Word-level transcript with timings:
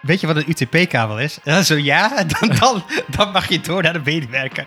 weet 0.00 0.20
je 0.20 0.26
wat 0.26 0.36
een 0.36 0.48
UTP-kabel 0.48 1.18
is? 1.18 1.38
Ja, 1.44 1.62
zo 1.62 1.76
ja, 1.76 2.24
dan, 2.24 2.56
dan, 2.58 2.84
dan 3.16 3.32
mag 3.32 3.48
je 3.48 3.60
door 3.60 3.82
naar 3.82 3.92
de 3.92 4.00
medewerker. 4.04 4.66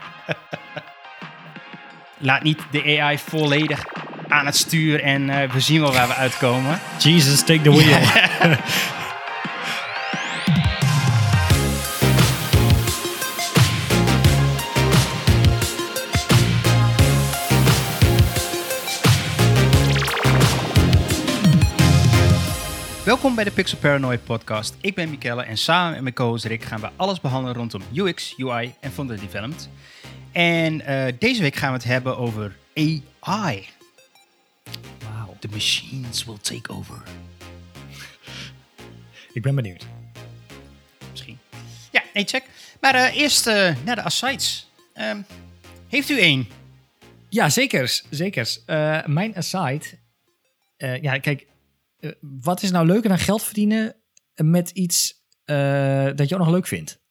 Laat 2.17 2.43
niet 2.43 2.59
de 2.71 2.99
AI 3.01 3.17
volledig 3.17 3.85
aan 4.27 4.45
het 4.45 4.55
stuur 4.55 5.03
en 5.03 5.29
eh, 5.29 5.51
we 5.51 5.59
zien 5.59 5.81
wel 5.81 5.93
waar 5.93 6.07
we 6.07 6.15
uitkomen. 6.15 6.79
Jesus, 6.97 7.43
take 7.43 7.61
the 7.61 7.71
wheel. 7.71 7.99
Welkom 23.05 23.35
bij 23.35 23.43
de 23.43 23.51
Pixel 23.51 23.77
Paranoid 23.77 24.23
podcast. 24.23 24.75
Ik 24.81 24.95
ben 24.95 25.09
Michelle 25.09 25.43
en 25.43 25.57
samen 25.57 25.91
met 25.91 26.01
mijn 26.01 26.13
co-host 26.13 26.45
Rick 26.45 26.63
gaan 26.63 26.81
we 26.81 26.89
alles 26.95 27.21
behandelen 27.21 27.55
rondom 27.55 27.81
UX, 27.93 28.33
UI 28.37 28.73
en 28.79 28.91
frontend 28.91 29.19
development. 29.19 29.69
En 30.31 30.81
eh, 30.81 31.13
deze 31.19 31.41
week 31.41 31.55
gaan 31.55 31.69
we 31.69 31.77
het 31.77 31.83
hebben 31.83 32.17
over 32.17 32.55
AI. 32.73 33.67
Wauw. 34.99 35.35
The 35.39 35.47
machines 35.51 36.25
will 36.25 36.37
take 36.41 36.73
over. 36.73 37.03
Ik 39.33 39.41
ben 39.41 39.55
benieuwd. 39.55 39.85
Misschien. 41.11 41.39
Ja, 41.91 42.03
nee, 42.13 42.25
check. 42.25 42.43
Maar 42.81 42.95
eh, 42.95 43.15
eerst 43.15 43.47
eh, 43.47 43.75
naar 43.85 43.95
de 43.95 44.01
asides. 44.01 44.69
Ehm, 44.93 45.21
heeft 45.87 46.09
u 46.09 46.19
één? 46.19 46.47
Ja, 47.29 47.49
zekers. 47.49 48.65
Eh, 48.65 49.05
mijn 49.05 49.35
aside. 49.35 49.85
ja, 50.77 51.17
kijk. 51.17 51.45
Eh, 52.03 52.11
wat 52.21 52.61
is 52.61 52.71
nou 52.71 52.85
leuker 52.85 53.09
dan 53.09 53.19
geld 53.19 53.43
verdienen 53.43 53.95
met 54.35 54.69
iets 54.69 55.25
eh, 55.43 56.09
dat 56.15 56.29
je 56.29 56.35
ook 56.35 56.41
nog 56.41 56.51
leuk 56.51 56.67
vindt? 56.67 57.01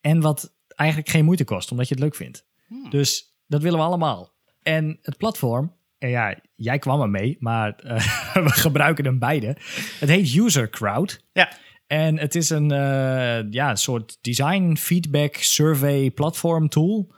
En 0.00 0.20
wat 0.20 0.54
eigenlijk 0.66 1.10
geen 1.10 1.24
moeite 1.24 1.44
kost, 1.44 1.70
omdat 1.70 1.88
je 1.88 1.94
het 1.94 2.02
leuk 2.02 2.14
vindt. 2.14 2.46
Hmm. 2.66 2.90
Dus 2.90 3.38
dat 3.46 3.62
willen 3.62 3.78
we 3.78 3.84
allemaal. 3.84 4.34
En 4.62 4.98
het 5.02 5.16
platform, 5.16 5.76
en 5.98 6.08
ja, 6.08 6.34
jij 6.54 6.78
kwam 6.78 7.00
er 7.00 7.10
mee, 7.10 7.36
maar 7.40 7.74
eh, 7.74 8.34
we 8.46 8.50
gebruiken 8.50 9.04
hem 9.04 9.18
beide. 9.18 9.56
Het 9.98 10.08
heet 10.08 10.34
User 10.34 10.70
Crowd. 10.70 11.24
Ja. 11.32 11.52
En 11.86 12.18
het 12.18 12.34
is 12.34 12.50
een, 12.50 12.70
eh, 12.70 13.50
ja, 13.50 13.70
een 13.70 13.76
soort 13.76 14.18
design 14.20 14.74
feedback 14.76 15.36
survey 15.36 16.10
platform 16.10 16.68
tool. 16.68 17.12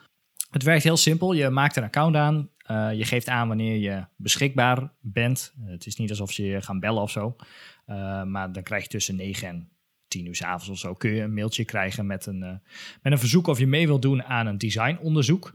Het 0.51 0.63
werkt 0.63 0.83
heel 0.83 0.97
simpel. 0.97 1.33
Je 1.33 1.51
maakt 1.51 1.77
een 1.77 1.83
account 1.83 2.17
aan. 2.17 2.51
Eh, 2.63 2.93
je 2.93 3.05
geeft 3.05 3.29
aan 3.29 3.49
wanneer 3.49 3.77
je 3.77 4.05
beschikbaar 4.17 4.93
bent. 5.01 5.55
het 5.65 5.87
is 5.87 5.97
niet 5.97 6.11
alsof 6.11 6.33
ze 6.33 6.45
je 6.45 6.63
gaan 6.63 6.81
bellen 6.81 7.03
of 7.03 7.11
zo. 7.11 7.37
Eh, 7.87 8.23
maar 8.23 8.53
dan 8.53 8.63
krijg 8.63 8.83
je 8.83 8.89
tussen 8.89 9.17
9 9.17 9.49
en 9.49 9.69
10 10.09 10.27
uur 10.27 10.35
s 10.35 10.43
avonds 10.43 10.69
of 10.69 10.79
zo... 10.79 10.95
kun 10.95 11.11
je 11.11 11.23
een 11.23 11.35
mailtje 11.35 11.65
krijgen 11.65 12.07
met 12.07 12.27
een, 12.27 12.43
eh, 12.43 12.55
met 13.03 13.13
een 13.13 13.19
verzoek... 13.19 13.47
of 13.47 13.59
je 13.59 13.67
mee 13.67 13.87
wilt 13.87 14.03
doen 14.03 14.23
aan 14.23 14.47
een 14.47 14.59
designonderzoek. 14.59 15.55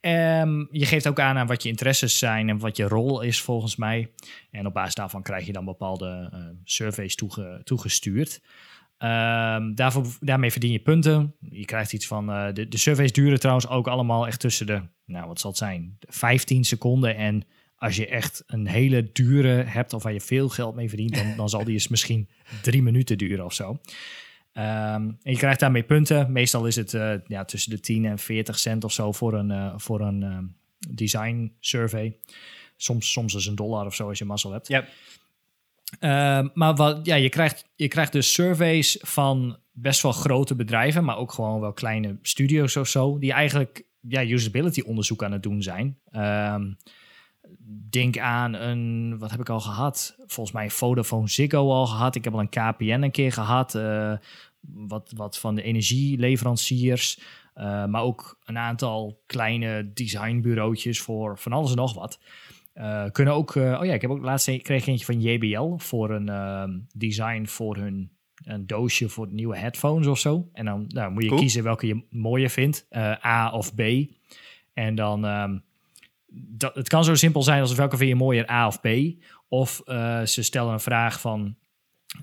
Ehm, 0.00 0.64
je 0.70 0.86
geeft 0.86 1.08
ook 1.08 1.20
aan 1.20 1.36
aan 1.36 1.46
wat 1.46 1.62
je 1.62 1.68
interesses 1.68 2.18
zijn 2.18 2.48
en 2.48 2.58
wat 2.58 2.76
je 2.76 2.88
rol 2.88 3.20
is 3.20 3.40
volgens 3.40 3.76
mij. 3.76 4.10
En 4.50 4.66
op 4.66 4.74
basis 4.74 4.94
daarvan 4.94 5.22
krijg 5.22 5.46
je 5.46 5.52
dan 5.52 5.64
bepaalde 5.64 6.30
surveys 6.64 7.14
toege- 7.14 7.60
toegestuurd. 7.64 8.40
Ehm, 9.04 9.74
daarvoor, 9.74 10.06
daarmee 10.20 10.50
verdien 10.50 10.72
je 10.72 10.78
punten. 10.78 11.34
Je 11.50 11.64
krijgt 11.64 11.92
iets 11.92 12.06
van. 12.06 12.30
eh, 12.30 12.52
de, 12.52 12.68
de 12.68 12.76
surveys 12.76 13.12
duren 13.12 13.40
trouwens 13.40 13.68
ook 13.68 13.88
allemaal 13.88 14.26
echt 14.26 14.40
tussen 14.40 14.66
de. 14.66 14.82
Nou, 15.06 15.26
wat 15.26 15.40
zal 15.40 15.50
het 15.50 15.58
zijn? 15.58 15.96
15 16.00 16.64
seconden. 16.64 17.16
En 17.16 17.44
als 17.76 17.96
je 17.96 18.06
echt 18.06 18.42
een 18.46 18.66
hele 18.66 19.10
dure 19.12 19.62
hebt. 19.62 19.92
of 19.92 20.02
waar 20.02 20.12
je 20.12 20.20
veel 20.20 20.48
geld 20.48 20.74
mee 20.74 20.88
verdient. 20.88 21.14
dan, 21.14 21.36
dan 21.36 21.48
zal 21.48 21.64
die 21.64 21.72
eens 21.74 21.88
misschien 21.88 22.28
drie 22.62 22.82
minuten 22.82 23.18
duren 23.18 23.44
of 23.44 23.52
zo. 23.52 23.78
Ehm, 24.52 25.02
en 25.22 25.32
je 25.32 25.36
krijgt 25.36 25.60
daarmee 25.60 25.82
punten. 25.82 26.32
Meestal 26.32 26.66
is 26.66 26.76
het 26.76 26.94
eh, 26.94 27.14
ja, 27.26 27.44
tussen 27.44 27.70
de 27.70 27.80
10 27.80 28.04
en 28.04 28.18
40 28.18 28.58
cent 28.58 28.84
of 28.84 28.92
zo 28.92 29.12
voor 29.12 29.34
een, 29.34 29.50
eh, 29.50 29.74
voor 29.76 30.00
een 30.00 30.22
eh, 30.22 30.38
design 30.94 31.56
survey. 31.60 32.16
Soms, 32.76 33.12
soms 33.12 33.34
is 33.34 33.46
een 33.46 33.54
dollar 33.54 33.86
of 33.86 33.94
zo 33.94 34.08
als 34.08 34.18
je 34.18 34.24
mazzel 34.24 34.52
hebt. 34.52 34.68
Ja. 34.68 34.84
Ehm, 35.98 36.48
maar 36.54 36.74
wat, 36.74 37.06
ja, 37.06 37.14
je, 37.14 37.28
krijgt, 37.28 37.68
je 37.76 37.88
krijgt 37.88 38.12
dus 38.12 38.32
surveys 38.32 38.98
van 39.00 39.56
best 39.72 40.02
wel 40.02 40.12
grote 40.12 40.54
bedrijven, 40.54 41.04
maar 41.04 41.16
ook 41.16 41.32
gewoon 41.32 41.60
wel 41.60 41.72
kleine 41.72 42.18
studio's 42.22 42.76
of 42.76 42.88
zo, 42.88 43.18
die 43.18 43.32
eigenlijk 43.32 43.84
ja, 44.00 44.24
usability 44.24 44.80
onderzoek 44.80 45.22
aan 45.24 45.32
het 45.32 45.42
doen 45.42 45.62
zijn. 45.62 45.98
Ehm, 46.10 46.72
denk 47.90 48.18
aan 48.18 48.54
een, 48.54 49.18
wat 49.18 49.30
heb 49.30 49.40
ik 49.40 49.48
al 49.48 49.60
gehad? 49.60 50.16
Volgens 50.26 50.56
mij 50.56 50.70
Vodafone 50.70 51.28
Ziggo 51.28 51.70
al 51.70 51.86
gehad. 51.86 52.14
Ik 52.14 52.24
heb 52.24 52.32
al 52.32 52.40
een 52.40 52.48
KPN 52.48 53.02
een 53.02 53.10
keer 53.10 53.32
gehad. 53.32 53.74
eh, 53.74 54.12
wat, 54.60 55.12
wat 55.16 55.38
van 55.38 55.54
de 55.54 55.62
energieleveranciers. 55.62 57.18
eh, 57.54 57.84
maar 57.84 58.02
ook 58.02 58.38
een 58.44 58.58
aantal 58.58 59.22
kleine 59.26 59.90
designbureautjes 59.92 61.00
voor 61.00 61.38
van 61.38 61.52
alles 61.52 61.70
en 61.70 61.76
nog 61.76 61.94
wat. 61.94 62.18
Eh, 62.74 63.04
kunnen 63.12 63.34
ook, 63.34 63.56
eh, 63.56 63.78
oh 63.80 63.84
ja, 63.84 63.94
ik 63.94 64.00
heb 64.00 64.10
ook 64.10 64.22
laatst 64.22 64.48
een, 64.48 64.62
kreeg 64.62 64.86
eentje 64.86 65.04
van 65.04 65.20
JBL 65.20 65.76
voor 65.76 66.10
een 66.10 66.28
ehm, 66.28 66.70
design 66.94 67.44
voor 67.44 67.76
hun 67.76 68.12
een 68.44 68.66
doosje 68.66 69.08
voor 69.08 69.28
nieuwe 69.30 69.56
headphones 69.56 70.06
of 70.06 70.18
zo. 70.18 70.48
En 70.52 70.64
dan 70.64 70.84
nou, 70.88 71.12
moet 71.12 71.22
je 71.22 71.28
Cool. 71.28 71.40
kiezen 71.40 71.62
welke 71.62 71.86
je 71.86 72.02
mooier 72.10 72.50
vindt, 72.50 72.86
eh, 72.88 73.24
A 73.24 73.50
of 73.50 73.74
B. 73.74 73.80
En 74.72 74.94
dan, 74.94 75.24
ehm, 75.24 75.58
dat, 76.32 76.74
het 76.74 76.88
kan 76.88 77.04
zo 77.04 77.14
simpel 77.14 77.42
zijn 77.42 77.60
als 77.60 77.74
welke 77.74 77.96
vind 77.96 78.08
je 78.08 78.16
mooier, 78.16 78.50
A 78.50 78.66
of 78.66 78.80
B. 78.80 78.88
Of 79.48 79.82
ze 80.24 80.42
stellen 80.42 80.72
een 80.72 80.80
vraag 80.80 81.20
van 81.20 81.56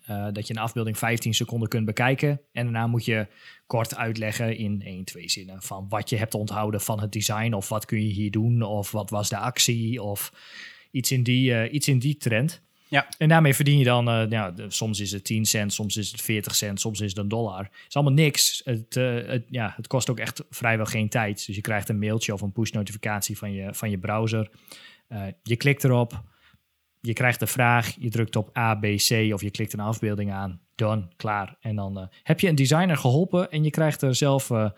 eh, 0.06 0.28
dat 0.32 0.48
je 0.48 0.54
een 0.56 0.62
afbeelding 0.62 0.98
15 0.98 1.34
seconden 1.34 1.70
kunt 1.70 1.86
bekijken. 1.86 2.42
En 2.52 2.64
daarna 2.64 2.88
moet 2.88 3.06
je 3.06 3.28
kort 3.66 3.96
uitleggen 3.96 4.58
in 4.58 4.82
één, 4.86 5.04
twee 5.06 5.30
zinnen 5.30 5.62
van 5.62 5.86
wat 5.90 6.10
je 6.10 6.18
hebt 6.18 6.34
onthouden 6.34 6.82
van 6.82 7.02
het 7.02 7.12
design. 7.12 7.54
Of 7.54 7.70
wat 7.70 7.86
kun 7.86 8.02
je 8.02 8.14
hier 8.14 8.32
doen, 8.32 8.62
of 8.62 8.92
wat 8.92 9.10
was 9.10 9.30
de 9.30 9.38
actie, 9.38 10.02
of 10.02 10.34
iets 10.92 11.12
in 11.12 11.24
die, 11.24 11.54
eh, 11.54 11.74
iets 11.74 11.88
in 11.88 12.00
die 12.00 12.18
trend. 12.18 12.62
Ja. 12.88 13.08
En 13.18 13.30
daarmee 13.30 13.54
verdien 13.54 13.78
je 13.78 13.84
dan, 13.84 14.06
de- 14.06 14.66
soms 14.68 15.00
is 15.00 15.12
het 15.12 15.24
10 15.24 15.46
cent, 15.46 15.74
soms 15.74 15.98
is 15.98 16.12
het 16.12 16.22
40 16.22 16.56
cent, 16.56 16.80
soms 16.80 17.00
is 17.02 17.10
het 17.10 17.18
een 17.18 17.28
dollar. 17.28 17.64
Het 17.64 17.86
is 17.88 17.96
allemaal 17.96 18.14
niks. 18.14 18.62
Het, 18.66 18.94
het, 18.94 19.44
ja, 19.50 19.74
het 19.76 19.88
kost 19.88 20.10
ook 20.10 20.20
echt 20.20 20.44
vrijwel 20.50 20.86
geen 20.86 21.10
tijd. 21.10 21.46
Dus 21.46 21.56
je 21.56 21.62
krijgt 21.62 21.90
een 21.90 22.00
mailtje 22.00 22.34
of 22.34 22.42
een 22.42 22.52
push 22.52 22.72
notificatie 22.72 23.38
van 23.38 23.54
je, 23.54 23.74
van 23.74 23.90
je 23.90 23.98
browser. 23.98 24.50
Je 25.44 25.56
klikt 25.56 25.84
erop, 25.84 26.24
je 27.02 27.14
krijgt 27.14 27.40
de 27.40 27.48
vraag, 27.48 27.96
je 28.00 28.10
drukt 28.10 28.36
op 28.36 28.58
A, 28.58 28.76
B, 28.76 28.82
C 28.82 29.34
of 29.34 29.42
je 29.42 29.52
klikt 29.52 29.74
een 29.74 29.80
afbeelding 29.80 30.32
aan. 30.32 30.62
Done, 30.76 31.08
klaar. 31.16 31.56
En 31.60 31.76
dan 31.76 32.00
eh, 32.00 32.08
heb 32.24 32.40
je 32.40 32.48
een 32.48 32.56
designer 32.56 32.98
geholpen 32.98 33.52
en 33.52 33.64
je 33.64 33.70
krijgt 33.70 34.02
er 34.02 34.16
zelf 34.16 34.50
eh, 34.50 34.70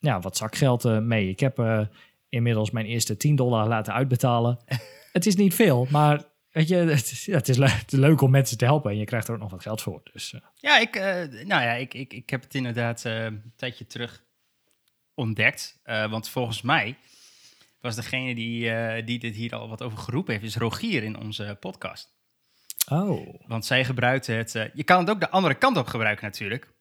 ja, 0.00 0.20
wat 0.20 0.36
zakgeld 0.36 0.84
eh, 0.84 0.98
mee. 0.98 1.28
Ik 1.28 1.40
heb 1.40 1.86
inmiddels 2.28 2.70
mijn 2.70 2.86
eerste 2.86 3.16
10 3.16 3.36
dollar 3.36 3.68
laten 3.68 3.92
uitbetalen. 3.92 4.58
het 5.12 5.26
is 5.26 5.36
niet 5.36 5.54
veel, 5.54 5.86
maar 5.90 6.24
weet 6.50 6.68
je, 6.68 6.76
het 6.76 7.10
is, 7.10 7.24
ja, 7.24 7.36
het, 7.36 7.48
is 7.48 7.56
le- 7.56 7.66
het 7.66 7.92
is 7.92 7.98
leuk 7.98 8.20
om 8.20 8.30
mensen 8.30 8.58
te 8.58 8.64
helpen 8.64 8.90
en 8.90 8.98
je 8.98 9.04
krijgt 9.04 9.28
er 9.28 9.34
ook 9.34 9.40
nog 9.40 9.50
wat 9.50 9.62
geld 9.62 9.82
voor. 9.82 10.00
Dus 10.12 10.34
Ja, 10.54 10.78
ik, 10.78 10.94
nou 11.30 11.62
ja, 11.62 11.72
ik, 11.72 11.94
ik, 11.94 12.12
ik 12.12 12.30
heb 12.30 12.42
het 12.42 12.54
inderdaad 12.54 13.04
een 13.04 13.52
tijdje 13.56 13.86
terug 13.86 14.24
ontdekt. 15.14 15.80
Want 15.84 16.28
volgens 16.28 16.62
mij 16.62 16.96
was 17.86 17.96
degene 17.96 18.34
die, 18.34 18.70
eh, 18.70 19.06
die 19.06 19.18
dit 19.18 19.34
hier 19.34 19.54
al 19.54 19.68
wat 19.68 19.82
over 19.82 19.98
geroepen 19.98 20.32
heeft, 20.32 20.44
is 20.46 20.56
Rogier 20.56 21.02
in 21.02 21.18
onze 21.18 21.56
podcast. 21.60 22.14
oh, 22.90 23.34
Want 23.46 23.64
zij 23.66 23.84
gebruikt 23.84 24.26
het. 24.26 24.54
eh, 24.54 24.64
je 24.74 24.84
kan 24.84 24.98
het 24.98 25.10
ook 25.10 25.20
de 25.20 25.30
andere 25.30 25.54
kant 25.54 25.76
op 25.76 25.86
gebruiken 25.86 26.24
natuurlijk. 26.24 26.74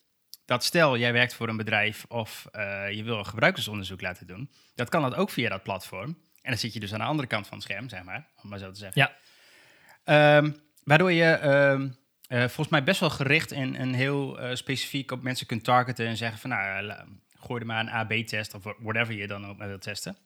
Dat 0.46 0.64
stel, 0.64 0.98
jij 0.98 1.14
werkt 1.14 1.34
voor 1.34 1.50
een 1.50 1.58
bedrijf 1.58 2.06
of 2.08 2.48
eh, 2.52 2.92
je 2.92 3.04
wil 3.04 3.18
een 3.18 3.26
gebruikersonderzoek 3.26 4.02
laten 4.02 4.28
doen. 4.28 4.50
Dat 4.76 4.90
kan 4.90 5.02
dat 5.02 5.16
ook 5.16 5.30
via 5.30 5.50
dat 5.50 5.64
platform. 5.64 6.10
En 6.42 6.52
dan 6.52 6.58
zit 6.58 6.74
je 6.74 6.80
dus 6.80 6.94
aan 6.94 7.00
de 7.00 7.06
andere 7.06 7.28
kant 7.28 7.48
van 7.48 7.58
het 7.58 7.66
scherm, 7.68 7.90
zeg 7.90 8.04
maar. 8.04 8.28
Om 8.44 8.50
maar 8.50 8.60
zo 8.60 8.72
te 8.72 8.80
zeggen. 8.80 9.02
Ja. 9.02 9.16
Ehm, 10.04 10.52
waardoor 10.84 11.12
je 11.12 11.24
ehm, 11.32 11.90
eh, 12.28 12.40
volgens 12.40 12.68
mij 12.68 12.84
best 12.84 13.00
wel 13.00 13.10
gericht 13.10 13.52
en, 13.52 13.76
en 13.76 13.94
heel 13.94 14.40
specifiek 14.54 15.12
op 15.12 15.22
mensen 15.22 15.48
kunt 15.48 15.64
targeten. 15.64 16.08
En 16.08 16.18
zeggen 16.18 16.40
van, 16.40 16.50
nou, 16.50 16.94
gooi 17.40 17.60
er 17.62 17.66
maar 17.66 17.80
een 17.80 17.90
AB-test 17.90 18.54
of 18.54 18.64
whatever 18.80 19.14
je 19.14 19.28
dan 19.28 19.48
ook 19.48 19.58
maar 19.58 19.68
wilt 19.68 19.82
testen. 19.82 20.18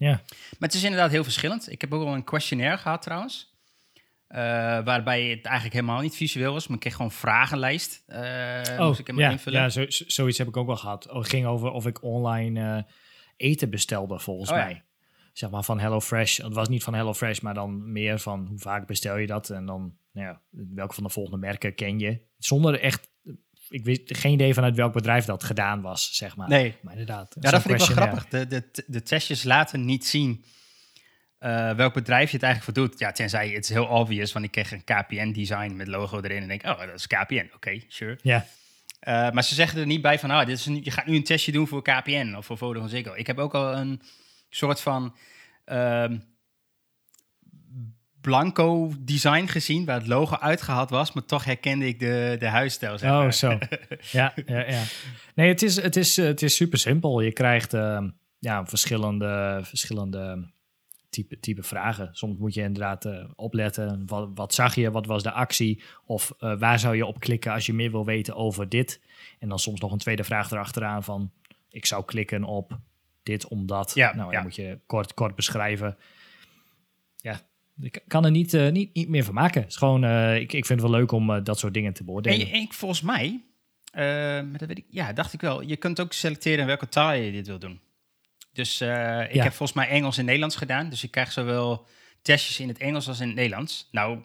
Ja. 0.00 0.10
Maar 0.10 0.68
het 0.68 0.74
is 0.74 0.82
inderdaad 0.84 1.10
heel 1.10 1.22
verschillend. 1.24 1.70
Ik 1.72 1.80
heb 1.80 1.92
ook 1.94 2.06
al 2.06 2.14
een 2.14 2.24
questionnaire 2.24 2.78
gehad 2.78 3.02
trouwens. 3.02 3.48
Eh, 4.26 4.38
waarbij 4.84 5.22
het 5.28 5.44
eigenlijk 5.44 5.74
helemaal 5.74 6.00
niet 6.00 6.16
visueel 6.16 6.52
was. 6.52 6.66
Maar 6.66 6.74
ik 6.76 6.80
kreeg 6.82 6.94
gewoon 6.94 7.10
een 7.10 7.16
vragenlijst. 7.16 8.02
eh 8.06 8.78
moest 8.78 8.98
ik 8.98 9.06
hem 9.06 9.16
Oh, 9.16 9.22
ja, 9.22 9.30
invullen. 9.30 9.60
ja 9.60 9.68
zo, 9.68 9.84
zo- 9.90 10.04
zoiets 10.06 10.38
heb 10.38 10.48
ik 10.48 10.56
ook 10.56 10.66
wel 10.66 10.76
gehad. 10.76 11.08
Oh, 11.08 11.16
Het 11.18 11.28
ging 11.28 11.46
over 11.46 11.70
of 11.70 11.86
ik 11.86 12.02
online 12.02 12.76
eh, 12.76 12.82
eten 13.36 13.70
bestelde, 13.70 14.18
volgens 14.18 14.50
Oh, 14.50 14.56
ja. 14.56 14.64
mij. 14.64 14.82
Zeg 15.32 15.50
maar 15.50 15.62
van 15.64 15.80
HelloFresh. 15.80 16.36
Het 16.36 16.54
was 16.54 16.68
niet 16.68 16.82
van 16.82 16.94
HelloFresh, 16.94 17.40
maar 17.40 17.54
dan 17.54 17.92
meer 17.92 18.18
van 18.18 18.46
hoe 18.46 18.58
vaak 18.58 18.86
bestel 18.86 19.16
je 19.16 19.26
dat? 19.26 19.50
En 19.50 19.66
dan, 19.66 19.96
nou 20.12 20.26
ja, 20.26 20.40
welke 20.50 20.94
van 20.94 21.02
de 21.04 21.10
volgende 21.10 21.38
merken 21.38 21.74
ken 21.74 21.98
je? 21.98 22.20
Zonder 22.38 22.80
echt, 22.80 23.09
ik 23.70 23.84
wist 23.84 24.18
geen 24.18 24.32
idee 24.32 24.54
vanuit 24.54 24.76
welk 24.76 24.92
bedrijf 24.92 25.24
dat 25.24 25.44
gedaan 25.44 25.80
was, 25.80 26.16
zeg 26.16 26.36
maar. 26.36 26.48
Nee. 26.48 26.74
Maar 26.82 26.92
inderdaad. 26.92 27.36
Ja, 27.40 27.50
dat 27.50 27.62
vind 27.62 27.80
ik 27.80 27.86
wel 27.86 27.96
grappig. 27.96 28.28
De, 28.28 28.46
de, 28.46 28.84
de 28.86 29.02
testjes 29.02 29.42
laten 29.42 29.84
niet 29.84 30.06
zien 30.06 30.44
eh, 31.38 31.74
welk 31.74 31.94
bedrijf 31.94 32.30
je 32.30 32.36
het 32.36 32.44
eigenlijk 32.44 32.76
voor 32.76 32.86
doet. 32.86 32.98
Ja, 32.98 33.12
tenzij 33.12 33.48
het 33.48 33.64
is 33.64 33.70
heel 33.70 33.86
obvious, 33.86 34.32
want 34.32 34.44
ik 34.44 34.50
kreeg 34.50 34.72
een 34.72 34.84
KPN-design 34.84 35.76
met 35.76 35.88
logo 35.88 36.20
erin 36.20 36.42
en 36.42 36.48
denk, 36.48 36.66
oh, 36.66 36.78
dat 36.78 36.94
is 36.94 37.06
KPN. 37.06 37.50
Oké, 37.54 37.80
sure. 37.88 38.18
Ja, 38.22 38.46
Eh, 39.00 39.30
maar 39.30 39.44
ze 39.44 39.54
zeggen 39.54 39.80
er 39.80 39.86
niet 39.86 40.02
bij 40.02 40.18
van, 40.18 40.30
ah, 40.30 40.46
dit 40.46 40.58
is 40.58 40.66
een, 40.66 40.80
je 40.84 40.90
gaat 40.90 41.06
nu 41.06 41.16
een 41.16 41.24
testje 41.24 41.52
doen 41.52 41.66
voor 41.66 41.82
KPN 41.82 42.34
of 42.36 42.46
voor 42.46 42.58
Vodafone 42.58 42.90
Ziggo. 42.90 43.14
Ik 43.14 43.26
heb 43.26 43.38
ook 43.38 43.54
al 43.54 43.76
een 43.76 44.02
soort 44.50 44.80
van 44.80 45.16
ehm, 45.64 46.18
blanco 48.20 48.92
design 49.00 49.46
gezien, 49.46 49.84
waar 49.84 49.98
het 49.98 50.06
logo 50.06 50.36
uitgehaald 50.36 50.90
was, 50.90 51.12
maar 51.12 51.24
toch 51.24 51.44
herkende 51.44 51.86
ik 51.86 51.98
de, 51.98 52.36
de 52.38 52.46
huisstijl. 52.48 52.98
Zeg 52.98 53.10
Oh, 53.10 53.18
maar. 53.18 53.34
zo. 53.34 53.48
ja, 54.12 54.32
ja, 54.46 54.70
ja. 54.70 54.82
Nee, 55.34 55.48
het 55.48 55.62
is, 55.62 55.82
het 55.82 55.96
is, 55.96 56.16
het 56.16 56.42
is 56.42 56.54
super 56.56 56.78
simpel. 56.78 57.20
Je 57.20 57.32
krijgt 57.32 57.74
ehm, 57.74 58.08
ja, 58.38 58.66
verschillende, 58.66 59.60
verschillende 59.62 60.50
type, 61.10 61.40
type 61.40 61.62
vragen. 61.62 62.08
Soms 62.12 62.38
moet 62.38 62.54
je 62.54 62.62
inderdaad 62.62 63.04
eh, 63.04 63.24
opletten. 63.36 64.02
Wat, 64.06 64.28
wat 64.34 64.54
zag 64.54 64.74
je? 64.74 64.90
Wat 64.90 65.06
was 65.06 65.22
de 65.22 65.32
actie? 65.32 65.82
Of 66.04 66.32
eh, 66.38 66.58
waar 66.58 66.78
zou 66.78 66.96
je 66.96 67.06
op 67.06 67.20
klikken 67.20 67.52
als 67.52 67.66
je 67.66 67.72
meer 67.72 67.90
wil 67.90 68.04
weten 68.04 68.36
over 68.36 68.68
dit? 68.68 69.00
En 69.38 69.48
dan 69.48 69.58
soms 69.58 69.80
nog 69.80 69.92
een 69.92 69.98
tweede 69.98 70.24
vraag 70.24 70.50
erachteraan 70.50 71.04
van... 71.04 71.30
ik 71.70 71.86
zou 71.86 72.04
klikken 72.04 72.44
op 72.44 72.78
dit 73.22 73.48
omdat. 73.48 73.92
Ja, 73.94 74.14
nou, 74.14 74.24
dan 74.24 74.32
ja. 74.32 74.42
moet 74.42 74.54
je 74.54 74.78
kort, 74.86 75.14
kort 75.14 75.34
beschrijven. 75.34 75.96
Ik 77.80 78.02
kan 78.06 78.24
er 78.24 78.30
niet, 78.30 78.54
eh, 78.54 78.70
niet, 78.70 78.94
niet 78.94 79.08
meer 79.08 79.24
van 79.24 79.34
maken. 79.34 79.60
Het 79.60 79.70
is 79.70 79.76
gewoon, 79.76 80.04
eh, 80.04 80.34
ik, 80.36 80.52
ik 80.52 80.66
vind 80.66 80.80
het 80.80 80.90
wel 80.90 80.98
leuk 80.98 81.12
om 81.12 81.30
eh, 81.30 81.44
dat 81.44 81.58
soort 81.58 81.74
dingen 81.74 81.92
te 81.92 82.00
En, 82.00 82.06
beoordelen. 82.06 82.46
en 82.52 82.54
ik, 82.60 82.72
volgens 82.72 83.00
mij, 83.00 83.40
dat 84.58 84.68
weet 84.68 84.78
ik, 84.78 84.84
ja, 84.90 85.12
dacht 85.12 85.32
ik 85.32 85.40
wel. 85.40 85.60
Je 85.62 85.76
kunt 85.76 86.00
ook 86.00 86.12
selecteren 86.12 86.58
in 86.60 86.66
welke 86.66 86.88
taal 86.88 87.12
je 87.12 87.32
dit 87.32 87.46
wil 87.46 87.58
doen. 87.58 87.80
Dus 88.52 88.80
ik 88.80 88.86
Ja. 88.88 89.42
heb 89.42 89.52
volgens 89.52 89.72
mij 89.72 89.88
Engels 89.88 90.18
en 90.18 90.24
Nederlands 90.24 90.56
gedaan. 90.56 90.88
Dus 90.88 91.04
ik 91.04 91.10
krijg 91.10 91.32
zowel 91.32 91.86
testjes 92.22 92.60
in 92.60 92.68
het 92.68 92.78
Engels 92.78 93.08
als 93.08 93.20
in 93.20 93.26
het 93.26 93.36
Nederlands. 93.36 93.88
Nou, 93.90 94.18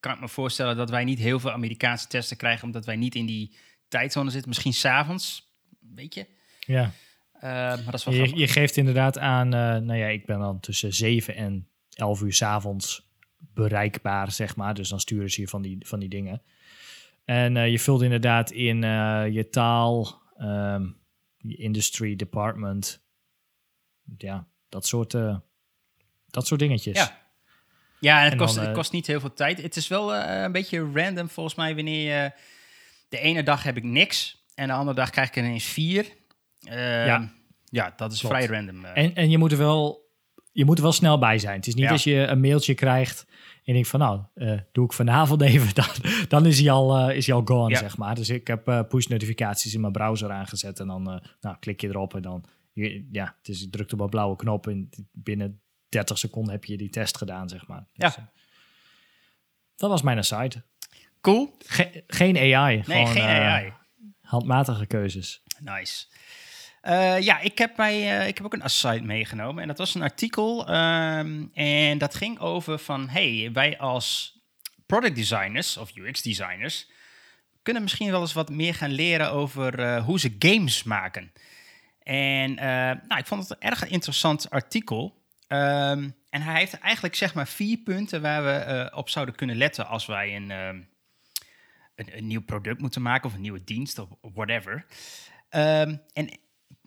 kan 0.00 0.12
ik 0.14 0.20
me 0.20 0.28
voorstellen 0.28 0.76
dat 0.76 0.90
wij 0.90 1.04
niet 1.04 1.18
heel 1.18 1.40
veel 1.40 1.50
Amerikaanse 1.52 2.06
testen 2.08 2.36
krijgen, 2.36 2.64
omdat 2.64 2.84
wij 2.86 2.96
niet 2.96 3.14
in 3.14 3.26
die 3.26 3.56
tijdzone 3.88 4.30
zitten. 4.30 4.48
Misschien 4.48 4.72
s'avonds, 4.72 5.52
weet 5.94 6.14
je. 6.14 6.26
Ja. 6.60 6.92
Maar 7.40 7.84
dat 7.84 7.94
is 7.94 8.04
wel 8.04 8.14
Je, 8.14 8.48
geeft 8.48 8.76
inderdaad 8.76 9.18
aan, 9.18 9.48
nou 9.48 9.94
ja, 9.94 10.06
ik 10.06 10.26
ben 10.26 10.38
dan 10.38 10.60
tussen 10.60 10.94
7 10.94 11.36
en 11.36 11.68
11 11.94 12.22
uur 12.22 12.32
's 12.32 12.42
avonds 12.42 13.08
bereikbaar, 13.38 14.32
zeg 14.32 14.56
maar. 14.56 14.74
Dus 14.74 14.88
dan 14.88 15.00
sturen 15.00 15.30
ze 15.30 15.40
je 15.40 15.48
van 15.48 15.62
die, 15.62 15.86
van 15.86 15.98
die 15.98 16.08
dingen. 16.08 16.42
En 17.24 17.56
eh, 17.56 17.70
je 17.70 17.78
vult 17.78 18.02
inderdaad 18.02 18.50
in 18.50 18.84
eh, 18.84 19.24
je 19.30 19.48
taal, 19.50 20.22
ehm, 20.36 20.86
je 21.36 21.56
industry 21.56 22.16
department. 22.16 23.02
Ja, 24.18 24.46
dat 24.68 24.86
soort, 24.86 25.14
eh, 25.14 25.36
dat 26.26 26.46
soort 26.46 26.60
dingetjes. 26.60 26.96
Ja. 26.96 27.22
Ja, 28.00 28.16
en 28.18 28.22
het, 28.22 28.32
En 28.32 28.38
kost, 28.38 28.54
dan, 28.54 28.64
het 28.64 28.74
kost 28.74 28.92
niet 28.92 29.06
heel 29.06 29.20
veel 29.20 29.32
tijd. 29.32 29.62
Het 29.62 29.76
is 29.76 29.88
wel 29.88 30.14
een 30.14 30.52
beetje 30.52 30.90
random 30.94 31.28
volgens 31.28 31.54
mij 31.54 31.74
wanneer 31.74 32.14
je... 32.14 32.32
De 33.08 33.18
ene 33.18 33.42
dag 33.42 33.62
heb 33.62 33.76
ik 33.76 33.82
niks 33.82 34.44
en 34.54 34.66
de 34.66 34.72
andere 34.74 34.96
dag 34.96 35.10
krijg 35.10 35.28
ik 35.28 35.36
er 35.36 35.44
ineens 35.44 35.64
vier. 35.64 36.06
Eh, 36.64 37.06
Ja. 37.06 37.32
ja, 37.64 37.92
dat 37.96 38.12
is 38.12 38.20
Klopt. 38.20 38.34
vrij 38.34 38.46
random. 38.46 38.84
En, 38.84 39.14
en 39.14 39.30
je, 39.30 39.38
moet 39.38 39.52
er 39.52 39.58
wel, 39.58 40.03
je 40.54 40.64
moet 40.64 40.76
er 40.76 40.82
wel 40.82 40.92
snel 40.92 41.18
bij 41.18 41.38
zijn. 41.38 41.56
Het 41.56 41.66
is 41.66 41.74
niet 41.74 41.84
Ja. 41.84 41.90
als 41.90 42.04
je 42.04 42.14
een 42.14 42.40
mailtje 42.40 42.74
krijgt 42.74 43.26
en 43.64 43.72
denkt 43.72 43.88
van 43.88 44.00
nou, 44.00 44.22
eh, 44.34 44.58
doe 44.72 44.84
ik 44.84 44.92
vanavond 44.92 45.40
even, 45.52 45.74
dan, 45.74 45.86
dan 46.28 46.46
is 46.46 46.60
hij 46.60 46.70
al, 46.70 46.96
eh, 47.08 47.16
is 47.16 47.26
hij 47.26 47.34
al 47.36 47.42
gone, 47.44 47.70
Ja. 47.70 47.78
zeg 47.78 47.96
maar. 47.96 48.14
Dus 48.14 48.28
ik 48.28 48.46
heb 48.46 48.68
eh, 48.68 48.80
push 48.88 49.06
notificaties 49.06 49.74
in 49.74 49.80
mijn 49.80 49.92
browser 49.92 50.30
aangezet 50.30 50.80
en 50.80 50.86
dan 50.86 51.02
nou, 51.40 51.56
klik 51.60 51.80
je 51.80 51.88
erop 51.88 52.14
en 52.14 52.22
dan, 52.22 52.44
je, 52.72 53.08
ja, 53.10 53.34
het 53.38 53.48
is, 53.48 53.60
je 53.60 53.70
drukt 53.70 53.92
op 53.92 54.00
een 54.00 54.08
blauwe 54.08 54.36
knop 54.36 54.66
en 54.66 54.88
binnen 55.12 55.60
30 55.88 56.18
seconden 56.18 56.52
heb 56.52 56.64
je 56.64 56.76
die 56.76 56.90
test 56.90 57.16
gedaan, 57.16 57.48
zeg 57.48 57.66
maar. 57.66 57.86
Dus, 57.94 58.14
Ja. 58.14 58.20
eh, 58.20 58.24
dat 59.76 59.90
was 59.90 60.02
mijn 60.02 60.18
aside. 60.18 60.62
Cool. 61.20 61.56
Ge- 61.58 62.04
geen 62.06 62.36
AI. 62.36 62.74
Nee, 62.74 62.82
gewoon, 62.84 63.06
geen 63.06 63.22
AI. 63.22 63.72
handmatige 64.20 64.86
keuzes. 64.86 65.42
Nice. 65.58 66.06
Eh, 66.84 67.20
ja, 67.20 67.40
ik 67.40 67.58
heb, 67.58 67.76
bij, 67.76 68.18
eh, 68.18 68.26
ik 68.28 68.36
heb 68.36 68.46
ook 68.46 68.52
een 68.52 68.62
aside 68.62 69.02
meegenomen. 69.02 69.62
En 69.62 69.68
dat 69.68 69.78
was 69.78 69.94
een 69.94 70.02
artikel. 70.02 70.68
ehm, 70.68 71.44
en 71.52 71.98
dat 71.98 72.14
ging 72.14 72.38
over 72.38 72.78
van... 72.78 73.08
hey, 73.08 73.50
wij 73.52 73.78
als 73.78 74.38
product 74.86 75.16
designers 75.16 75.76
of 75.76 75.96
UX 75.96 76.22
designers... 76.22 76.90
kunnen 77.62 77.82
misschien 77.82 78.10
wel 78.10 78.20
eens 78.20 78.32
wat 78.32 78.50
meer 78.50 78.74
gaan 78.74 78.90
leren 78.90 79.30
over 79.30 79.80
eh, 79.80 80.04
hoe 80.04 80.20
ze 80.20 80.36
games 80.38 80.82
maken. 80.82 81.32
En 82.02 82.54
nou, 83.08 83.16
ik 83.18 83.26
vond 83.26 83.48
het 83.48 83.50
een 83.50 83.70
erg 83.70 83.88
interessant 83.88 84.50
artikel. 84.50 85.22
Ehm, 85.46 86.10
en 86.30 86.42
hij 86.42 86.58
heeft 86.58 86.78
eigenlijk 86.78 87.14
zeg 87.14 87.34
maar 87.34 87.48
vier 87.48 87.78
punten 87.78 88.22
waar 88.22 88.44
we 88.44 88.90
op 88.94 89.08
zouden 89.08 89.34
kunnen 89.34 89.56
letten 89.56 89.86
als 89.86 90.06
wij 90.06 90.36
een, 90.36 90.50
ehm, 90.50 90.80
een, 91.94 92.16
een 92.16 92.26
nieuw 92.26 92.42
product 92.42 92.80
moeten 92.80 93.02
maken 93.02 93.28
of 93.28 93.34
een 93.34 93.40
nieuwe 93.40 93.64
dienst 93.64 93.98
of 93.98 94.08
whatever. 94.20 94.86
En 96.12 96.42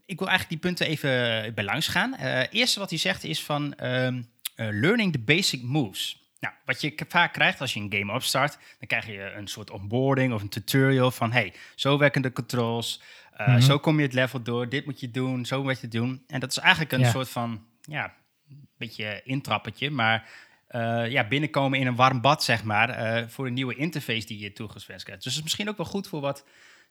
ik 0.07 0.19
wil 0.19 0.27
eigenlijk 0.27 0.62
die 0.62 0.71
punten 0.71 0.88
even 0.88 1.54
bij 1.54 1.63
langs 1.63 1.88
gaan. 1.88 2.15
Eh 2.15 2.44
eerste 2.50 2.80
wat 2.80 2.89
hij 2.89 3.00
zegt 3.00 3.24
is 3.24 3.44
van 3.44 3.74
ehm, 3.75 4.21
eh, 4.56 4.68
learning 4.71 5.12
the 5.12 5.19
basic 5.19 5.62
moves. 5.62 6.25
Nou, 6.39 6.54
wat 6.65 6.81
je 6.81 6.94
vaak 7.07 7.33
krijgt 7.33 7.62
als 7.62 7.74
je 7.74 7.80
een 7.80 7.94
game 7.94 8.13
opstart, 8.13 8.51
dan 8.80 8.88
krijg 8.88 9.06
je 9.06 9.31
een 9.36 9.48
soort 9.48 9.69
onboarding 9.69 10.33
of 10.33 10.42
een 10.42 10.50
tutorial 10.50 11.12
van 11.12 11.31
hey, 11.31 11.54
zo 11.75 11.98
werken 11.98 12.21
de 12.21 12.31
controls, 12.31 13.01
eh, 13.33 13.48
Mhm. 13.48 13.59
zo 13.62 13.80
kom 13.80 13.98
je 13.98 14.04
het 14.06 14.13
level 14.13 14.42
door, 14.44 14.69
dit 14.69 14.86
moet 14.86 15.00
je 15.00 15.12
doen, 15.12 15.45
zo 15.45 15.63
moet 15.63 15.75
je 15.75 15.81
het 15.81 15.92
doen. 15.92 16.24
En 16.27 16.39
dat 16.39 16.51
is 16.51 16.57
eigenlijk 16.57 16.92
een 16.92 17.00
Ja. 17.00 17.12
soort 17.12 17.30
van, 17.30 17.65
ja, 17.81 18.13
een 18.50 18.68
beetje 18.77 19.21
intrappetje, 19.24 19.89
maar 19.89 20.30
eh, 20.68 21.09
ja, 21.12 21.27
binnenkomen 21.27 21.80
in 21.80 21.88
een 21.88 21.95
warm 21.95 22.21
bad, 22.21 22.44
zeg 22.44 22.63
maar, 22.63 22.89
eh, 22.89 23.27
voor 23.27 23.48
een 23.48 23.54
nieuwe 23.54 23.75
interface 23.75 24.27
die 24.27 24.39
je 24.39 24.54
toegewenst 24.54 25.04
krijgt. 25.04 25.24
Dus 25.24 25.24
het 25.24 25.33
is 25.33 25.42
misschien 25.42 25.69
ook 25.69 25.77
wel 25.77 25.86
goed 25.86 26.07
voor 26.07 26.21
wat 26.21 26.45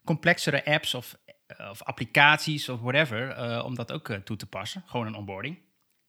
complexere 0.05 0.65
apps 0.65 0.95
of, 0.95 1.17
eh, 1.25 1.35
of 1.71 1.83
applicaties 1.83 2.69
of 2.69 2.81
whatever, 2.81 3.29
eh, 3.29 3.65
om 3.65 3.75
dat 3.75 3.93
ook 3.93 4.09
eh, 4.09 4.17
toe 4.17 4.37
te 4.37 4.47
passen. 4.47 4.83
Gewoon 4.87 5.07
een 5.07 5.15
onboarding. 5.15 5.59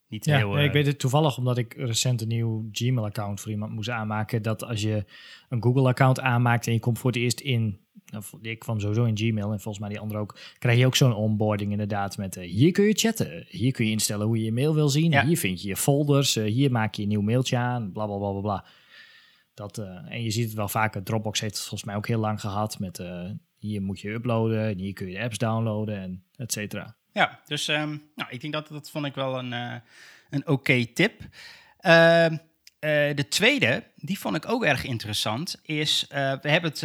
Niet 0.09 0.25
Ja, 0.25 0.37
heel... 0.37 0.51
nee, 0.51 0.61
ik 0.63 0.67
eh, 0.67 0.73
weet 0.73 0.85
het 0.85 0.99
toevallig 0.99 1.37
omdat 1.37 1.57
ik 1.57 1.73
recent 1.73 2.21
een 2.21 2.27
nieuw 2.27 2.67
Gmail-account 2.71 3.39
voor 3.41 3.51
iemand 3.51 3.71
moest 3.73 3.89
aanmaken. 3.89 4.41
Dat 4.41 4.63
als 4.63 4.81
je 4.81 5.05
een 5.49 5.63
Google-account 5.63 6.19
aanmaakt 6.19 6.67
en 6.67 6.73
je 6.73 6.79
komt 6.79 6.99
voor 6.99 7.11
het 7.11 7.19
eerst 7.19 7.39
in. 7.39 7.79
of 8.15 8.33
Ik 8.41 8.59
kwam 8.59 8.79
sowieso 8.79 9.03
in 9.03 9.17
Gmail 9.17 9.51
en 9.51 9.59
volgens 9.59 9.79
mij 9.79 9.89
die 9.89 9.99
andere 9.99 10.19
ook. 10.19 10.37
Krijg 10.59 10.77
je 10.77 10.85
ook 10.85 10.95
zo'n 10.95 11.13
onboarding 11.13 11.71
inderdaad 11.71 12.17
met 12.17 12.35
eh, 12.37 12.49
hier 12.49 12.71
kun 12.71 12.85
je 12.85 12.93
chatten. 12.93 13.45
Hier 13.49 13.71
kun 13.71 13.85
je 13.85 13.91
instellen 13.91 14.25
hoe 14.25 14.37
je 14.37 14.43
je 14.43 14.51
mail 14.51 14.73
wil 14.73 14.89
zien. 14.89 15.11
Ja. 15.11 15.25
Hier 15.25 15.37
vind 15.37 15.61
je 15.61 15.67
je 15.67 15.75
folders. 15.77 16.35
eh, 16.35 16.43
hier 16.43 16.71
maak 16.71 16.95
je 16.95 17.01
een 17.01 17.07
nieuw 17.07 17.21
mailtje 17.21 17.57
aan. 17.57 17.91
Bla 17.91 18.05
bla 18.05 18.17
bla 18.17 18.31
bla 18.31 18.41
bla. 18.41 18.65
Dat, 19.53 19.77
eh, 19.77 20.11
en 20.11 20.23
je 20.23 20.31
ziet 20.31 20.45
het 20.45 20.53
wel 20.53 20.67
vaker. 20.67 21.03
Dropbox 21.03 21.39
heeft 21.39 21.53
het 21.53 21.61
volgens 21.61 21.83
mij 21.83 21.95
ook 21.95 22.07
heel 22.07 22.19
lang 22.19 22.41
gehad. 22.41 22.79
Met 22.79 22.99
eh, 22.99 23.29
hier 23.67 23.81
moet 23.81 23.99
je 23.99 24.09
uploaden. 24.09 24.67
En 24.67 24.77
hier 24.77 24.93
kun 24.93 25.07
je 25.07 25.17
de 25.17 25.23
apps 25.23 25.37
downloaden 25.37 25.97
en 25.97 26.23
et 26.35 26.51
cetera. 26.51 26.95
Ja, 27.13 27.39
dus 27.45 27.67
ehm, 27.67 27.97
nou, 28.15 28.29
ik 28.29 28.41
denk 28.41 28.53
dat 28.53 28.67
dat 28.67 28.89
vond 28.89 29.05
ik 29.05 29.15
wel 29.15 29.37
een, 29.37 29.53
eh, 29.53 29.75
een 30.29 30.47
oké 30.47 30.85
tip. 30.85 31.21
Ehm, 31.79 32.37
eh, 32.79 33.15
de 33.15 33.27
tweede, 33.29 33.83
die 33.95 34.19
vond 34.19 34.35
ik 34.35 34.49
ook 34.49 34.65
erg 34.65 34.83
interessant, 34.83 35.59
is 35.63 36.03
uh, 36.03 36.33
we 36.41 36.49
hebben 36.49 36.71
het, 36.71 36.81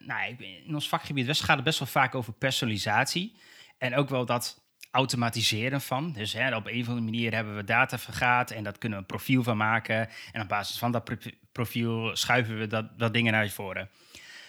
nou, 0.00 0.36
in 0.66 0.74
ons 0.74 0.88
vakgebied 0.88 1.26
West 1.26 1.42
gaat 1.42 1.56
het 1.56 1.64
best 1.64 1.78
wel 1.78 1.88
vaak 1.88 2.14
over 2.14 2.32
personalisatie. 2.32 3.36
En 3.78 3.94
ook 3.94 4.08
wel 4.08 4.24
dat 4.24 4.66
automatiseren 4.90 5.80
van. 5.80 6.12
Dus 6.12 6.32
hè, 6.32 6.56
op 6.56 6.66
een 6.66 6.80
of 6.80 6.88
andere 6.88 7.04
manier 7.04 7.34
hebben 7.34 7.56
we 7.56 7.64
data 7.64 7.98
vergaat 7.98 8.50
en 8.50 8.64
dat 8.64 8.78
kunnen 8.78 8.98
we 8.98 9.04
een 9.04 9.10
profiel 9.10 9.42
van 9.42 9.56
maken. 9.56 10.08
En 10.32 10.40
op 10.40 10.48
basis 10.48 10.78
van 10.78 10.92
dat 10.92 11.04
pro 11.04 11.16
profiel 11.52 12.16
schuiven 12.16 12.58
we 12.58 12.66
dat, 12.66 12.98
dat 12.98 13.14
dingen 13.14 13.32
naar 13.32 13.48
voren. 13.48 13.90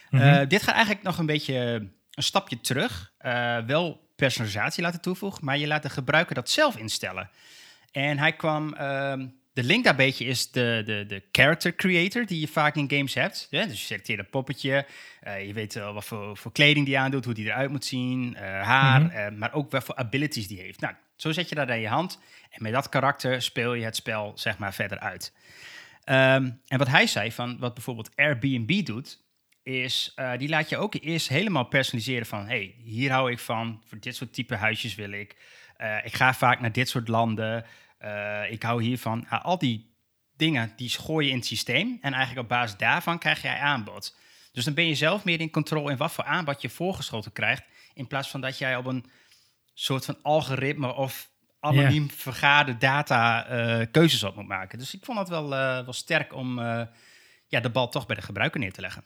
Mm 0.10 0.20
-hmm. 0.20 0.48
dit 0.48 0.64
gaat 0.64 0.76
eigenlijk 0.76 1.04
nog 1.04 1.18
een 1.18 1.26
beetje 1.26 1.56
een 2.12 2.24
stapje 2.24 2.62
terug. 2.62 3.14
Uh, 3.22 3.58
wel 3.58 4.08
personalisatie 4.16 4.84
laten 4.84 5.02
toevoegen, 5.02 5.46
maar 5.46 5.58
je 5.58 5.68
laat 5.68 5.84
de 5.84 5.90
gebruiker 5.90 6.36
dat 6.36 6.50
zelf 6.50 6.78
instellen. 6.78 7.30
En 7.92 8.18
hij 8.18 8.34
kwam. 8.34 8.76
Uh, 8.80 9.14
de 9.54 9.64
link 9.64 9.84
daar 9.84 9.96
beetje 9.96 10.26
is 10.26 10.52
de, 10.52 10.82
de, 10.86 11.06
de 11.08 11.24
character 11.32 11.76
creator 11.76 12.26
die 12.26 12.40
je 12.40 12.48
vaak 12.48 12.76
in 12.76 12.90
games 12.90 13.14
hebt. 13.14 13.48
Ja, 13.50 13.66
dus 13.66 13.80
je 13.80 13.86
selecteert 13.86 14.20
een 14.20 14.30
poppetje. 14.30 14.86
Uh, 15.28 15.46
je 15.46 15.54
weet 15.54 15.74
wel 15.74 15.94
wat 15.94 16.06
voor, 16.06 16.38
voor, 16.38 16.52
kleding 16.52 16.86
die 16.86 17.00
aandoet, 17.00 17.26
hoe 17.26 17.34
die 17.34 17.46
eruit 17.46 17.70
moet 17.70 17.86
zien, 17.86 18.34
uh, 18.34 18.42
haar, 18.42 19.02
mm 19.02 19.10
-hmm. 19.10 19.38
maar 19.38 19.54
ook 19.54 19.72
wat 19.72 19.84
voor 19.84 19.96
abilities 19.96 20.48
die 20.48 20.60
heeft. 20.60 20.80
Nou, 20.80 20.94
zo 21.16 21.32
zet 21.32 21.50
je 21.50 21.56
dat 21.56 21.70
in 21.70 21.80
je 21.80 21.88
hand. 21.88 22.20
En 22.50 22.64
met 22.64 22.74
dat 22.74 22.90
karakter 22.90 23.42
speel 23.42 23.74
je 23.74 23.84
het 23.84 23.96
spel 23.96 24.32
zeg 24.36 24.58
maar 24.58 24.74
verder 24.74 25.00
uit. 25.00 25.34
Um, 26.06 26.62
en 26.68 26.78
wat 26.78 26.88
hij 26.88 27.08
zei 27.08 27.32
van 27.32 27.58
wat 27.60 27.74
bijvoorbeeld 27.74 28.12
Airbnb 28.16 28.86
doet, 28.86 29.20
is 29.70 30.14
uh, 30.16 30.32
die 30.38 30.50
laat 30.50 30.70
je 30.70 30.78
ook 30.78 30.96
eerst 31.02 31.28
helemaal 31.28 31.64
personaliseren 31.64 32.26
van 32.26 32.48
hey, 32.48 32.76
hier 32.84 33.12
hou 33.12 33.32
ik 33.32 33.40
van, 33.40 33.82
voor 33.86 34.00
dit 34.00 34.16
soort 34.16 34.34
type 34.34 34.56
huisjes 34.56 34.96
wil 34.96 35.12
ik. 35.12 35.36
Uh, 35.78 36.06
ik 36.06 36.14
ga 36.14 36.34
vaak 36.34 36.60
naar 36.60 36.72
dit 36.72 36.90
soort 36.90 37.08
landen. 37.08 37.66
Uh, 38.02 38.52
ik 38.52 38.64
hou 38.64 38.84
hiervan. 38.84 39.28
Al 39.30 39.58
die 39.58 39.94
dingen 40.38 40.74
die 40.76 40.90
gooi 40.90 41.26
je 41.26 41.32
in 41.32 41.38
het 41.38 41.46
systeem 41.46 41.98
en 42.02 42.14
eigenlijk 42.14 42.42
op 42.42 42.50
basis 42.50 42.78
daarvan 42.78 43.20
krijg 43.20 43.42
jij 43.42 43.58
aanbod. 43.58 44.18
Dus 44.52 44.66
dan 44.66 44.74
ben 44.74 44.88
je 44.88 44.96
zelf 44.96 45.24
meer 45.24 45.40
in 45.40 45.50
controle 45.50 45.92
in 45.92 45.98
wat 45.98 46.12
voor 46.12 46.24
aanbod 46.24 46.62
je 46.62 46.70
voorgeschoten 46.70 47.32
krijgt, 47.32 47.64
in 47.94 48.08
plaats 48.08 48.30
van 48.30 48.42
dat 48.42 48.58
jij 48.58 48.76
op 48.76 48.86
een 48.86 49.06
soort 49.74 50.06
van 50.06 50.18
algoritme 50.22 50.94
of 50.94 51.30
anoniem 51.60 52.04
yeah. 52.04 52.16
vergaarde 52.16 52.78
data 52.78 53.52
uh, 53.52 53.86
keuzes 53.92 54.24
op 54.24 54.36
moet 54.36 54.48
maken. 54.48 54.80
Dus 54.80 54.94
ik 54.94 55.06
vond 55.06 55.18
dat 55.18 55.30
wel, 55.30 55.50
wel 55.50 55.94
sterk 55.94 56.34
om 56.34 56.60
ja, 57.48 57.60
de 57.60 57.70
bal 57.70 57.90
toch 57.90 58.06
bij 58.06 58.16
de 58.16 58.22
gebruiker 58.22 58.60
neer 58.60 58.74
te 58.74 58.82
leggen. 58.82 59.04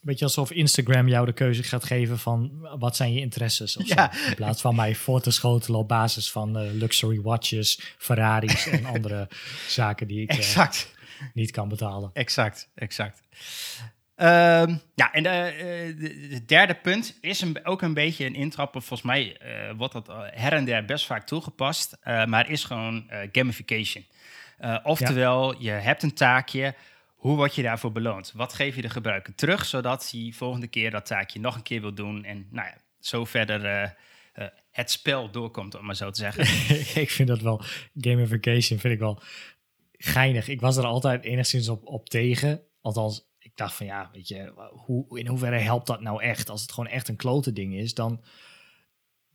Beetje 0.00 0.24
alsof 0.24 0.50
Instagram 0.50 1.08
jou 1.08 1.26
de 1.26 1.32
keuze 1.32 1.62
gaat 1.62 1.84
geven 1.84 2.18
van 2.18 2.68
wat 2.78 2.96
zijn 2.96 3.12
je 3.12 3.20
interesses 3.20 3.76
of 3.76 3.86
zo. 3.86 3.94
Ja. 3.94 4.12
In 4.28 4.34
plaats 4.34 4.60
van 4.60 4.74
mij 4.74 4.94
voor 4.94 5.20
te 5.20 5.30
schotelen 5.30 5.80
op 5.80 5.88
basis 5.88 6.30
van 6.30 6.58
eh, 6.58 6.72
luxury 6.72 7.20
watches, 7.20 7.94
Ferraris 7.98 8.66
en 8.66 8.84
andere 8.94 9.28
zaken 9.68 10.06
die 10.06 10.22
ik 10.22 10.30
eh, 10.30 10.36
Exact. 10.36 10.94
niet 11.34 11.50
kan 11.50 11.68
betalen. 11.68 12.10
Exact, 12.12 12.70
exact. 12.74 13.22
Ehm, 14.14 14.76
ja, 14.94 15.12
en 15.12 15.26
eh, 15.26 15.56
de 16.30 16.44
derde 16.46 16.74
punt 16.74 17.18
is 17.20 17.40
een, 17.40 17.66
ook 17.66 17.82
een 17.82 17.94
beetje 17.94 18.26
een 18.26 18.34
intrappen. 18.34 18.82
Volgens 18.82 19.08
mij 19.08 19.40
wordt 19.76 19.92
dat 19.92 20.06
her 20.30 20.52
en 20.52 20.64
der 20.64 20.84
best 20.84 21.06
vaak 21.06 21.26
toegepast, 21.26 21.96
maar 22.04 22.50
is 22.50 22.64
gewoon 22.64 23.10
gamification. 23.32 24.04
Oftewel, 24.82 25.62
je 25.62 25.70
hebt 25.70 26.02
een 26.02 26.14
taakje, 26.14 26.74
hoe 27.18 27.36
word 27.36 27.54
je 27.54 27.62
daarvoor 27.62 27.92
beloond? 27.92 28.32
Wat 28.34 28.52
geef 28.52 28.76
je 28.76 28.82
de 28.82 28.90
gebruiker 28.90 29.34
terug, 29.34 29.64
zodat 29.64 30.10
hij 30.10 30.32
volgende 30.36 30.66
keer 30.66 30.90
dat 30.90 31.06
taakje 31.06 31.40
nog 31.40 31.54
een 31.54 31.62
keer 31.62 31.80
wil 31.80 31.94
doen 31.94 32.24
en 32.24 32.46
nou 32.50 32.66
ja, 32.66 32.76
zo 33.00 33.24
verder 33.24 33.64
eh, 33.64 33.82
eh, 34.32 34.48
het 34.70 34.90
spel 34.90 35.30
doorkomt, 35.30 35.74
om 35.74 35.84
maar 35.84 35.96
zo 35.96 36.10
te 36.10 36.20
zeggen. 36.20 36.42
ik 37.02 37.10
vind 37.10 37.28
dat 37.28 37.40
wel, 37.40 37.62
gamification 37.94 38.78
vind 38.78 38.94
ik 38.94 38.98
wel 38.98 39.22
geinig. 39.92 40.48
Ik 40.48 40.60
was 40.60 40.76
er 40.76 40.84
altijd 40.84 41.24
enigszins 41.24 41.68
op, 41.68 41.86
op 41.86 42.08
tegen. 42.08 42.62
Althans, 42.80 43.28
ik 43.38 43.52
dacht 43.54 43.74
van 43.74 43.86
ja, 43.86 44.10
weet 44.12 44.28
je, 44.28 44.52
hoe, 44.70 45.18
in 45.18 45.26
hoeverre 45.26 45.58
helpt 45.58 45.86
dat 45.86 46.00
nou 46.00 46.22
echt? 46.22 46.50
Als 46.50 46.62
het 46.62 46.72
gewoon 46.72 46.90
echt 46.90 47.08
een 47.08 47.16
klote 47.16 47.52
ding 47.52 47.74
is, 47.74 47.94
dan, 47.94 48.24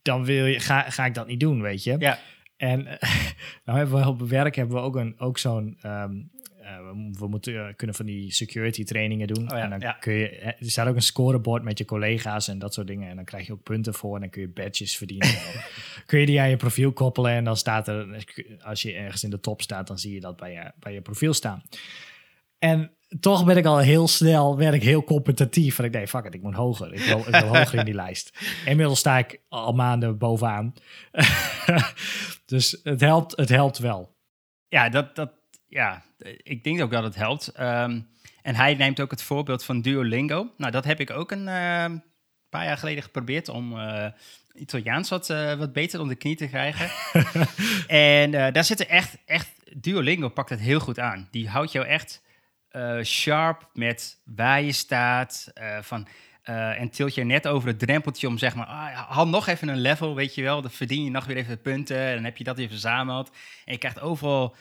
dan 0.01 0.25
wil 0.25 0.45
je, 0.45 0.59
ga, 0.59 0.89
ga 0.89 1.05
ik 1.05 1.13
dat 1.13 1.27
niet 1.27 1.39
doen, 1.39 1.61
weet 1.61 1.83
je. 1.83 1.95
ja, 1.99 2.19
En 2.57 2.83
nou 3.65 3.77
hebben 3.77 4.01
we 4.01 4.07
op 4.07 4.21
werk 4.21 4.55
hebben 4.55 4.75
we 4.75 4.81
ook, 4.81 4.95
een, 4.95 5.19
ook 5.19 5.37
zo'n. 5.37 5.77
ehm, 5.81 6.11
eh, 6.11 6.42
we, 6.63 7.09
we 7.19 7.27
moeten 7.27 7.67
eh, 7.67 7.73
kunnen 7.75 7.95
van 7.95 8.05
die 8.05 8.31
security 8.33 8.83
trainingen 8.83 9.27
doen. 9.27 9.43
Oh 9.51 9.57
ja, 9.57 9.63
en 9.63 9.69
dan 9.69 9.79
ja. 9.79 9.91
kun 9.91 10.13
je. 10.13 10.29
eh, 10.29 10.47
Er 10.47 10.71
staat 10.71 10.87
ook 10.87 10.95
een 10.95 11.01
scorebord 11.01 11.63
met 11.63 11.77
je 11.77 11.85
collega's 11.85 12.47
en 12.47 12.59
dat 12.59 12.73
soort 12.73 12.87
dingen. 12.87 13.09
En 13.09 13.15
dan 13.15 13.25
krijg 13.25 13.45
je 13.45 13.53
ook 13.53 13.63
punten 13.63 13.93
voor 13.93 14.15
en 14.15 14.21
dan 14.21 14.29
kun 14.29 14.41
je 14.41 14.47
badges 14.49 14.97
verdienen. 14.97 15.27
En 15.27 15.35
kun 16.05 16.19
je 16.19 16.25
die 16.25 16.41
aan 16.41 16.49
je 16.49 16.57
profiel 16.57 16.91
koppelen 16.91 17.31
en 17.31 17.43
dan 17.43 17.57
staat 17.57 17.87
er. 17.87 18.25
Als 18.61 18.81
je 18.81 18.93
ergens 18.93 19.23
in 19.23 19.29
de 19.29 19.39
top 19.39 19.61
staat, 19.61 19.87
dan 19.87 19.99
zie 19.99 20.13
je 20.13 20.19
dat 20.19 20.35
bij 20.37 20.51
je, 20.51 20.71
bij 20.79 20.93
je 20.93 21.01
profiel 21.01 21.33
staan. 21.33 21.63
En 22.59 22.91
toch 23.19 23.45
ben 23.45 23.57
ik 23.57 23.65
al 23.65 23.77
heel 23.79 24.07
snel, 24.07 24.57
werd 24.57 24.73
ik 24.73 24.83
heel 24.83 25.03
competitief. 25.03 25.75
Van 25.75 25.85
ik 25.85 25.91
nee, 25.91 26.07
fuck 26.07 26.25
it, 26.25 26.33
ik 26.33 26.41
moet 26.41 26.53
hoger. 26.53 26.93
Ik 26.93 26.99
wil, 27.03 27.17
ik 27.19 27.25
wil 27.25 27.47
hoger 27.57 27.79
in 27.79 27.85
die 27.85 27.93
lijst. 27.93 28.39
Inmiddels 28.65 28.99
sta 28.99 29.17
ik 29.17 29.41
al 29.49 29.73
maanden 29.73 30.17
bovenaan. 30.17 30.73
dus 32.45 32.79
het 32.83 33.01
helpt, 33.01 33.35
het 33.37 33.49
helpt 33.49 33.77
wel. 33.77 34.15
Ja, 34.67 34.89
dat, 34.89 35.15
dat, 35.15 35.31
ja, 35.73 36.03
ik 36.43 36.63
denk 36.63 36.81
ook 36.81 36.91
dat 36.91 37.03
het 37.03 37.15
helpt. 37.15 37.47
Ehm, 37.47 37.99
en 38.41 38.55
hij 38.55 38.73
neemt 38.73 38.99
ook 38.99 39.11
het 39.11 39.21
voorbeeld 39.21 39.63
van 39.63 39.81
Duolingo. 39.81 40.49
Nou, 40.57 40.71
dat 40.71 40.85
heb 40.85 40.99
ik 40.99 41.09
ook 41.09 41.31
een 41.31 41.47
ehm, 41.47 41.97
paar 42.49 42.65
jaar 42.65 42.77
geleden 42.77 43.03
geprobeerd 43.03 43.49
om 43.49 43.79
eh, 43.79 44.07
Italiaans 44.53 45.09
wat, 45.09 45.29
eh, 45.29 45.53
wat 45.53 45.73
beter 45.73 45.99
om 45.99 46.07
de 46.07 46.15
knie 46.15 46.35
te 46.35 46.47
krijgen. 46.47 46.89
en 47.87 48.33
eh, 48.33 48.53
daar 48.53 48.63
zitten 48.63 48.89
echt, 48.89 49.17
echt, 49.25 49.49
Duolingo 49.75 50.29
pakt 50.29 50.49
het 50.49 50.59
heel 50.59 50.79
goed 50.79 50.99
aan. 50.99 51.27
Die 51.31 51.49
houdt 51.49 51.71
jou 51.71 51.85
echt 51.85 52.21
sharp 53.03 53.69
met 53.73 54.21
waar 54.25 54.61
je 54.61 54.71
staat, 54.71 55.53
van... 55.81 56.07
en 56.43 56.89
tilt 56.89 57.15
je 57.15 57.23
net 57.23 57.47
over 57.47 57.67
het 57.67 57.79
drempeltje 57.79 58.27
om 58.27 58.37
zeg 58.37 58.55
maar, 58.55 58.65
ah, 58.65 59.09
haal 59.09 59.27
nog 59.27 59.47
even 59.47 59.67
een 59.67 59.81
level, 59.81 60.15
weet 60.15 60.35
je 60.35 60.43
wel. 60.43 60.61
Dan 60.61 60.71
verdien 60.71 61.03
je 61.03 61.09
nog 61.09 61.25
weer 61.25 61.37
even 61.37 61.61
punten 61.61 61.97
en 61.97 62.13
dan 62.13 62.23
heb 62.23 62.37
je 62.37 62.43
dat 62.43 62.57
weer 62.57 62.67
verzameld. 62.67 63.29
En 63.65 63.73
je 63.73 63.79
krijgt 63.79 64.01
overal 64.01 64.55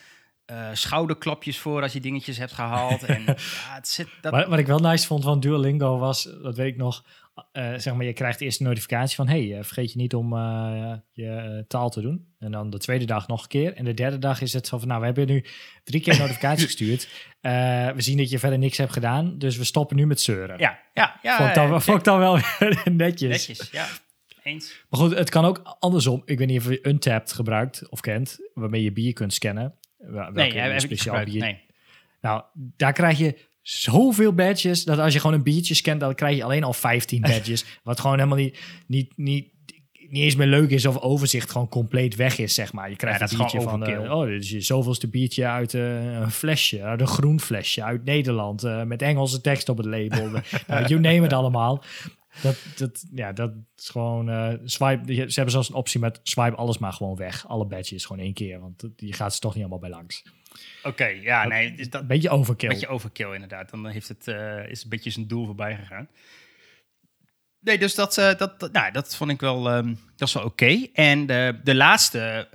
eh, 0.44 0.68
schouderklapjes 0.72 1.58
voor 1.58 1.82
als 1.82 1.92
je 1.92 2.00
dingetjes 2.00 2.38
hebt 2.38 2.52
gehaald. 2.52 3.02
En 3.12 3.22
ja, 3.26 3.34
het 3.74 3.88
zit, 3.88 4.08
dat, 4.20 4.32
Wat, 4.32 4.46
wat 4.46 4.58
ik 4.58 4.66
wel 4.66 4.78
nice 4.78 5.06
vond 5.06 5.24
van 5.24 5.40
Duolingo 5.40 5.98
was, 5.98 6.22
dat 6.42 6.56
weet 6.56 6.72
ik 6.72 6.76
nog, 6.76 7.04
eh, 7.52 7.74
zeg 7.76 7.94
maar, 7.94 8.04
je 8.04 8.12
krijgt 8.12 8.40
eerst 8.40 8.60
een 8.60 8.66
notificatie 8.66 9.16
van, 9.16 9.28
hey, 9.28 9.56
eh, 9.56 9.64
vergeet 9.64 9.92
je 9.92 9.98
niet 9.98 10.14
om 10.14 10.34
je 11.12 11.64
taal 11.68 11.90
te 11.90 12.00
doen. 12.00 12.26
En 12.38 12.50
dan 12.50 12.70
de 12.70 12.78
tweede 12.78 13.04
dag 13.04 13.28
nog 13.28 13.42
een 13.42 13.48
keer. 13.48 13.74
En 13.74 13.84
de 13.84 13.94
derde 13.94 14.18
dag 14.18 14.40
is 14.40 14.52
het 14.52 14.66
zo 14.66 14.78
van, 14.78 14.88
nou, 14.88 15.00
we 15.00 15.06
hebben 15.06 15.26
nu 15.26 15.44
drie 15.84 16.00
keer 16.00 16.18
notificatie 16.18 16.66
gestuurd. 16.70 17.08
We 17.94 17.94
zien 17.96 18.16
dat 18.16 18.30
je 18.30 18.38
verder 18.38 18.58
niks 18.58 18.76
hebt 18.76 18.92
gedaan, 18.92 19.38
dus 19.38 19.56
we 19.56 19.64
stoppen 19.64 19.96
nu 19.96 20.06
met 20.06 20.20
zeuren. 20.20 20.58
ja, 20.58 20.78
ja, 20.94 21.18
ja. 21.22 21.36
vond, 21.36 21.48
ik 21.48 21.54
dan, 21.54 21.82
vond 21.82 21.98
ik 21.98 22.04
dan 22.04 22.18
wel 22.18 22.38
weer 22.58 22.82
netjes. 22.90 23.46
netjes, 23.46 23.70
ja. 23.70 23.86
Eens. 24.42 24.84
Maar 24.88 25.00
goed, 25.00 25.14
het 25.14 25.30
kan 25.30 25.44
ook 25.44 25.76
andersom. 25.78 26.22
Ik 26.24 26.38
weet 26.38 26.48
niet 26.48 26.58
of 26.58 26.68
je 26.68 26.88
Untapped 26.88 27.32
gebruikt 27.32 27.88
of 27.88 28.00
kent, 28.00 28.38
waarmee 28.54 28.82
je 28.82 28.92
bier 28.92 29.12
kunt 29.12 29.34
scannen. 29.34 29.74
Wel- 30.02 30.12
Welke 30.32 30.32
Nee, 30.54 30.58
heb, 30.62 30.72
ik 30.72 30.80
speciaal 30.80 31.24
bier. 31.24 31.40
Nee. 31.40 31.58
Nou, 32.20 32.42
daar 32.76 32.92
krijg 32.92 33.18
je 33.18 33.38
zoveel 33.62 34.32
badges 34.32 34.84
dat 34.84 34.98
als 34.98 35.12
je 35.12 35.20
gewoon 35.20 35.36
een 35.36 35.42
biertje 35.42 35.74
scant, 35.74 36.00
dan 36.00 36.14
krijg 36.14 36.36
je 36.36 36.44
alleen 36.44 36.64
al 36.64 36.72
15 36.72 37.20
badges. 37.30 37.64
wat 37.82 38.00
gewoon 38.00 38.16
helemaal 38.16 38.38
niet, 38.38 38.58
niet, 38.86 39.12
niet, 39.16 39.48
niet 40.08 40.22
eens 40.22 40.36
meer 40.36 40.46
leuk 40.46 40.70
is 40.70 40.86
of 40.86 40.98
overzicht 40.98 41.50
gewoon 41.50 41.68
compleet 41.68 42.16
weg 42.16 42.38
is, 42.38 42.54
zeg 42.54 42.72
maar. 42.72 42.90
Je 42.90 42.96
krijgt 42.96 43.18
Ja, 43.18 43.24
een 43.24 43.30
dat 43.30 43.38
biertje 43.50 43.70
van, 43.70 43.82
overkill. 43.82 44.08
oh, 44.10 44.26
dit 44.26 44.42
is 44.42 44.50
je 44.50 44.60
zoveelste 44.60 45.08
biertje 45.08 45.46
uit 45.46 45.74
eh, 45.74 46.12
een 46.20 46.30
flesje, 46.30 46.82
uit 46.82 47.00
een 47.00 47.06
groen 47.06 47.40
flesje 47.40 47.82
uit 47.84 48.04
Nederland, 48.04 48.64
eh, 48.64 48.82
met 48.82 49.02
Engelse 49.02 49.40
tekst 49.40 49.68
op 49.68 49.76
het 49.76 49.86
label. 49.86 50.30
you 50.88 51.00
name 51.00 51.24
it 51.24 51.32
allemaal. 51.32 51.84
Dat, 52.40 52.56
dat, 52.76 53.04
ja, 53.14 53.32
dat 53.32 53.52
is 53.76 53.88
gewoon 53.88 54.30
eh, 54.30 54.52
swipe. 54.64 55.14
Ze 55.14 55.20
hebben 55.20 55.50
zelfs 55.50 55.68
een 55.68 55.74
optie 55.74 56.00
met 56.00 56.20
swipe 56.22 56.56
alles 56.56 56.78
maar 56.78 56.92
gewoon 56.92 57.16
weg. 57.16 57.48
Alle 57.48 57.66
badges 57.66 58.04
gewoon 58.04 58.22
één 58.22 58.34
keer, 58.34 58.60
want 58.60 58.84
je 58.96 59.12
gaat 59.12 59.34
ze 59.34 59.40
toch 59.40 59.52
niet 59.52 59.62
allemaal 59.62 59.80
bij 59.80 59.90
langs. 59.90 60.22
Oké, 60.82 61.06
ja, 61.06 61.46
nee. 61.46 61.74
is 61.74 61.90
Dat, 61.90 62.00
Een 62.00 62.06
beetje 62.06 62.30
overkill. 62.30 62.68
Een 62.68 62.74
beetje 62.74 62.88
overkill 62.88 63.32
inderdaad. 63.32 63.70
Dan 63.70 63.86
heeft 63.86 64.08
het, 64.08 64.28
eh, 64.28 64.68
is 64.68 64.82
een 64.82 64.88
beetje 64.88 65.10
zijn 65.10 65.26
doel 65.26 65.46
voorbij 65.46 65.76
gegaan. 65.76 66.08
Nee, 67.60 67.78
dus 67.78 67.94
dat, 67.94 68.18
eh, 68.18 68.34
dat, 68.34 68.72
nou, 68.72 68.92
dat 68.92 69.16
vond 69.16 69.30
ik 69.30 69.40
wel, 69.40 69.70
ehm, 69.70 69.94
dat 70.16 70.28
is 70.28 70.34
wel 70.34 70.44
oké. 70.44 70.86
En 70.92 71.26
de, 71.26 71.60
de 71.64 71.74
laatste 71.74 72.48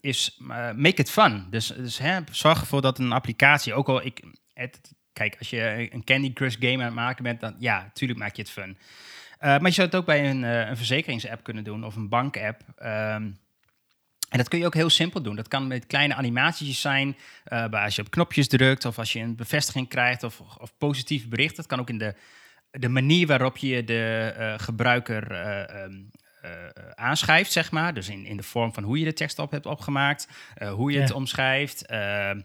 is 0.00 0.38
make 0.76 1.00
it 1.00 1.10
fun. 1.10 1.46
Dus, 1.50 1.66
dus 1.66 1.98
hè, 1.98 2.20
zorg 2.30 2.60
ervoor 2.60 2.82
dat 2.82 2.98
een 2.98 3.12
applicatie, 3.12 3.74
ook 3.74 3.88
al 3.88 4.04
ik, 4.04 4.22
het, 4.52 4.92
kijk, 5.12 5.36
als 5.38 5.50
je 5.50 5.88
een 5.90 6.04
Candy 6.04 6.32
Crush 6.32 6.56
game 6.58 6.78
aan 6.78 6.84
het 6.84 6.94
maken 6.94 7.24
bent, 7.24 7.40
dan 7.40 7.56
ja, 7.58 7.82
natuurlijk 7.82 8.18
maak 8.18 8.36
je 8.36 8.42
het 8.42 8.50
fun. 8.50 8.76
Eh, 9.44 9.50
maar 9.50 9.68
je 9.68 9.70
zou 9.70 9.86
het 9.86 9.96
ook 9.96 10.06
bij 10.06 10.30
een, 10.30 10.44
eh, 10.44 10.68
een 10.68 10.76
verzekeringsapp 10.76 11.42
kunnen 11.42 11.64
doen 11.64 11.84
of 11.84 11.96
een 11.96 12.08
bankapp. 12.08 12.60
Ehm 12.76 13.30
en 14.28 14.40
dat 14.40 14.48
kun 14.48 14.58
je 14.58 14.66
ook 14.66 14.74
heel 14.74 14.90
simpel 14.90 15.22
doen. 15.22 15.36
Dat 15.36 15.48
kan 15.48 15.66
met 15.66 15.86
kleine 15.86 16.14
animaties 16.14 16.80
zijn, 16.80 17.16
eh, 17.44 17.66
bij 17.68 17.84
als 17.84 17.96
je 17.96 18.02
op 18.02 18.10
knopjes 18.10 18.48
drukt 18.48 18.84
of 18.84 18.98
als 18.98 19.12
je 19.12 19.20
een 19.20 19.36
bevestiging 19.36 19.88
krijgt 19.88 20.22
of, 20.22 20.40
of 20.40 20.76
positieve 20.78 21.28
berichten. 21.28 21.56
Dat 21.56 21.66
kan 21.66 21.80
ook 21.80 21.88
in 21.88 21.98
de, 21.98 22.14
de 22.70 22.88
manier 22.88 23.26
waarop 23.26 23.56
je 23.56 23.84
de 23.84 24.54
gebruiker 24.56 25.30
eh, 25.30 25.82
ehm, 25.82 25.92
eh, 26.44 26.50
aanschrijft, 26.94 27.52
zeg 27.52 27.70
maar. 27.70 27.94
Dus 27.94 28.08
in, 28.08 28.26
in 28.26 28.36
de 28.36 28.42
vorm 28.42 28.74
van 28.74 28.82
hoe 28.82 28.98
je 28.98 29.04
de 29.04 29.12
tekst 29.12 29.38
op 29.38 29.50
hebt 29.50 29.66
opgemaakt, 29.66 30.28
hoe 30.74 30.92
je 30.92 31.00
het 31.00 31.12
omschrijft. 31.12 31.86
Eh, 31.86 32.30
eh, 32.30 32.36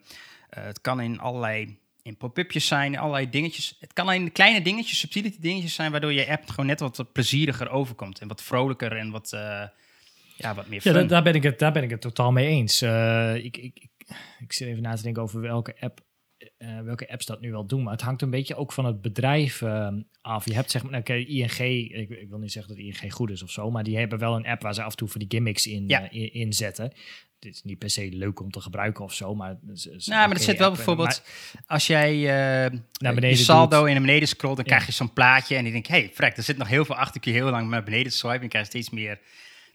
het 0.50 0.82
kan 0.82 1.01
in 1.01 1.20
allerlei 1.20 1.77
in 2.03 2.18
pop-upjes 2.18 2.68
zijn, 2.68 2.98
allerlei 2.98 3.29
dingetjes. 3.29 3.77
Het 3.79 3.94
kan 3.94 4.12
in 4.12 4.32
kleine 4.32 4.62
dingetjes, 4.62 5.00
subtiele 5.00 5.34
dingetjes 5.39 5.74
zijn, 5.74 5.91
waardoor 5.91 6.13
je 6.13 6.27
app 6.29 6.50
gewoon 6.50 6.65
net 6.65 6.79
wat, 6.79 7.06
plezieriger 7.13 7.70
overkomt 7.70 8.20
en 8.20 8.27
wat 8.27 8.41
vrolijker 8.44 8.98
en 8.98 9.12
wat, 9.12 9.34
eh, 9.34 9.63
ja, 10.36 10.53
wat 10.56 10.68
meer 10.68 10.82
Ja, 10.84 10.91
fun. 10.91 10.94
daar, 10.94 11.08
daar 11.08 11.24
ben 11.24 11.36
ik 11.36 11.44
het, 11.44 11.60
daar 11.60 11.72
ben 11.72 11.84
ik 11.84 11.89
het 11.89 12.01
totaal 12.01 12.32
mee 12.32 12.48
eens. 12.48 12.82
Eh, 12.82 13.36
ik, 13.36 13.58
ik, 13.58 13.79
ik, 13.79 14.15
ik 14.39 14.53
zit 14.53 14.68
even 14.68 14.82
na 14.82 14.96
te 14.96 15.01
denken 15.01 15.22
over 15.24 15.41
welke 15.41 15.75
app. 15.79 16.00
Eh, 16.60 16.80
welke 16.80 17.10
apps 17.12 17.25
dat 17.25 17.42
nu 17.42 17.51
wel 17.51 17.66
doen, 17.66 17.84
maar 17.84 17.94
het 17.94 18.01
hangt 18.01 18.22
een 18.22 18.30
beetje 18.30 18.56
ook 18.56 18.72
van 18.72 18.86
het 18.86 19.01
bedrijf 19.01 19.62
eh, 19.62 19.88
af. 20.22 20.46
Je 20.46 20.54
hebt 20.54 20.72
zeg 20.72 20.82
maar, 20.82 20.92
nou, 20.92 21.01
oké, 21.04 21.13
ING, 21.13 21.60
ik, 21.94 22.10
ik 22.10 22.30
wil 22.30 22.38
niet 22.39 22.51
zeggen 22.51 22.75
dat 22.75 22.84
ING 22.86 23.13
goed 23.13 23.30
is 23.30 23.44
of 23.44 23.51
zo, 23.51 23.72
maar 23.72 23.84
die 23.84 23.98
hebben 23.98 24.20
wel 24.20 24.36
een 24.36 24.46
app 24.48 24.62
waar 24.62 24.74
ze 24.74 24.84
af 24.84 24.92
en 24.92 24.98
toe 24.98 25.08
voor 25.08 25.20
die 25.20 25.30
gimmicks 25.30 25.68
in, 25.68 25.88
Ja. 25.88 26.10
eh, 26.10 26.22
in, 26.22 26.34
inzetten. 26.34 26.92
Dit 27.39 27.54
is 27.56 27.63
niet 27.63 27.78
per 27.78 27.89
se 27.89 28.10
leuk 28.12 28.39
om 28.39 28.51
te 28.51 28.62
gebruiken 28.62 29.04
of 29.04 29.13
zo, 29.13 29.36
maar... 29.36 29.58
Nou, 29.62 29.80
maar 30.06 30.24
er 30.24 30.30
oké 30.30 30.39
zit 30.39 30.58
wel 30.58 30.72
bijvoorbeeld, 30.72 31.22
als 31.66 31.88
jij 31.88 32.13
eh 32.16 32.72
Naar 33.00 33.13
beneden 33.13 33.30
je 33.30 33.36
saldo 33.36 33.78
doet. 33.80 33.88
in 33.88 33.94
naar 33.94 34.01
beneden 34.04 34.28
scrolt, 34.28 34.56
dan 34.56 34.66
Ja. 34.66 34.72
krijg 34.72 34.86
je 34.86 34.92
zo'n 34.92 35.13
plaatje 35.13 35.56
en 35.56 35.63
die 35.63 35.72
denk 35.72 35.88
hey, 35.88 36.10
frek, 36.13 36.38
er 36.38 36.44
zit 36.44 36.58
nog 36.58 36.68
heel 36.68 36.86
veel 36.86 36.96
achter, 36.96 37.22
kun 37.22 37.32
je 37.32 37.38
heel 37.38 37.50
lang 37.50 37.70
naar 37.70 37.84
beneden 37.84 38.12
swipen 38.12 38.38
en 38.38 38.44
je 38.44 38.50
krijgt 38.50 38.68
steeds 38.70 38.89
meer. 38.89 39.20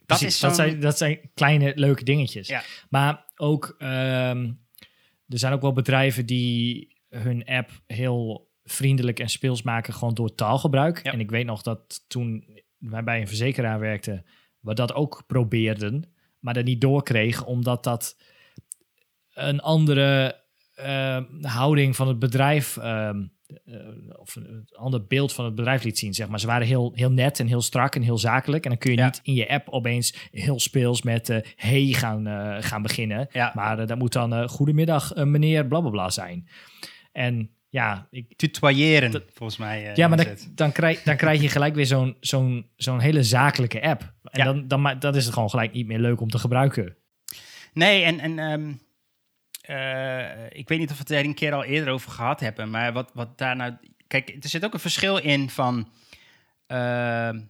Dat 0.05 0.17
Precies, 0.19 0.27
is 0.35 0.39
dat, 0.39 0.55
zijn, 0.55 0.79
dat 0.79 0.97
zijn 0.97 1.19
kleine 1.33 1.71
leuke 1.75 2.03
dingetjes. 2.03 2.47
Ja. 2.47 2.63
Maar 2.89 3.25
ook, 3.35 3.75
ehm, 3.77 4.51
er 5.27 5.39
zijn 5.39 5.53
ook 5.53 5.61
wel 5.61 5.73
bedrijven 5.73 6.25
die 6.25 6.93
hun 7.09 7.45
app 7.45 7.69
heel 7.87 8.49
vriendelijk 8.63 9.19
en 9.19 9.29
speels 9.29 9.61
maken, 9.61 9.93
gewoon 9.93 10.13
door 10.13 10.35
taalgebruik. 10.35 11.03
Ja. 11.03 11.11
En 11.11 11.19
ik 11.19 11.29
weet 11.29 11.45
nog 11.45 11.61
dat 11.61 12.03
toen 12.07 12.59
wij 12.77 13.03
bij 13.03 13.21
een 13.21 13.27
verzekeraar 13.27 13.79
werkten, 13.79 14.25
we 14.59 14.73
dat 14.73 14.93
ook 14.93 15.23
probeerden, 15.27 16.13
maar 16.39 16.53
dat 16.53 16.65
niet 16.65 16.81
doorkregen, 16.81 17.45
omdat 17.45 17.83
dat 17.83 18.17
een 19.33 19.59
andere 19.59 20.41
eh, 20.75 21.21
houding 21.41 21.95
van 21.95 22.07
het 22.07 22.19
bedrijf, 22.19 22.77
ehm, 22.77 23.17
eh, 23.17 23.25
of 24.17 24.35
een 24.35 24.67
ander 24.73 25.05
beeld 25.05 25.33
van 25.33 25.45
het 25.45 25.55
bedrijf 25.55 25.83
liet 25.83 25.97
zien. 25.97 26.13
Zeg 26.13 26.27
maar. 26.27 26.39
Ze 26.39 26.47
waren 26.47 26.67
heel, 26.67 26.91
heel 26.95 27.11
net 27.11 27.39
en 27.39 27.47
heel 27.47 27.61
strak 27.61 27.95
en 27.95 28.01
heel 28.01 28.17
zakelijk. 28.17 28.63
En 28.63 28.69
dan 28.69 28.79
kun 28.79 28.91
je 28.91 28.97
Ja. 28.97 29.05
niet 29.05 29.19
in 29.23 29.33
je 29.33 29.49
app 29.49 29.69
opeens 29.69 30.27
heel 30.31 30.59
speels 30.59 31.01
met 31.01 31.29
eh 31.29 31.37
hey 31.55 31.85
gaan, 31.85 32.27
eh, 32.27 32.55
gaan 32.59 32.81
beginnen. 32.81 33.27
Ja. 33.31 33.51
Maar 33.55 33.79
eh, 33.79 33.87
dat 33.87 33.97
moet 33.97 34.13
dan 34.13 34.33
eh, 34.33 34.47
goedemiddag 34.47 35.13
eh, 35.13 35.23
meneer 35.23 35.65
blablabla 35.67 36.09
zijn. 36.09 36.47
En 37.11 37.49
ja, 37.69 38.07
ik, 38.11 38.33
Tutoyeren, 38.35 39.23
volgens 39.33 39.57
mij. 39.59 39.89
eh, 39.89 39.95
ja, 39.95 40.07
maar 40.07 40.17
dan, 40.17 40.35
dan, 40.55 40.71
krijg, 40.71 41.03
dan 41.03 41.15
krijg 41.17 41.41
je 41.41 41.49
gelijk 41.49 41.75
weer 41.75 41.85
zo'n 41.85 42.17
zo'n 42.19 42.65
zo'n 42.75 42.99
hele 42.99 43.23
zakelijke 43.23 43.81
app. 43.81 44.13
En 44.23 44.39
Ja. 44.39 44.45
dan, 44.45 44.67
dan, 44.67 44.81
ma- 44.81 44.95
dat 44.95 45.15
is 45.15 45.25
het 45.25 45.33
gewoon 45.33 45.49
gelijk 45.49 45.73
niet 45.73 45.87
meer 45.87 45.99
leuk 45.99 46.21
om 46.21 46.29
te 46.29 46.39
gebruiken. 46.39 46.95
Nee, 47.73 48.03
en, 48.03 48.19
en 48.19 48.39
ehm, 48.39 48.73
eh, 49.67 50.45
ik 50.49 50.67
weet 50.67 50.79
niet 50.79 50.89
of 50.89 50.95
we 50.95 51.01
het 51.01 51.11
er 51.11 51.25
een 51.25 51.33
keer 51.33 51.53
al 51.53 51.63
eerder 51.63 51.93
over 51.93 52.11
gehad 52.11 52.39
hebben, 52.39 52.69
maar 52.69 52.93
wat, 52.93 53.11
wat 53.13 53.37
daar 53.37 53.55
nou... 53.55 53.75
Kijk, 54.07 54.29
er 54.29 54.49
zit 54.49 54.65
ook 54.65 54.73
een 54.73 54.79
verschil 54.79 55.17
in 55.17 55.49
van... 55.49 55.91
ehm, 56.67 57.41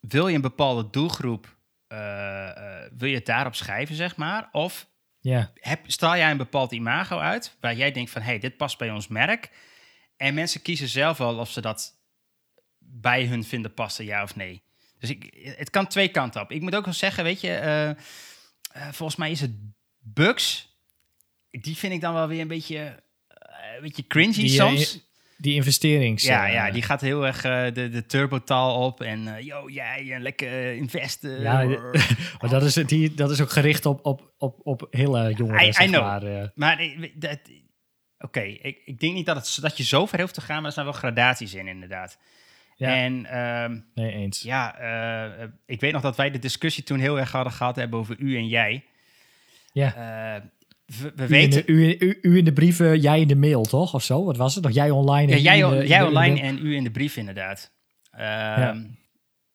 wil 0.00 0.28
je 0.28 0.34
een 0.34 0.40
bepaalde 0.40 0.90
doelgroep, 0.90 1.56
eh, 1.86 2.48
eh, 2.48 2.90
wil 2.96 3.08
je 3.08 3.14
het 3.14 3.26
daarop 3.26 3.54
schrijven, 3.54 3.94
zeg 3.94 4.16
maar? 4.16 4.48
Of 4.52 4.88
Ja, 5.20 5.52
heb, 5.54 5.90
straal 5.90 6.16
jij 6.16 6.30
een 6.30 6.36
bepaald 6.36 6.72
imago 6.72 7.18
uit, 7.18 7.56
waar 7.60 7.74
jij 7.74 7.92
denkt 7.92 8.10
van, 8.10 8.22
hé, 8.22 8.28
hey, 8.28 8.38
dit 8.38 8.56
past 8.56 8.78
bij 8.78 8.90
ons 8.90 9.08
merk. 9.08 9.50
En 10.16 10.34
mensen 10.34 10.62
kiezen 10.62 10.88
zelf 10.88 11.18
wel 11.18 11.38
of 11.38 11.50
ze 11.50 11.60
dat 11.60 11.98
bij 12.78 13.26
hun 13.26 13.44
vinden 13.44 13.74
passen, 13.74 14.04
ja 14.04 14.22
of 14.22 14.36
nee. 14.36 14.62
Dus 14.98 15.10
ik, 15.10 15.52
het 15.56 15.70
kan 15.70 15.86
twee 15.86 16.08
kanten 16.08 16.40
op. 16.40 16.50
Ik 16.50 16.60
moet 16.60 16.74
ook 16.74 16.84
wel 16.84 16.94
zeggen, 16.94 17.24
weet 17.24 17.40
je, 17.40 17.96
volgens 18.90 19.16
mij 19.16 19.30
is 19.30 19.40
het 19.40 19.52
Bugs. 19.98 20.69
Die 21.50 21.76
vind 21.76 21.92
ik 21.92 22.00
dan 22.00 22.14
wel 22.14 22.28
weer 22.28 22.40
een 22.40 22.48
beetje, 22.48 22.76
eh, 22.78 23.74
een 23.76 23.82
beetje 23.82 24.06
cringy 24.06 24.32
Die, 24.32 24.60
eh, 24.60 24.66
soms. 24.66 25.08
die 25.36 25.54
investerings... 25.54 26.24
Ja, 26.24 26.46
eh, 26.46 26.52
ja, 26.52 26.70
die 26.70 26.82
gaat 26.82 27.00
heel 27.00 27.26
erg 27.26 27.44
eh, 27.44 27.64
de, 27.74 27.88
de 27.88 28.06
turbotaal 28.06 28.84
op. 28.86 29.00
En 29.00 29.44
yo, 29.44 29.68
jij, 29.70 30.12
een 30.14 30.22
lekker 30.22 30.74
investen. 30.74 31.40
Ja, 31.40 31.62
maar 32.40 32.50
dat 32.50 32.62
is, 32.62 32.74
die, 32.74 33.14
dat 33.14 33.30
is 33.30 33.40
ook 33.40 33.50
gericht 33.50 33.86
op, 33.86 34.06
op, 34.06 34.32
op, 34.38 34.60
op 34.62 34.86
hele 34.90 35.32
jongeren, 35.34 35.62
I- 35.64 35.68
I 35.68 35.72
zeg 35.72 35.86
know. 35.86 36.02
maar. 36.02 36.50
Maar 36.54 36.82
dat- 37.14 37.38
oké, 38.18 38.40
ik, 38.40 38.80
ik 38.84 39.00
denk 39.00 39.14
niet 39.14 39.26
dat, 39.26 39.36
het, 39.36 39.58
dat 39.62 39.76
je 39.76 39.84
zo 39.84 40.06
ver 40.06 40.20
hoeft 40.20 40.34
te 40.34 40.40
gaan, 40.40 40.56
maar 40.56 40.66
er 40.66 40.72
zijn 40.72 40.86
wel 40.86 40.94
gradaties 40.94 41.54
in, 41.54 41.68
inderdaad. 41.68 42.18
Ja. 42.76 42.94
En 42.96 43.26
ehm, 43.26 43.78
nee, 43.94 44.12
eens. 44.12 44.42
ja, 44.42 44.74
ik 45.66 45.80
weet 45.80 45.92
nog 45.92 46.02
dat 46.02 46.16
wij 46.16 46.30
de 46.30 46.38
discussie 46.38 46.84
toen 46.84 46.98
heel 46.98 47.18
erg 47.18 47.32
hadden 47.32 47.52
gehad 47.52 47.76
hebben 47.76 47.98
over 47.98 48.16
u 48.18 48.36
en 48.36 48.48
jij. 48.48 48.84
Ja. 49.72 49.94
We, 50.98 51.12
we 51.26 51.36
U 51.36 51.40
in, 51.40 51.50
de, 51.50 51.62
u, 51.66 51.96
u, 51.98 52.18
u 52.22 52.36
in 52.38 52.44
de 52.44 52.52
brieven, 52.52 53.00
jij 53.00 53.20
in 53.20 53.28
de 53.28 53.36
mail, 53.36 53.62
toch? 53.64 53.94
Of 53.94 54.02
zo? 54.04 54.24
Wat 54.24 54.36
was 54.36 54.54
het? 54.54 54.64
Nog 54.64 54.72
jij 54.72 54.90
online? 54.90 55.30
ja, 55.30 55.36
en 55.36 55.42
jij, 55.42 55.70
de- 55.78 55.86
jij 55.86 55.98
de- 55.98 56.06
online 56.06 56.40
en 56.40 56.66
u 56.66 56.74
in 56.76 56.84
de 56.84 56.90
brief, 56.90 57.16
inderdaad. 57.16 57.72
Ehm, 58.10 58.84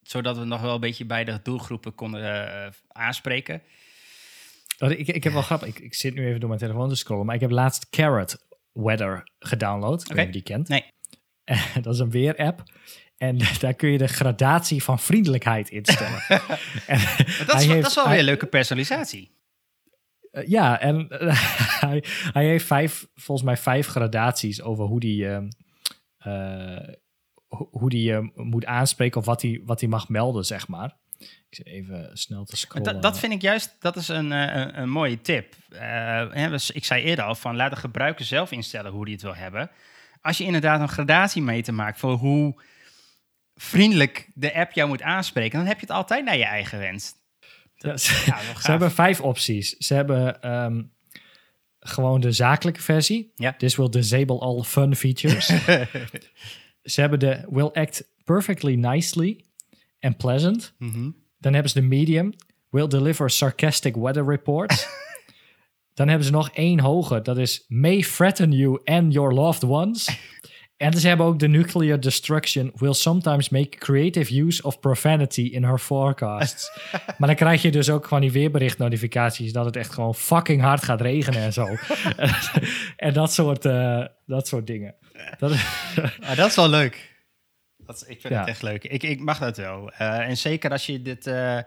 Zodat 0.02 0.38
we 0.38 0.44
nog 0.46 0.62
wel 0.62 0.74
een 0.74 0.80
beetje 0.80 1.06
bij 1.06 1.24
de 1.24 1.40
doelgroepen 1.44 1.96
konden 1.96 2.46
eh, 2.66 2.72
aanspreken. 2.88 3.62
Oh, 4.80 4.92
ik, 4.92 5.08
ik 5.08 5.24
heb 5.24 5.34
wel 5.34 5.42
grappig. 5.42 5.68
Ik, 5.68 5.80
ik 5.80 5.94
zit 5.94 6.14
nu 6.14 6.26
even 6.28 6.40
door 6.40 6.50
mijn 6.50 6.62
telefoon 6.62 6.90
te 6.90 6.96
scrollen. 6.96 7.26
Maar 7.26 7.36
ik 7.36 7.42
heb 7.42 7.52
laatst 7.52 7.90
Carrot 7.90 8.38
Weather 8.72 9.24
gedownload. 9.40 10.02
Ik 10.02 10.08
weet 10.08 10.18
niet 10.18 10.20
of 10.20 10.26
je 10.26 10.32
die 10.32 10.42
kent. 10.44 10.68
Nee. 10.68 10.86
dat 11.84 11.94
is 11.94 12.00
een 12.00 12.10
weer-app. 12.10 12.64
En 13.18 13.38
daar 13.60 13.74
kun 13.74 13.90
je 13.90 13.98
de 13.98 14.08
gradatie 14.08 14.84
van 14.84 15.00
vriendelijkheid 15.00 15.70
instellen. 15.70 16.24
dat, 16.28 16.48
is, 17.62 17.66
heeft- 17.66 17.82
dat 17.82 17.86
is 17.90 17.96
wel 17.96 18.04
hij- 18.04 18.12
weer 18.12 18.20
een 18.20 18.26
leuke 18.26 18.46
personalisatie. 18.46 19.32
Eh, 20.36 20.48
ja, 20.48 20.80
en 20.80 21.10
eh, 21.10 21.80
hij, 21.82 22.04
hij 22.32 22.46
heeft 22.46 22.66
vijf, 22.66 23.08
volgens 23.14 23.48
mij 23.48 23.58
vijf 23.58 23.88
gradaties 23.88 24.62
over 24.62 24.86
hoe 24.86 25.00
die, 25.00 25.28
ehm, 25.30 25.48
eh, 26.18 26.94
ho- 27.48 27.68
hoe 27.72 27.90
die 27.90 28.04
je 28.04 28.32
moet 28.36 28.66
aanspreken 28.66 29.20
of 29.20 29.26
wat 29.26 29.42
hij, 29.42 29.62
wat 29.66 29.80
hij 29.80 29.90
mag 29.90 30.10
melden, 30.10 30.46
zeg 30.46 30.68
maar. 30.68 30.98
Ik 31.20 31.48
zit 31.50 31.66
even 31.66 32.10
snel 32.18 32.46
te 32.46 32.58
scrollen. 32.58 32.94
Dat, 32.94 33.02
dat 33.02 33.20
vind 33.20 33.34
ik 33.34 33.42
juist, 33.42 33.76
dat 33.80 33.96
is 33.96 34.08
een, 34.08 34.32
een, 34.32 34.80
een 34.82 34.90
mooie 34.90 35.22
tip. 35.22 35.56
We- 35.70 36.60
ik 36.74 36.86
zei 36.86 37.04
eerder 37.04 37.26
al, 37.26 37.36
van 37.36 37.56
laat 37.56 37.72
de 37.72 37.76
gebruiker 37.78 38.26
zelf 38.26 38.52
instellen 38.52 38.92
hoe 38.92 39.04
hij 39.04 39.12
het 39.12 39.22
wil 39.22 39.36
hebben. 39.36 39.72
Als 40.22 40.38
je 40.38 40.44
inderdaad 40.44 40.80
een 40.80 40.88
gradatie 40.90 41.42
mee 41.42 41.62
te 41.64 41.72
maken 41.72 42.00
voor 42.00 42.14
hoe 42.14 42.62
vriendelijk 43.56 44.30
de 44.34 44.54
app 44.54 44.72
jou 44.72 44.88
moet 44.90 45.02
aanspreken, 45.02 45.58
dan 45.60 45.68
heb 45.68 45.80
je 45.80 45.86
het 45.86 45.96
altijd 45.96 46.26
naar 46.26 46.38
je 46.38 46.46
eigen 46.46 46.80
wens. 46.80 47.14
Ja, 47.86 47.98
ze 47.98 48.42
hebben 48.72 48.92
vijf 48.92 49.22
opties. 49.22 49.70
Ze 49.70 49.94
hebben 49.94 50.42
ehm, 50.42 50.82
gewoon 51.80 52.22
de 52.22 52.32
zakelijke 52.32 52.82
versie. 52.82 53.32
Ja. 53.36 53.56
This 53.58 53.76
will 53.76 53.90
disable 53.90 54.40
all 54.40 54.64
fun 54.64 54.96
features. 54.96 55.46
ze 56.84 57.02
hebben 57.02 57.20
de 57.20 57.46
will 57.50 57.70
act 57.74 58.08
perfectly 58.24 58.76
nicely 58.76 59.44
and 60.00 60.18
pleasant. 60.18 60.74
Mhm. 60.78 61.10
Dan 61.40 61.54
hebben 61.54 61.72
ze 61.72 61.80
de 61.80 61.86
medium. 61.86 62.34
Will 62.70 62.88
deliver 62.88 63.30
sarcastic 63.30 63.96
weather 63.96 64.26
reports. 64.26 64.88
Dan 65.94 66.08
hebben 66.08 66.26
ze 66.26 66.32
nog 66.32 66.50
één 66.50 66.80
hoger. 66.80 67.24
Dat 67.24 67.38
is 67.38 67.66
may 67.68 68.02
threaten 68.02 68.52
you 68.52 68.82
and 68.84 69.14
your 69.14 69.34
loved 69.34 69.64
ones. 69.64 70.18
En 70.78 70.94
ze 70.94 71.08
hebben 71.08 71.26
ook 71.26 71.40
de 71.40 71.48
nuclear 71.48 72.00
destruction 72.00 72.72
will 72.76 72.94
sometimes 72.94 73.50
make 73.50 73.70
creative 73.78 74.42
use 74.42 74.64
of 74.64 74.80
profanity 74.80 75.42
in 75.42 75.64
her 75.64 75.78
forecasts. 75.80 76.72
maar 77.18 77.28
dan 77.28 77.36
krijg 77.36 77.62
je 77.62 77.72
dus 77.72 77.90
ook 77.90 78.04
gewoon 78.08 78.22
die 78.22 78.32
weerbericht 78.32 78.78
notificaties 78.78 79.54
dat 79.54 79.66
het 79.66 79.76
echt 79.76 79.94
gewoon 79.94 80.16
fucking 80.16 80.62
hard 80.62 80.84
gaat 80.84 81.02
regenen 81.02 81.42
en 81.42 81.54
zo. 81.54 81.68
en 82.98 83.14
dat 83.14 83.34
soort, 83.34 83.66
eh, 83.66 84.06
dat 84.26 84.48
soort 84.48 84.68
dingen. 84.68 84.96
Dat 85.38 85.52
is, 85.52 85.66
Ah, 86.22 86.36
dat 86.36 86.50
is 86.50 86.56
wel 86.56 86.70
leuk. 86.70 87.14
Dat 87.78 87.96
is, 87.96 88.02
ik 88.02 88.22
vind 88.22 88.34
Ja. 88.34 88.40
het 88.40 88.50
echt 88.50 88.62
leuk. 88.62 88.84
Ik, 88.84 89.04
ik 89.04 89.20
mag 89.20 89.40
dat 89.40 89.58
wel. 89.58 89.92
Eh, 89.92 90.20
en 90.20 90.38
zeker 90.38 90.72
als 90.72 90.86
je 90.86 91.02
dit 91.02 91.28
eh, 91.28 91.60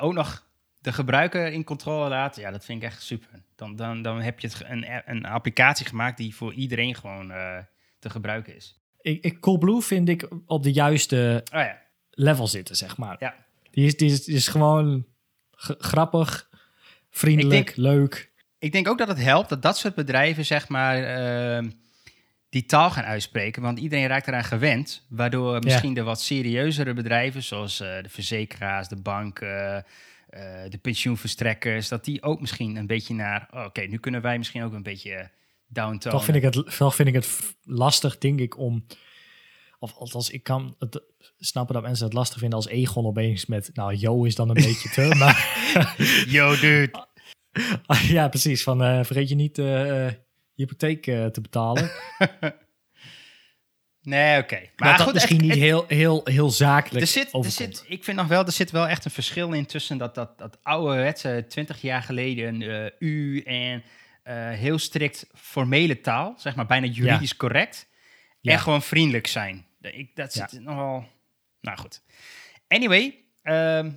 ook 0.00 0.12
nog 0.12 0.46
de 0.80 0.92
gebruiker 0.92 1.52
in 1.52 1.64
controle 1.64 2.08
laat, 2.08 2.36
ja, 2.36 2.50
dat 2.50 2.64
vind 2.64 2.82
ik 2.82 2.88
echt 2.88 3.02
super. 3.02 3.28
Dan, 3.56 3.76
dan, 3.76 4.02
dan 4.02 4.20
heb 4.20 4.40
je 4.40 4.46
het 4.46 4.62
een, 4.66 4.86
een 5.06 5.24
applicatie 5.24 5.86
gemaakt 5.86 6.16
die 6.16 6.34
voor 6.34 6.52
iedereen 6.52 6.94
gewoon 6.94 7.32
te 7.98 8.10
gebruiken 8.10 8.56
is. 8.56 8.80
ik, 9.00 9.24
ik, 9.24 9.40
Coolblue 9.40 9.80
vind 9.80 10.08
ik 10.08 10.28
op 10.46 10.62
de 10.62 10.72
juiste 10.72 11.44
Oh 11.52 11.60
ja, 11.60 11.82
level 12.10 12.46
zitten, 12.46 12.76
zeg 12.76 12.96
maar. 12.96 13.16
ja. 13.18 13.34
Die 13.70 13.86
is, 13.86 13.96
die 13.96 14.10
is, 14.10 14.24
die 14.24 14.34
is 14.34 14.48
gewoon 14.48 15.06
grappig, 15.78 16.48
vriendelijk, 17.10 17.70
Ik 17.70 17.76
leuk. 17.76 18.32
Ik 18.58 18.72
denk 18.72 18.88
ook 18.88 18.98
dat 18.98 19.08
het 19.08 19.22
helpt 19.22 19.48
dat 19.48 19.62
dat 19.62 19.78
soort 19.78 19.94
bedrijven, 19.94 20.44
zeg 20.44 20.68
maar, 20.68 21.02
ehm, 21.02 21.70
die 22.48 22.66
taal 22.66 22.90
gaan 22.90 23.04
uitspreken. 23.04 23.62
Want 23.62 23.78
iedereen 23.78 24.06
raakt 24.06 24.28
eraan 24.28 24.44
gewend. 24.44 25.06
Waardoor 25.08 25.58
misschien 25.62 25.94
de 25.94 26.02
wat 26.02 26.20
serieuzere 26.20 26.94
bedrijven, 26.94 27.42
zoals 27.42 27.80
eh, 27.80 28.02
de 28.02 28.08
verzekeraars, 28.08 28.88
de 28.88 28.96
banken, 28.96 29.84
eh, 30.28 30.42
de 30.68 30.78
pensioenverstrekkers, 30.82 31.88
dat 31.88 32.04
die 32.04 32.22
ook 32.22 32.40
misschien 32.40 32.76
een 32.76 32.86
beetje 32.86 33.14
naar, 33.14 33.48
oh, 33.50 33.64
oké, 33.64 33.80
nu 33.80 33.98
kunnen 33.98 34.20
wij 34.20 34.38
misschien 34.38 34.62
ook 34.62 34.72
een 34.72 34.82
beetje 34.82 35.30
downtonen. 35.68 36.18
Toch 36.18 36.24
vind 36.24 36.36
ik 36.36 36.42
het, 36.42 36.76
toch 36.76 36.94
vind 36.94 37.08
ik 37.08 37.14
het 37.14 37.56
lastig, 37.62 38.18
denk 38.18 38.40
ik, 38.40 38.58
om... 38.58 38.86
Of 39.80 39.94
althans, 39.94 40.30
ik 40.30 40.42
kan 40.42 40.74
het 40.78 41.02
snappen 41.38 41.74
dat 41.74 41.82
mensen 41.82 42.04
het 42.04 42.14
lastig 42.14 42.38
vinden 42.38 42.58
als 42.58 42.68
Egon 42.68 43.06
opeens 43.06 43.46
met... 43.46 43.70
Nou, 43.74 43.94
Jo 43.94 44.24
is 44.24 44.34
dan 44.34 44.48
een 44.48 44.54
beetje 44.54 44.88
te, 44.88 45.14
maar... 45.18 45.56
Yo, 46.36 46.56
dude. 46.56 47.06
ja, 48.16 48.28
precies. 48.28 48.62
Van, 48.62 48.82
eh, 48.82 49.04
vergeet 49.04 49.28
je 49.28 49.34
niet 49.34 49.58
eh, 49.58 50.06
eh, 50.06 50.12
je 50.54 50.64
hypotheek 50.64 51.02
te 51.04 51.38
betalen. 51.42 51.90
Nee, 54.02 54.38
oké. 54.42 54.54
Maar 54.56 54.70
Maar 54.76 54.96
dat 54.96 55.02
goed, 55.06 55.14
misschien 55.14 55.36
het- 55.36 55.44
niet 55.44 55.54
het- 55.54 55.60
heel, 55.62 55.84
heel, 55.88 56.20
heel 56.24 56.50
zakelijk 56.50 57.00
Er 57.00 57.10
zit, 57.12 57.32
er 57.32 57.50
zit, 57.50 57.84
ik 57.88 58.04
vind 58.04 58.16
nog 58.16 58.26
wel, 58.26 58.44
er 58.44 58.52
zit 58.52 58.70
wel 58.70 58.88
echt 58.88 59.04
een 59.04 59.10
verschil 59.10 59.52
in 59.52 59.66
tussen 59.66 59.98
dat, 59.98 60.14
dat, 60.14 60.38
dat 60.38 60.58
ouderwetse 60.62 61.44
20 61.48 61.80
jaar 61.82 62.02
geleden 62.02 62.62
u 62.98 63.40
en 63.40 63.82
heel 64.34 64.78
strikt 64.78 65.26
formele 65.34 66.00
taal, 66.00 66.34
zeg 66.38 66.54
maar 66.56 66.66
bijna 66.66 66.86
juridisch 66.86 67.36
correct, 67.36 67.88
Ja. 68.40 68.52
en 68.52 68.58
gewoon 68.58 68.82
vriendelijk 68.82 69.26
zijn. 69.26 69.66
Ik, 69.80 70.16
dat 70.16 70.34
Ja. 70.34 70.48
zit 70.48 70.60
nogal. 70.62 71.06
Nou 71.60 71.78
goed. 71.78 72.02
Anyway, 72.68 73.24
ehm, 73.42 73.90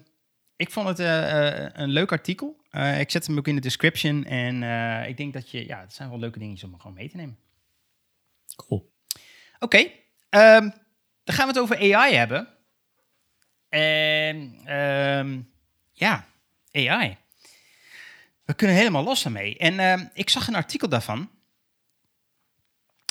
ik 0.56 0.70
vond 0.72 0.88
het 0.88 1.00
eh, 1.00 1.48
eh, 1.66 1.70
een 1.74 1.90
leuk 1.90 2.12
artikel. 2.12 2.60
Eh, 2.70 3.00
ik 3.00 3.12
zet 3.12 3.28
hem 3.28 3.38
ook 3.38 3.48
in 3.48 3.56
de 3.56 3.62
description 3.62 4.26
en 4.26 4.64
eh, 4.64 5.08
ik 5.10 5.18
denk 5.18 5.34
dat 5.34 5.50
je, 5.52 5.66
ja, 5.66 5.80
het 5.82 5.94
zijn 5.94 6.10
wel 6.10 6.20
leuke 6.20 6.40
dingetjes 6.40 6.70
om 6.70 6.80
gewoon 6.80 6.96
mee 6.98 7.10
te 7.10 7.16
nemen. 7.16 7.38
Cool. 8.56 8.92
Oké, 9.60 9.78
ehm, 10.30 10.70
dan 11.24 11.36
gaan 11.36 11.46
we 11.48 11.54
het 11.54 11.60
over 11.60 11.78
AI 11.96 12.14
hebben. 12.16 12.48
En 13.70 14.60
ehm, 14.66 15.40
ja, 15.92 16.26
AI. 16.72 17.18
We 18.52 18.58
kunnen 18.58 18.76
helemaal 18.76 19.04
los 19.04 19.24
daarmee. 19.24 19.58
En 19.58 19.80
ehm, 19.80 20.06
ik 20.14 20.30
zag 20.30 20.48
een 20.48 20.56
artikel 20.56 20.90
daarvan. 20.90 21.30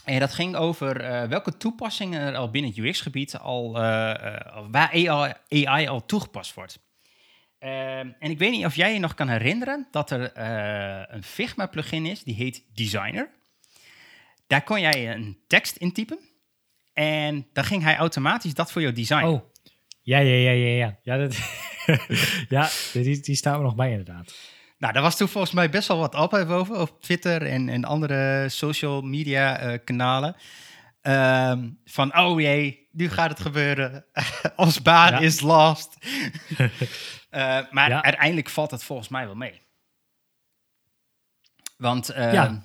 En 0.05 0.21
dat 0.21 0.33
ging 0.33 0.57
over 0.57 1.01
eh, 1.01 1.29
welke 1.29 1.57
toepassingen 1.57 2.21
er 2.21 2.37
al 2.37 2.51
binnen 2.51 2.71
het 2.71 2.81
UX-gebied 2.81 3.39
al, 3.39 3.79
eh, 3.79 4.11
eh, 4.11 4.65
waar 4.71 4.91
AI, 5.49 5.89
al 5.89 6.07
toegepast 6.07 6.55
wordt. 6.55 6.79
Ehm, 7.59 8.09
en 8.19 8.31
ik 8.31 8.39
weet 8.39 8.51
niet 8.51 8.65
of 8.65 8.77
jij 8.77 8.93
je 8.93 8.99
nog 8.99 9.15
kan 9.15 9.29
herinneren 9.29 9.89
dat 9.91 10.11
er 10.11 10.39
een 11.15 11.25
Figma-plugin 11.25 12.07
is, 12.07 12.23
die 12.23 12.35
heet 12.35 12.65
Designer. 12.75 13.31
Daar 14.47 14.65
kon 14.65 14.81
jij 14.81 15.15
een 15.15 15.39
tekst 15.47 15.77
intypen. 15.77 16.19
En 16.93 17.47
dan 17.53 17.65
ging 17.65 17.83
hij 17.83 17.97
automatisch 17.97 18.55
dat 18.55 18.73
voor 18.73 18.83
jou 18.83 18.95
designen. 18.95 19.33
Oh, 19.33 19.51
ja, 20.03 20.19
ja, 20.19 20.35
ja, 20.35 20.51
ja, 20.51 20.77
ja. 20.77 20.99
Ja, 21.03 21.17
dat, 21.17 21.37
ja 22.49 22.69
die, 22.93 23.21
die 23.21 23.35
staan 23.35 23.55
er 23.55 23.63
nog 23.63 23.75
bij 23.75 23.91
inderdaad. 23.91 24.59
Nou, 24.81 24.93
daar 24.93 25.03
was 25.03 25.17
toen 25.17 25.29
volgens 25.29 25.53
mij 25.53 25.71
best 25.71 25.89
wel 25.89 25.99
wat 25.99 26.15
ophef 26.15 26.49
over, 26.49 26.81
op 26.81 27.03
Twitter 27.03 27.47
en, 27.47 27.69
en 27.69 27.85
andere 27.85 28.49
social 28.49 29.01
media 29.01 29.59
eh, 29.59 29.79
kanalen. 29.85 30.37
Ehm, 31.01 31.69
van, 31.85 32.19
oh 32.19 32.41
jee, 32.41 32.89
nu 32.93 33.09
gaat 33.09 33.31
het 33.31 33.41
gebeuren. 33.41 34.05
Ons 34.57 34.83
baan 34.83 35.13
Ja. 35.13 35.19
is 35.19 35.41
lost. 35.41 35.97
Eh, 37.31 37.59
maar 37.71 37.89
Ja. 37.89 38.03
uiteindelijk 38.03 38.49
valt 38.49 38.71
het 38.71 38.85
volgens 38.85 39.09
mij 39.09 39.27
wel 39.27 39.35
mee. 39.35 39.61
Want 41.77 42.09
ehm, 42.09 42.33
Ja. 42.35 42.63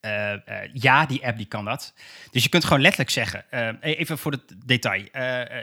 Eh, 0.00 0.32
eh, 0.32 0.70
ja, 0.72 1.06
die 1.06 1.26
app 1.26 1.36
die 1.36 1.46
kan 1.46 1.64
dat. 1.64 1.94
Dus 2.30 2.42
je 2.42 2.48
kunt 2.48 2.64
gewoon 2.64 2.80
letterlijk 2.80 3.10
zeggen, 3.10 3.44
eh, 3.50 3.68
even 3.80 4.18
voor 4.18 4.32
het 4.32 4.54
detail. 4.66 5.04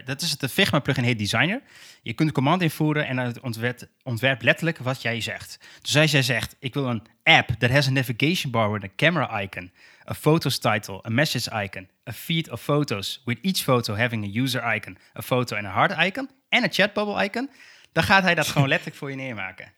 dat 0.05 0.21
is 0.21 0.31
het 0.31 0.39
de 0.39 0.49
Figma 0.49 0.79
plugin 0.79 1.03
heet 1.03 1.19
Designer. 1.19 1.61
Je 2.01 2.13
kunt 2.13 2.27
een 2.27 2.33
command 2.33 2.61
invoeren 2.61 3.07
en 3.07 3.17
het 3.17 3.39
ontwerpt, 3.39 3.87
ontwerpt 4.03 4.43
letterlijk 4.43 4.77
wat 4.77 5.01
jij 5.01 5.21
zegt. 5.21 5.59
Dus 5.81 5.97
als 5.97 6.11
jij 6.11 6.21
zegt, 6.21 6.55
ik 6.59 6.73
wil 6.73 6.85
een 6.85 7.07
app 7.23 7.49
that 7.59 7.69
has 7.69 7.87
a 7.87 7.91
navigation 7.91 8.51
bar 8.51 8.71
with 8.71 8.83
a 8.83 8.89
camera 8.95 9.41
icon, 9.41 9.71
a 10.09 10.13
photos 10.13 10.57
title, 10.57 11.03
a 11.05 11.09
message 11.09 11.63
icon, 11.63 11.89
a 12.09 12.13
feed 12.13 12.51
of 12.51 12.61
photos, 12.61 13.21
with 13.25 13.37
each 13.41 13.63
photo 13.63 13.95
having 13.95 14.23
a 14.25 14.41
user 14.41 14.75
icon, 14.75 14.97
a 15.17 15.21
photo 15.21 15.55
en 15.55 15.65
een 15.65 15.71
hard 15.71 15.91
icon 15.91 16.29
en 16.49 16.63
een 16.63 16.73
chatbubble 16.73 17.23
icon, 17.23 17.49
dan 17.91 18.03
gaat 18.03 18.23
hij 18.23 18.35
dat 18.35 18.47
gewoon 18.47 18.67
letterlijk 18.73 18.97
voor 18.97 19.09
je 19.09 19.15
neermaken. 19.15 19.73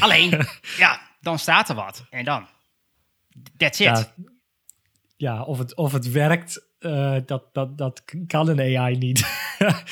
Alleen, 0.00 0.46
ja, 0.76 1.00
dan 1.20 1.38
staat 1.38 1.68
er 1.68 1.74
wat. 1.74 2.04
En 2.10 2.24
dan, 2.24 2.48
that's 3.56 3.80
it. 3.80 3.86
Ja, 3.86 4.14
ja 5.16 5.42
of, 5.42 5.58
het, 5.58 5.74
of 5.74 5.92
het 5.92 6.10
werkt, 6.10 6.66
eh, 6.78 7.16
dat, 7.26 7.54
dat, 7.54 7.78
dat 7.78 8.04
kan 8.26 8.48
een 8.48 8.78
AI 8.78 8.96
niet. 8.96 9.26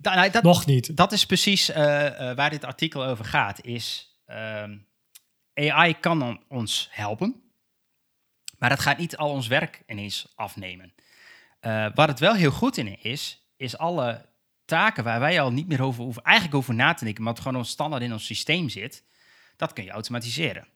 Da- 0.00 0.14
nou, 0.14 0.30
dat, 0.30 0.42
Nog 0.42 0.66
niet. 0.66 0.96
dat 0.96 1.12
is 1.12 1.26
precies 1.26 1.68
eh, 1.70 2.06
eh, 2.30 2.36
waar 2.36 2.50
dit 2.50 2.64
artikel 2.64 3.04
over 3.04 3.24
gaat. 3.24 3.64
Is 3.64 4.16
ehm, 4.26 4.76
AI 5.54 5.94
kan 6.00 6.22
on- 6.22 6.40
ons 6.48 6.88
helpen, 6.90 7.42
maar 8.58 8.70
het 8.70 8.80
gaat 8.80 8.98
niet 8.98 9.16
al 9.16 9.30
ons 9.30 9.46
werk 9.46 9.82
ineens 9.86 10.32
afnemen. 10.34 10.92
Wat 11.94 12.08
het 12.08 12.18
wel 12.18 12.34
heel 12.34 12.50
goed 12.50 12.76
in 12.76 13.02
is, 13.02 13.42
is 13.56 13.78
alle 13.78 14.26
taken 14.64 15.04
waar 15.04 15.20
wij 15.20 15.40
al 15.40 15.52
niet 15.52 15.68
meer 15.68 15.82
over 15.82 16.02
hoeven, 16.04 16.22
eigenlijk 16.22 16.56
over 16.56 16.74
na 16.74 16.94
te 16.94 17.04
denken, 17.04 17.22
maar 17.22 17.32
het 17.32 17.42
gewoon 17.42 17.64
standaard 17.64 18.02
in 18.02 18.12
ons 18.12 18.26
systeem 18.26 18.68
zit, 18.68 19.04
dat 19.56 19.72
kun 19.72 19.84
je 19.84 19.90
automatiseren. 19.90 20.66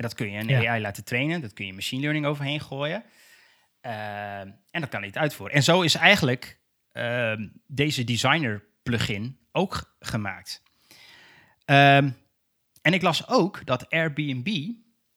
En 0.00 0.06
dat 0.06 0.14
kun 0.14 0.30
je 0.30 0.38
een 0.38 0.48
Ja. 0.48 0.70
AI 0.70 0.80
laten 0.80 1.04
trainen, 1.04 1.40
dat 1.40 1.52
kun 1.52 1.66
je 1.66 1.72
machine 1.72 2.00
learning 2.00 2.26
overheen 2.26 2.60
gooien. 2.60 3.04
Ehm, 3.80 4.50
en 4.70 4.80
dat 4.80 4.88
kan 4.88 4.98
hij 4.98 5.08
het 5.08 5.18
uitvoeren. 5.18 5.56
En 5.56 5.62
zo 5.62 5.82
is 5.82 5.94
eigenlijk 5.94 6.58
ehm, 6.92 7.48
deze 7.66 8.04
designer 8.04 8.64
plugin 8.82 9.38
ook 9.52 9.96
gemaakt. 10.00 10.62
Ehm, 11.64 12.10
en 12.82 12.92
ik 12.92 13.02
las 13.02 13.28
ook 13.28 13.66
dat 13.66 13.90
Airbnb, 13.90 14.68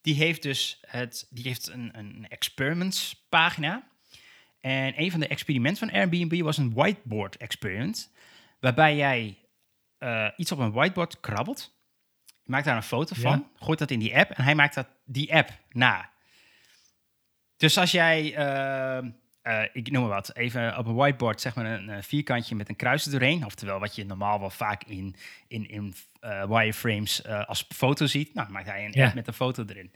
die 0.01 0.15
heeft 0.15 0.41
dus 0.41 0.83
het, 0.87 1.27
die 1.29 1.43
heeft 1.47 1.67
een, 1.67 1.97
een 1.97 2.25
experiments 2.29 3.25
pagina. 3.29 3.87
En 4.59 5.01
een 5.01 5.11
van 5.11 5.19
de 5.19 5.27
experimenten 5.27 5.89
van 5.89 5.97
Airbnb 5.97 6.41
was 6.41 6.57
een 6.57 6.73
whiteboard 6.73 7.37
experiment. 7.37 8.11
Waarbij 8.59 8.95
jij 8.95 9.37
eh, 9.97 10.27
iets 10.37 10.51
op 10.51 10.59
een 10.59 10.71
whiteboard 10.71 11.19
krabbelt. 11.19 11.81
Maakt 12.43 12.65
daar 12.65 12.75
een 12.75 12.83
foto 12.83 13.13
Ja. 13.15 13.21
van, 13.21 13.47
gooit 13.59 13.79
dat 13.79 13.91
in 13.91 13.99
die 13.99 14.17
app 14.17 14.29
en 14.31 14.43
hij 14.43 14.55
maakt 14.55 14.75
dat, 14.75 14.87
die 15.05 15.33
app 15.33 15.49
na. 15.69 16.09
Dus 17.57 17.77
als 17.77 17.91
jij, 17.91 18.35
ehm, 18.35 19.09
eh, 19.41 19.63
ik 19.73 19.91
noem 19.91 20.01
maar 20.01 20.11
wat, 20.11 20.35
even 20.35 20.77
op 20.77 20.85
een 20.85 20.95
whiteboard 20.95 21.41
zeg 21.41 21.55
maar 21.55 21.65
een, 21.65 21.89
eh, 21.89 22.01
vierkantje 22.01 22.55
met 22.55 22.69
een 22.69 22.75
kruis 22.75 23.03
doorheen. 23.03 23.45
Oftewel 23.45 23.79
wat 23.79 23.95
je 23.95 24.05
normaal 24.05 24.39
wel 24.39 24.49
vaak 24.49 24.83
in, 24.83 25.15
in, 25.47 25.69
in 25.69 25.93
eh, 26.19 26.45
wireframes 26.47 27.21
eh, 27.21 27.45
als 27.47 27.65
foto 27.75 28.05
ziet. 28.05 28.33
Nou, 28.33 28.45
dan 28.47 28.55
maakt 28.55 28.67
hij 28.69 28.85
een 28.85 28.91
Ja. 28.93 29.05
app 29.05 29.13
met 29.15 29.27
een 29.27 29.33
foto 29.33 29.65
erin. 29.67 29.91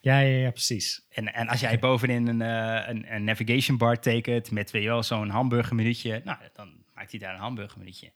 Ja, 0.00 0.18
ja, 0.18 0.36
ja, 0.38 0.50
precies. 0.50 1.06
En, 1.10 1.34
en 1.34 1.48
als 1.48 1.60
jij 1.60 1.78
bovenin 1.78 2.26
een, 2.26 2.42
eh, 2.42 2.88
een, 2.88 3.14
een 3.14 3.24
navigation 3.24 3.76
bar 3.76 4.00
tekent 4.00 4.50
met 4.50 4.70
weet 4.70 4.82
je 4.82 4.88
wel, 4.88 5.02
zo'n 5.02 5.28
hamburgermenuutje, 5.28 6.20
nou, 6.24 6.38
dan 6.52 6.84
maakt 6.94 7.10
hij 7.10 7.20
daar 7.20 7.34
een 7.34 7.40
hamburgermenuutje. 7.40 8.12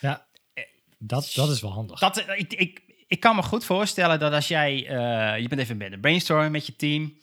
Ja, 0.00 0.26
dat, 0.98 1.32
dat 1.34 1.50
is 1.50 1.60
wel 1.60 1.72
handig. 1.72 1.98
Dat, 1.98 2.16
eh, 2.16 2.38
ik, 2.38 2.52
ik, 2.52 2.82
ik 3.06 3.20
kan 3.20 3.36
me 3.36 3.42
goed 3.42 3.64
voorstellen 3.64 4.18
dat 4.18 4.32
als 4.32 4.48
jij, 4.48 4.86
eh, 4.86 5.40
je 5.42 5.48
bent 5.48 5.60
even 5.60 5.76
met 5.76 5.92
een 5.92 6.00
brainstorm 6.00 6.50
met 6.50 6.66
je 6.66 6.76
team 6.76 7.18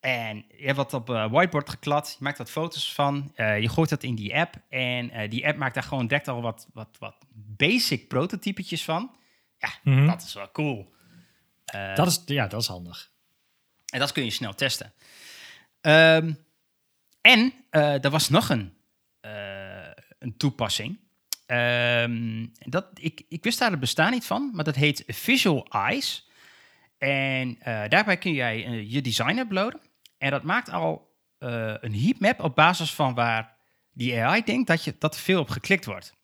en 0.00 0.36
je 0.56 0.64
hebt 0.64 0.76
wat 0.76 0.94
op 0.94 1.10
eh, 1.10 1.30
whiteboard 1.30 1.70
geklad, 1.70 2.10
je 2.18 2.24
maakt 2.24 2.38
wat 2.38 2.50
foto's 2.50 2.94
van, 2.94 3.32
eh, 3.34 3.60
je 3.60 3.68
gooit 3.68 3.88
dat 3.88 4.02
in 4.02 4.14
die 4.14 4.36
app 4.36 4.54
en 4.68 5.28
die 5.30 5.46
app 5.46 5.58
maakt 5.58 5.74
daar 5.74 5.82
gewoon 5.82 6.06
direct 6.06 6.28
al 6.28 6.42
wat, 6.42 6.66
wat, 6.72 6.96
wat 6.98 7.14
basic 7.34 8.08
prototypetjes 8.08 8.84
van. 8.84 9.16
Ja, 9.58 9.68
Mhm. 9.82 10.06
dat 10.06 10.22
is 10.22 10.32
wel 10.34 10.50
cool. 10.50 10.94
Dat 11.94 12.06
is, 12.06 12.22
ja, 12.26 12.46
dat 12.46 12.60
is 12.60 12.66
handig. 12.66 13.10
En 13.86 13.98
dat 13.98 14.12
kun 14.12 14.24
je 14.24 14.30
snel 14.30 14.54
testen. 14.54 14.92
Ehm, 15.80 16.32
en 17.20 17.52
er 17.70 18.10
was 18.10 18.28
nog 18.28 18.48
een, 18.48 18.72
een 20.18 20.36
toepassing. 20.36 20.98
Ehm, 21.46 22.46
dat, 22.58 22.86
ik, 22.94 23.22
ik 23.28 23.42
wist 23.42 23.58
daar 23.58 23.70
het 23.70 23.80
bestaan 23.80 24.10
niet 24.10 24.24
van, 24.24 24.50
maar 24.54 24.64
dat 24.64 24.74
heet 24.74 25.04
Visual 25.06 25.66
Eyes. 25.68 26.28
En 26.98 27.56
eh, 27.60 27.88
daarbij 27.88 28.18
kun 28.18 28.32
jij 28.32 28.64
eh, 28.64 28.92
je 28.92 29.00
design 29.00 29.38
uploaden. 29.38 29.80
En 30.18 30.30
dat 30.30 30.42
maakt 30.42 30.70
al 30.70 31.14
eh, 31.38 31.74
een 31.80 31.94
heatmap 31.94 32.40
op 32.40 32.54
basis 32.54 32.94
van 32.94 33.14
waar 33.14 33.56
die 33.92 34.22
AI 34.22 34.42
denkt 34.42 34.66
dat, 34.66 34.84
je, 34.84 34.94
dat 34.98 35.18
veel 35.18 35.40
op 35.40 35.48
geklikt 35.48 35.84
wordt. 35.84 36.14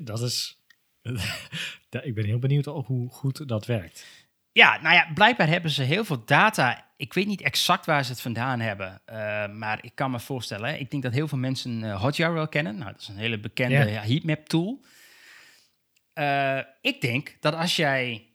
Dat 0.00 0.22
is... 0.22 0.62
ik 1.90 2.14
ben 2.14 2.24
heel 2.24 2.38
benieuwd 2.38 2.64
hoe 2.64 3.10
goed 3.10 3.48
dat 3.48 3.66
werkt. 3.66 4.06
Ja, 4.52 4.80
nou 4.80 4.94
ja, 4.94 5.10
blijkbaar 5.14 5.48
hebben 5.48 5.70
ze 5.70 5.82
heel 5.82 6.04
veel 6.04 6.24
data. 6.24 6.86
Ik 6.96 7.12
weet 7.14 7.26
niet 7.26 7.40
exact 7.40 7.86
waar 7.86 8.04
ze 8.04 8.10
het 8.10 8.20
vandaan 8.20 8.60
hebben, 8.60 9.00
eh, 9.04 9.48
maar 9.48 9.78
ik 9.84 9.94
kan 9.94 10.10
me 10.10 10.20
voorstellen. 10.20 10.68
hè, 10.70 10.76
Ik 10.76 10.90
denk 10.90 11.02
dat 11.02 11.12
heel 11.12 11.28
veel 11.28 11.38
mensen 11.38 11.84
eh, 11.84 12.00
Hotjar 12.00 12.32
wel 12.32 12.48
kennen. 12.48 12.78
Nou, 12.78 12.92
dat 12.92 13.00
is 13.00 13.08
een 13.08 13.16
hele 13.16 13.38
bekende 13.40 13.90
Ja. 13.90 14.00
heatmap 14.02 14.48
tool. 14.48 14.84
Eh, 16.12 16.58
ik 16.80 17.00
denk 17.00 17.36
dat 17.40 17.54
als 17.54 17.76
jij 17.76 18.26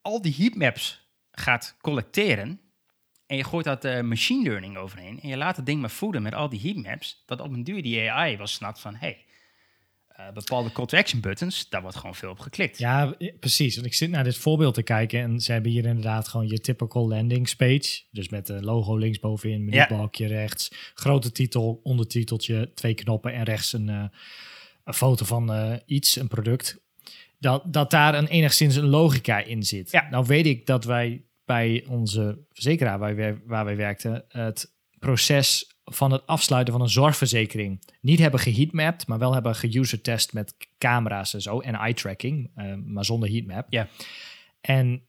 al 0.00 0.22
die 0.22 0.34
heatmaps 0.38 1.08
gaat 1.30 1.76
collecteren 1.80 2.60
en 3.26 3.36
je 3.36 3.44
gooit 3.44 3.64
dat 3.64 4.02
machine 4.02 4.42
learning 4.42 4.76
overheen 4.76 5.20
en 5.20 5.28
je 5.28 5.36
laat 5.36 5.56
het 5.56 5.66
ding 5.66 5.80
maar 5.80 5.90
voeden 5.90 6.22
met 6.22 6.34
al 6.34 6.48
die 6.48 6.60
heatmaps, 6.60 7.22
dat 7.26 7.40
op 7.40 7.52
een 7.52 7.64
duur 7.64 7.82
die 7.82 8.10
AI 8.10 8.36
wel 8.36 8.46
snapt 8.46 8.80
van, 8.80 8.94
hey, 8.96 9.24
eh, 10.14 10.32
bepaalde 10.32 10.72
call 10.72 10.86
to 10.86 10.98
action 10.98 11.20
buttons, 11.20 11.68
daar 11.68 11.82
wordt 11.82 11.96
gewoon 11.96 12.14
veel 12.14 12.30
op 12.30 12.38
geklikt. 12.38 12.78
Ja, 12.78 13.14
precies. 13.40 13.74
Want 13.74 13.86
ik 13.86 13.94
zit 13.94 14.10
naar 14.10 14.24
dit 14.24 14.36
voorbeeld 14.36 14.74
te 14.74 14.82
kijken 14.82 15.20
en 15.20 15.40
ze 15.40 15.52
hebben 15.52 15.70
hier 15.70 15.86
inderdaad 15.86 16.28
gewoon 16.28 16.48
je 16.48 16.60
typical 16.60 17.08
landing 17.08 17.56
page. 17.56 18.02
Dus 18.10 18.28
met 18.28 18.48
een 18.48 18.64
logo 18.64 18.96
linksbovenin, 18.96 19.64
menubalkje 19.64 20.26
rechts, 20.26 20.70
grote 20.94 21.32
titel, 21.32 21.80
ondertiteltje, 21.82 22.70
twee 22.74 22.94
knoppen 22.94 23.32
en 23.32 23.42
rechts 23.42 23.72
een, 23.72 23.88
eh, 23.88 24.04
een 24.84 24.94
foto 24.94 25.24
van 25.24 25.52
eh, 25.52 25.74
iets, 25.86 26.16
een 26.16 26.28
product. 26.28 26.82
Dat, 27.38 27.72
dat 27.72 27.90
daar 27.90 28.14
een 28.14 28.26
enigszins 28.26 28.76
een 28.76 28.88
logica 28.88 29.38
in 29.38 29.62
zit. 29.62 29.90
Ja. 29.90 30.08
Nou 30.10 30.26
weet 30.26 30.46
ik 30.46 30.66
dat 30.66 30.84
wij 30.84 31.24
bij 31.44 31.84
onze 31.88 32.44
verzekeraar 32.52 32.98
waar 32.98 33.16
wij, 33.16 33.40
waar 33.44 33.64
wij 33.64 33.76
werkten, 33.76 34.24
het 34.28 34.74
proces 34.98 35.73
van 35.84 36.10
het 36.10 36.26
afsluiten 36.26 36.72
van 36.72 36.82
een 36.82 36.88
zorgverzekering 36.88 37.80
niet 38.00 38.18
hebben 38.18 38.40
geheatmapped, 38.40 39.06
maar 39.06 39.18
wel 39.18 39.34
hebben 39.34 39.54
geuser-test 39.54 40.32
met 40.32 40.54
camera's 40.78 41.34
en 41.34 41.42
zo 41.42 41.60
en 41.60 41.74
eye-tracking, 41.74 42.50
eh, 42.54 42.74
maar 42.84 43.04
zonder 43.04 43.28
heatmap. 43.28 43.66
Ja. 43.70 43.88
En 44.60 45.02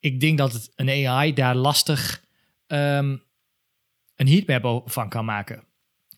ik 0.00 0.20
denk 0.20 0.38
dat 0.38 0.52
het 0.52 0.72
een 0.74 1.06
AI 1.06 1.32
daar 1.32 1.54
lastig 1.54 2.24
ehm, 2.66 3.16
een 4.16 4.28
heatmap 4.28 4.90
van 4.90 5.08
kan 5.08 5.24
maken. 5.24 5.64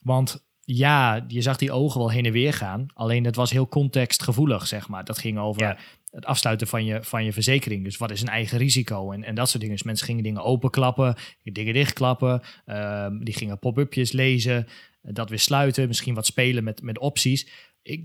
Want 0.03 0.47
ja, 0.61 1.25
je 1.29 1.43
zag 1.43 1.57
die 1.57 1.73
ogen 1.73 2.01
wel 2.01 2.11
heen 2.11 2.25
en 2.25 2.33
weer 2.33 2.53
gaan, 2.53 2.87
alleen 2.95 3.25
het 3.25 3.37
was 3.37 3.51
heel 3.51 3.69
contextgevoelig, 3.69 4.67
zeg 4.67 4.89
maar. 4.89 5.05
Dat 5.05 5.19
ging 5.19 5.39
over 5.39 5.63
Ja. 5.63 5.79
Het 6.19 6.27
afsluiten 6.27 6.67
van 6.67 6.85
je, 6.85 6.99
van 7.03 7.25
je 7.25 7.33
verzekering. 7.33 7.85
Dus 7.85 7.97
wat 7.97 8.11
is 8.11 8.21
een 8.21 8.29
eigen 8.29 8.59
risico 8.59 9.13
en, 9.13 9.25
en 9.25 9.35
dat 9.35 9.49
soort 9.49 9.61
dingen. 9.61 9.77
Dus 9.77 9.85
mensen 9.85 10.07
gingen 10.07 10.23
dingen 10.23 10.43
openklappen, 10.43 11.15
dingen 11.43 11.75
dichtklappen. 11.75 12.43
ehm, 12.65 13.19
die 13.19 13.35
gingen 13.35 13.59
pop-upjes 13.59 14.13
lezen, 14.13 14.67
dat 15.03 15.29
weer 15.29 15.39
sluiten. 15.39 15.89
Misschien 15.89 16.15
wat 16.15 16.27
spelen 16.27 16.65
met, 16.65 16.83
met 16.83 16.99
opties. 16.99 17.49
Ik, 17.83 18.05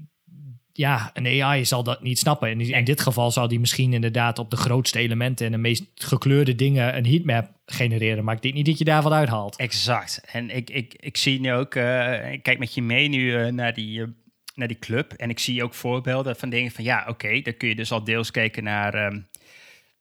ja, 0.73 1.10
een 1.13 1.43
AI 1.43 1.65
zal 1.65 1.84
dat 1.84 2.02
niet 2.02 2.19
snappen. 2.19 2.49
En 2.49 2.62
in 2.62 2.84
dit 2.84 3.02
geval 3.02 3.32
zou 3.32 3.47
die 3.47 3.60
misschien 3.60 3.93
inderdaad 3.93 4.39
op 4.39 4.49
de 4.49 4.58
grootste 4.58 4.99
elementen... 4.99 5.45
en 5.45 5.52
de 5.52 5.58
meest 5.58 5.84
gekleurde 5.95 6.56
dingen 6.56 6.97
een 6.97 7.06
heatmap 7.06 7.52
genereren. 7.65 8.23
Maar 8.23 8.36
ik 8.36 8.41
denk 8.41 8.54
niet 8.54 8.65
dat 8.65 8.78
je 8.78 8.84
daar 8.84 9.02
wat 9.02 9.12
uithaalt. 9.12 9.56
Exact. 9.56 10.21
En 10.32 10.49
ik, 10.49 10.69
ik, 10.69 10.93
ik 10.99 11.17
zie 11.17 11.39
nu 11.39 11.54
ook, 11.54 11.76
eh, 11.76 12.32
ik 12.32 12.43
kijk 12.43 12.60
met 12.60 12.73
je 12.73 12.82
mee 12.82 13.08
nu 13.08 13.36
eh, 13.36 13.52
naar, 13.52 13.73
die, 13.73 14.02
eh, 14.02 14.08
naar 14.54 14.68
die 14.68 14.80
club. 14.80 15.13
En 15.13 15.30
ik 15.30 15.39
zie 15.39 15.63
ook 15.63 15.74
voorbeelden 15.74 16.36
van 16.36 16.50
dingen 16.50 16.72
van, 16.72 16.84
ja, 16.84 17.06
oké, 17.08 17.42
dan 17.42 17.58
kun 17.58 17.68
je 17.68 17.76
dus 17.76 17.92
al 17.92 18.04
deels 18.04 18.32
kijken 18.32 18.63
naar 18.63 18.94
ehm, 18.94 19.22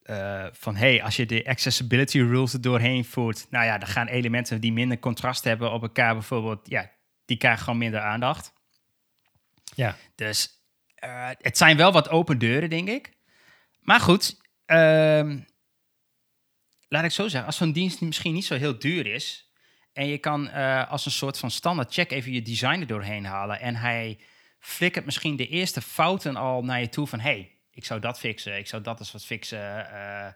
eh, 0.03 0.47
van, 0.53 0.77
hey, 0.77 1.03
als 1.03 1.17
je 1.17 1.27
de 1.27 1.47
accessibility 1.47 2.19
rules 2.19 2.53
er 2.53 2.61
doorheen 2.61 3.05
voert, 3.05 3.47
nou 3.51 3.65
ja, 3.65 3.79
dan 3.79 3.89
gaan 3.89 4.07
elementen 4.07 4.61
die 4.61 4.73
minder 4.73 4.99
contrast 4.99 5.45
hebben 5.45 5.73
op 5.73 5.83
elkaar 5.83 6.13
bijvoorbeeld, 6.13 6.69
ja, 6.69 6.91
die 7.25 7.37
krijgen 7.37 7.63
gewoon 7.63 7.79
minder 7.79 8.01
aandacht. 8.01 8.53
Ja. 9.75 9.97
Dus 10.15 10.49
eh, 10.95 11.29
het 11.39 11.57
zijn 11.57 11.77
wel 11.77 11.93
wat 11.93 12.09
open 12.09 12.39
deuren, 12.39 12.71
denk 12.71 12.89
ik. 12.89 13.13
Maar 13.81 14.01
goed, 14.01 14.41
Ehm, 14.73 15.39
laat 16.89 17.05
ik 17.05 17.11
zo 17.11 17.29
zeggen, 17.29 17.47
als 17.47 17.57
zo'n 17.57 17.73
dienst 17.73 18.01
misschien 18.01 18.33
niet 18.33 18.45
zo 18.45 18.55
heel 18.55 18.79
duur 18.79 19.07
is... 19.07 19.51
en 19.93 20.07
je 20.07 20.19
kan 20.19 20.49
eh, 20.49 20.91
als 20.91 21.07
een 21.07 21.13
soort 21.13 21.39
van 21.39 21.51
standaard 21.51 21.93
check 21.93 22.11
even 22.11 22.33
je 22.33 22.43
design 22.43 22.81
er 22.81 22.87
doorheen 22.87 23.25
halen... 23.25 23.61
en 23.61 23.77
hij 23.77 24.19
flikkert 24.63 25.05
misschien 25.05 25.37
de 25.37 25.47
eerste 25.49 25.81
fouten 25.81 26.37
al 26.37 26.63
naar 26.65 26.81
je 26.81 26.89
toe 26.89 27.07
van... 27.07 27.21
hey, 27.21 27.51
ik 27.71 27.85
zou 27.85 28.01
dat 28.01 28.19
fixen, 28.19 28.59
ik 28.59 28.67
zou 28.67 28.83
dat 28.83 28.99
eens 28.99 29.13
wat 29.13 29.25
fixen... 29.25 29.59
eh, 29.59 30.27
eh, 30.27 30.33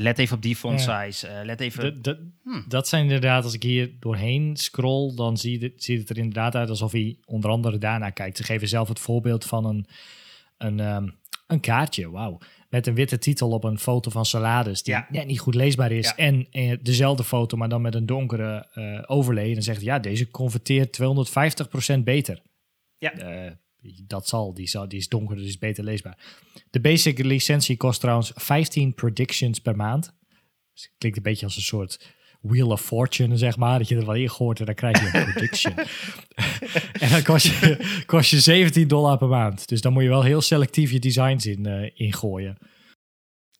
let 0.00 0.18
even 0.18 0.36
op 0.36 0.42
die 0.42 0.56
font 0.56 0.84
Ja. 0.84 1.04
size. 1.04 1.26
eh, 1.28 1.44
let 1.44 1.60
even. 1.60 2.02
Hmm. 2.42 2.64
Dat 2.68 2.88
zijn 2.88 3.02
inderdaad, 3.02 3.44
als 3.44 3.54
ik 3.54 3.62
hier 3.62 3.90
doorheen 4.00 4.56
scroll, 4.56 5.14
dan 5.14 5.36
zie 5.36 5.60
je, 5.60 5.72
ziet 5.76 5.98
het 6.00 6.10
er 6.10 6.16
inderdaad 6.16 6.54
uit 6.54 6.68
alsof 6.68 6.92
hij 6.92 7.16
onder 7.24 7.50
andere 7.50 7.78
daarna 7.78 8.10
kijkt. 8.10 8.36
Ze 8.36 8.42
geven 8.44 8.68
zelf 8.68 8.88
het 8.88 8.98
voorbeeld 9.00 9.44
van 9.44 9.64
een, 9.64 9.86
een, 10.58 10.80
ehm, 10.80 11.08
een 11.46 11.60
kaartje, 11.60 12.10
wauw, 12.10 12.38
met 12.68 12.86
een 12.86 12.94
witte 12.94 13.18
titel 13.18 13.50
op 13.50 13.64
een 13.64 13.78
foto 13.78 14.10
van 14.10 14.24
salades 14.26 14.82
die 14.82 14.94
Ja. 14.94 15.06
net 15.10 15.26
niet 15.26 15.40
goed 15.40 15.54
leesbaar 15.54 15.92
is. 15.92 16.06
Ja. 16.06 16.16
En, 16.16 16.46
dezelfde 16.82 17.24
foto, 17.24 17.56
maar 17.56 17.68
dan 17.68 17.82
met 17.82 17.94
een 17.94 18.06
donkere 18.06 18.66
eh 18.74 19.02
overlay. 19.06 19.46
En 19.48 19.52
dan 19.54 19.62
zegt 19.62 19.76
hij, 19.78 19.86
ja, 19.86 19.98
deze 19.98 20.30
converteert 20.30 20.92
250% 20.92 22.04
beter. 22.04 22.40
Ja. 23.02 23.12
Eh, 23.12 23.52
dat 24.06 24.28
zal 24.28 24.54
die, 24.54 24.66
zal, 24.66 24.88
die 24.88 24.98
is 24.98 25.08
donkerder, 25.08 25.44
is 25.44 25.58
beter 25.58 25.84
leesbaar. 25.84 26.18
De 26.70 26.80
basic 26.80 27.18
licentie 27.18 27.76
kost 27.76 28.00
trouwens 28.00 28.32
15 28.34 28.94
predictions 28.94 29.58
per 29.58 29.76
maand. 29.76 30.14
Dus 30.72 30.82
het 30.82 30.94
klinkt 30.98 31.16
een 31.16 31.22
beetje 31.22 31.44
als 31.44 31.56
een 31.56 31.62
soort 31.62 32.14
Wheel 32.40 32.68
of 32.68 32.80
Fortune, 32.80 33.36
zeg 33.36 33.56
maar. 33.56 33.78
Dat 33.78 33.88
je 33.88 33.96
er 33.96 34.06
wel 34.06 34.14
in 34.14 34.30
gooit 34.30 34.58
en 34.60 34.66
dan 34.66 34.74
krijg 34.74 35.00
je 35.00 35.18
een 35.18 35.24
prediction. 35.32 35.74
en 36.92 37.10
dan 37.10 37.22
kost 37.22 37.46
je, 37.46 38.02
kost 38.06 38.30
je 38.30 38.40
17 38.40 38.88
dollar 38.88 39.18
per 39.18 39.28
maand. 39.28 39.68
Dus 39.68 39.80
dan 39.80 39.92
moet 39.92 40.02
je 40.02 40.08
wel 40.08 40.22
heel 40.22 40.40
selectief 40.40 40.90
je 40.90 40.98
designs 40.98 41.46
in, 41.46 41.66
eh 41.66 41.90
ingooien. 41.94 42.58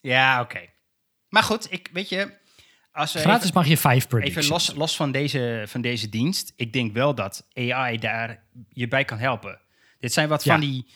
Ja, 0.01 0.41
oké. 0.41 0.61
Maar 1.29 1.43
goed, 1.43 1.73
ik, 1.73 1.89
weet 1.93 2.09
je, 2.09 2.41
als 2.93 3.11
Gratis 3.15 3.43
even, 3.43 3.55
mag 3.55 3.67
je 3.67 3.77
5 3.77 4.07
predictions. 4.09 4.45
even 4.47 4.53
los, 4.53 4.75
los 4.75 4.97
van, 4.97 5.13
deze, 5.13 5.65
van 5.67 5.81
deze 5.81 6.09
dienst, 6.09 6.53
ik 6.57 6.73
denk 6.73 6.93
wel 6.93 7.15
dat 7.15 7.47
AI 7.55 7.99
daar 7.99 8.43
je 8.73 8.89
bij 8.89 9.05
kan 9.05 9.19
helpen. 9.19 9.59
Dit 9.99 10.13
zijn 10.13 10.29
wat 10.29 10.45
Ja. 10.45 10.53
van 10.53 10.61
die, 10.61 10.87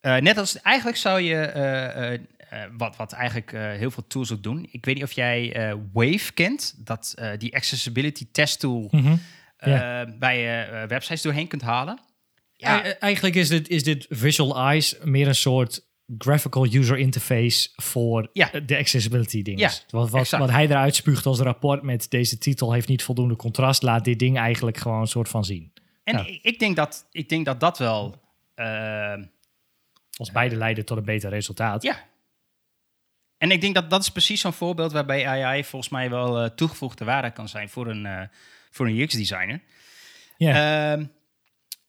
eh, 0.00 0.16
net 0.16 0.38
als 0.38 0.60
eigenlijk 0.62 0.96
zou 0.98 1.20
je, 1.20 1.34
eh, 1.40 2.14
eh, 2.14 2.20
wat, 2.76 2.96
wat 2.96 3.12
eigenlijk 3.12 3.50
heel 3.50 3.90
veel 3.90 4.06
tools 4.06 4.32
ook 4.32 4.42
doen. 4.42 4.68
Ik 4.70 4.84
weet 4.84 4.94
niet 4.94 5.04
of 5.04 5.12
jij 5.12 5.52
Wave 5.92 6.32
kent, 6.34 6.74
dat 6.86 7.14
die 7.38 7.54
accessibility 7.54 8.26
test 8.32 8.60
tool 8.60 8.88
Mhm. 8.90 9.16
bij 10.18 10.40
je 10.40 10.62
eh, 10.62 10.88
websites 10.88 11.22
doorheen 11.22 11.48
kunt 11.48 11.62
halen. 11.62 11.98
Ja, 12.56 12.84
E- 12.86 12.90
Eigenlijk 12.90 13.34
is 13.34 13.48
dit, 13.48 13.68
is 13.68 13.82
dit 13.82 14.06
Visual 14.08 14.58
Eyes 14.68 14.96
meer 15.02 15.28
een 15.28 15.34
soort 15.34 15.84
graphical 16.18 16.64
user 16.74 16.98
interface 16.98 17.68
voor 17.76 18.28
Ja. 18.32 18.50
de 18.66 18.76
accessibility 18.78 19.42
dingen. 19.42 19.60
Ja, 19.60 19.70
wat, 19.90 20.10
wat, 20.10 20.28
wat 20.30 20.50
hij 20.50 20.64
eruit 20.64 20.94
spuugt 20.94 21.26
als 21.26 21.38
rapport 21.40 21.82
met 21.82 22.10
deze 22.10 22.38
titel 22.38 22.72
heeft 22.72 22.88
niet 22.88 23.02
voldoende 23.02 23.36
contrast, 23.36 23.82
laat 23.82 24.04
dit 24.04 24.18
ding 24.18 24.38
eigenlijk 24.38 24.76
gewoon 24.76 25.00
een 25.00 25.06
soort 25.06 25.28
van 25.28 25.44
zien. 25.44 25.72
en 26.04 26.16
ja. 26.16 26.38
ik, 26.42 26.58
denk 26.58 26.76
dat, 26.76 27.06
ik 27.10 27.28
denk 27.28 27.44
dat 27.44 27.60
dat 27.60 27.78
wel... 27.78 28.20
eh, 28.54 29.14
Als 30.16 30.32
beide 30.32 30.56
leiden 30.56 30.84
tot 30.84 30.96
een 30.98 31.04
beter 31.04 31.30
resultaat. 31.30 31.82
Ja. 31.82 32.04
En 33.38 33.50
ik 33.50 33.60
denk 33.60 33.74
dat 33.74 33.90
dat 33.90 34.00
is 34.02 34.08
precies 34.10 34.40
zo'n 34.40 34.52
voorbeeld 34.52 34.92
waarbij 34.92 35.26
AI 35.28 35.64
volgens 35.64 35.90
mij 35.90 36.10
wel 36.10 36.38
eh, 36.42 36.50
toegevoegde 36.50 37.04
waarde 37.04 37.30
kan 37.30 37.48
zijn 37.48 37.68
voor 37.68 37.86
een, 37.86 38.06
eh, 38.06 38.20
voor 38.70 38.86
een 38.86 38.98
UX-designer. 38.98 39.60
Ja. 40.36 40.92
Ehm, 40.92 41.04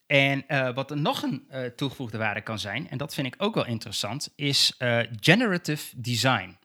en 0.07 0.47
eh, 0.47 0.73
wat 0.73 0.91
er 0.91 0.97
nog 0.97 1.21
een 1.21 1.45
eh, 1.49 1.65
toegevoegde 1.65 2.17
waarde 2.17 2.41
kan 2.41 2.59
zijn, 2.59 2.89
en 2.89 2.97
dat 2.97 3.13
vind 3.13 3.27
ik 3.27 3.35
ook 3.37 3.55
wel 3.55 3.65
interessant, 3.65 4.33
is 4.35 4.73
eh, 4.77 4.99
generative 5.19 6.01
design. 6.01 6.57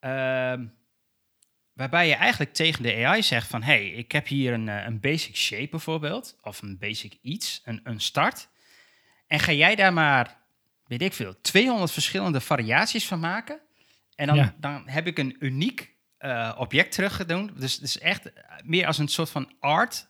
Ehm, 0.00 0.66
waarbij 1.72 2.08
je 2.08 2.14
eigenlijk 2.14 2.52
tegen 2.52 2.82
de 2.82 3.04
AI 3.06 3.22
zegt 3.22 3.46
van, 3.48 3.62
hey, 3.62 3.88
ik 3.88 4.12
heb 4.12 4.26
hier 4.26 4.52
een, 4.52 4.66
een 4.66 5.00
basic 5.00 5.36
shape 5.36 5.68
bijvoorbeeld, 5.70 6.36
of 6.42 6.62
een 6.62 6.78
basic 6.78 7.18
iets, 7.22 7.60
een, 7.64 7.80
een 7.84 8.00
start. 8.00 8.48
En 9.26 9.40
ga 9.40 9.52
jij 9.52 9.74
daar 9.74 9.92
maar, 9.92 10.36
weet 10.86 11.02
ik 11.02 11.12
veel, 11.12 11.40
200 11.40 11.92
verschillende 11.92 12.40
variaties 12.40 13.06
van 13.06 13.20
maken. 13.20 13.60
En 14.14 14.26
dan, 14.26 14.36
Ja. 14.36 14.54
dan 14.60 14.88
heb 14.88 15.06
ik 15.06 15.18
een 15.18 15.36
uniek 15.40 15.96
object 16.56 16.92
teruggedaan. 16.92 17.50
Dus 17.56 17.74
het 17.74 17.82
is 17.82 17.98
echt 17.98 18.30
meer 18.64 18.86
als 18.86 18.98
een 18.98 19.08
soort 19.08 19.30
van 19.30 19.52
art 19.60 20.08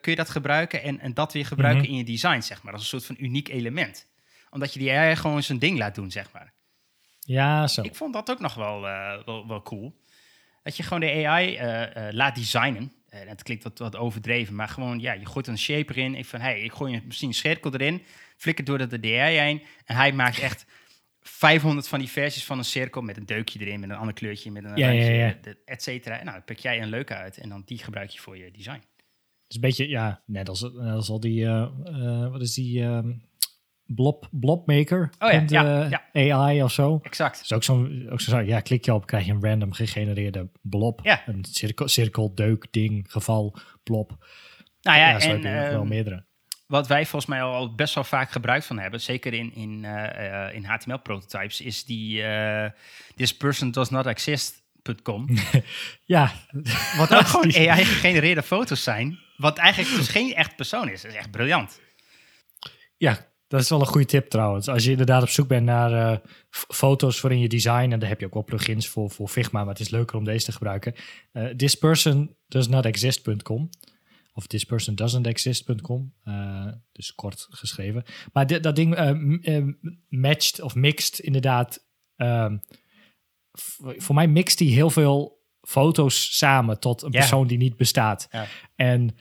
kun 0.00 0.10
je 0.10 0.16
dat 0.16 0.30
gebruiken 0.30 0.82
en, 0.82 1.00
en 1.00 1.14
dat 1.14 1.32
weer 1.32 1.46
gebruiken 1.46 1.82
Mhm. 1.82 1.90
in 1.92 1.96
je 1.98 2.04
design, 2.04 2.40
zeg 2.40 2.62
maar. 2.62 2.72
Als 2.72 2.82
een 2.82 2.88
soort 2.88 3.04
van 3.06 3.16
uniek 3.18 3.48
element. 3.48 4.06
Omdat 4.50 4.72
je 4.72 4.78
die 4.78 4.92
AI 4.92 5.16
gewoon 5.16 5.42
zijn 5.42 5.58
ding 5.58 5.78
laat 5.78 5.94
doen, 5.94 6.10
zeg 6.10 6.32
maar. 6.32 6.52
ja, 7.20 7.66
zo. 7.66 7.82
Ik 7.82 7.94
vond 7.94 8.12
dat 8.12 8.30
ook 8.30 8.40
nog 8.40 8.54
wel, 8.54 8.88
eh, 8.88 9.24
wel, 9.24 9.46
wel 9.48 9.62
cool. 9.62 10.00
Dat 10.62 10.76
je 10.76 10.82
gewoon 10.82 11.00
de 11.00 11.26
AI 11.26 11.56
eh, 11.56 12.08
eh, 12.08 12.14
laat 12.14 12.34
designen. 12.34 12.92
En 13.08 13.28
het 13.28 13.42
klinkt 13.42 13.62
wat, 13.64 13.78
wat 13.78 13.96
overdreven, 13.96 14.54
maar 14.54 14.68
gewoon, 14.68 15.00
ja, 15.00 15.12
je 15.12 15.26
gooit 15.26 15.46
een 15.46 15.58
shape 15.58 15.92
erin. 15.94 16.14
Ik 16.14 16.24
van, 16.26 16.40
hey, 16.40 16.60
ik 16.60 16.72
gooi 16.72 16.94
een- 16.94 17.02
misschien 17.06 17.28
een 17.28 17.34
cirkel 17.34 17.72
erin, 17.74 18.02
flikker 18.36 18.64
door 18.64 18.88
de 18.88 19.18
AI 19.20 19.36
heen. 19.38 19.62
En 19.84 19.96
hij 19.96 20.12
maakt 20.12 20.38
echt 20.38 20.64
500 21.30 21.88
van 21.88 21.98
die 21.98 22.08
versies 22.08 22.44
van 22.44 22.58
een 22.58 22.64
cirkel 22.64 23.02
met 23.02 23.16
een 23.16 23.26
deukje 23.26 23.58
erin, 23.60 23.80
met 23.80 23.90
een 23.90 23.96
ander 23.96 24.14
kleurtje, 24.14 24.50
met 24.50 24.64
een 24.64 24.76
Ja, 24.76 24.88
ja, 24.88 24.92
randje, 24.98 25.12
ja. 25.14 25.34
de- 25.42 25.62
et 25.64 25.82
cetera. 25.82 26.18
En 26.18 26.24
nou, 26.24 26.36
dan 26.36 26.44
pik 26.44 26.58
jij 26.58 26.82
een 26.82 26.88
leuke 26.88 27.14
uit 27.14 27.38
en 27.38 27.48
dan 27.48 27.62
die 27.64 27.78
gebruik 27.78 28.10
je 28.10 28.20
voor 28.20 28.36
je 28.38 28.50
design. 28.50 28.72
Het 28.80 29.48
is 29.48 29.54
een 29.54 29.60
beetje, 29.60 29.88
ja, 29.88 30.22
net 30.26 30.48
als, 30.48 30.60
net 30.62 30.94
als 30.94 31.08
al 31.08 31.20
die, 31.20 31.44
eh, 31.46 31.62
eh, 31.84 32.30
wat 32.30 32.40
is 32.40 32.54
die, 32.54 32.82
ehm 32.82 33.12
blob, 33.94 34.28
blobmaker? 34.30 35.10
Oh 35.18 35.30
ja, 35.48 36.02
eh, 36.12 36.30
AI 36.32 36.62
of 36.62 36.72
zo. 36.72 36.98
Exact. 37.02 37.34
Dat 37.36 37.44
is 37.44 37.52
ook 37.52 37.62
zo'n, 37.64 38.08
ook 38.10 38.20
zo, 38.20 38.38
ja, 38.40 38.60
klik 38.60 38.84
je 38.84 38.94
op, 38.94 39.06
krijg 39.06 39.26
je 39.26 39.32
een 39.32 39.42
random 39.44 39.72
gegenereerde 39.72 40.50
blob. 40.62 41.00
Ja. 41.02 41.22
Een 41.26 41.44
cirkel, 41.44 41.88
cirkel, 41.88 42.34
deuk, 42.34 42.66
ding, 42.70 43.04
geval, 43.08 43.56
blob. 43.82 44.24
Nou 44.80 44.98
ja, 44.98 45.20
zo 45.20 45.28
en 45.28 45.34
heb 45.34 45.42
je 45.42 45.70
wel 45.70 45.80
ehm, 45.80 45.88
meerdere. 45.88 46.24
Wat 46.70 46.86
wij 46.86 47.06
volgens 47.06 47.30
mij 47.30 47.42
al 47.42 47.74
best 47.74 47.94
wel 47.94 48.04
vaak 48.04 48.30
gebruik 48.30 48.62
van 48.62 48.78
hebben, 48.78 49.00
zeker 49.00 49.34
in, 49.34 49.54
in, 49.54 49.84
eh, 49.84 50.46
eh, 50.46 50.54
in 50.54 50.64
HTML-prototypes, 50.64 51.60
is 51.60 51.84
die 51.84 52.22
this 53.16 53.36
person 53.36 53.70
does 53.70 53.90
not 53.90 54.06
exist.com. 54.06 55.28
Ja, 56.04 56.32
Wat 56.96 57.14
ook 57.14 57.26
gewoon 57.34 57.54
AI-gegenereerde 57.54 58.42
foto's 58.42 58.82
zijn. 58.82 59.18
Wat 59.36 59.58
eigenlijk 59.58 59.96
dus 59.96 60.08
geen 60.08 60.34
echt 60.34 60.56
persoon 60.56 60.88
is. 60.88 61.02
Dat 61.02 61.10
is 61.10 61.16
echt 61.16 61.30
briljant. 61.30 61.80
ja, 62.96 63.26
dat 63.48 63.60
is 63.60 63.68
wel 63.68 63.80
een 63.80 63.86
goede 63.86 64.06
tip 64.06 64.28
trouwens. 64.28 64.68
Als 64.68 64.84
je 64.84 64.90
inderdaad 64.90 65.22
op 65.22 65.28
zoek 65.28 65.48
bent 65.48 65.64
naar 65.64 66.20
foto's 66.50 67.20
voor 67.20 67.32
in 67.32 67.40
je 67.40 67.48
design, 67.48 67.90
en 67.92 67.98
daar 67.98 68.08
heb 68.08 68.20
je 68.20 68.26
ook 68.26 68.34
wel 68.34 68.44
plugins 68.44 68.88
voor, 68.88 69.10
voor 69.10 69.28
Figma, 69.28 69.60
maar 69.60 69.72
het 69.72 69.80
is 69.80 69.90
leuker 69.90 70.16
om 70.16 70.24
deze 70.24 70.44
te 70.44 70.52
gebruiken. 70.52 70.94
This 71.56 71.74
person 71.74 72.36
does 72.48 72.68
not 72.68 72.84
exist.com. 72.84 73.70
Of 74.32 74.46
this 74.46 74.64
person 74.64 74.94
doesn't 74.94 75.26
exist.com. 75.26 76.12
Eh, 76.24 76.66
dus 76.92 77.14
kort 77.14 77.46
geschreven. 77.50 78.04
Maar 78.32 78.46
dit, 78.46 78.62
dat 78.62 78.76
ding 78.76 78.94
eh, 78.94 79.64
matcht 80.08 80.60
of 80.60 80.74
mixt 80.74 81.18
inderdaad. 81.18 81.84
ehm, 82.16 82.56
voor 83.96 84.14
mij 84.14 84.28
mixt 84.28 84.58
hij 84.58 84.68
heel 84.68 84.90
veel 84.90 85.38
foto's 85.60 86.36
samen 86.36 86.80
tot 86.80 87.02
een 87.02 87.10
persoon 87.10 87.46
die 87.46 87.58
niet 87.58 87.76
bestaat. 87.76 88.28
En 88.74 89.16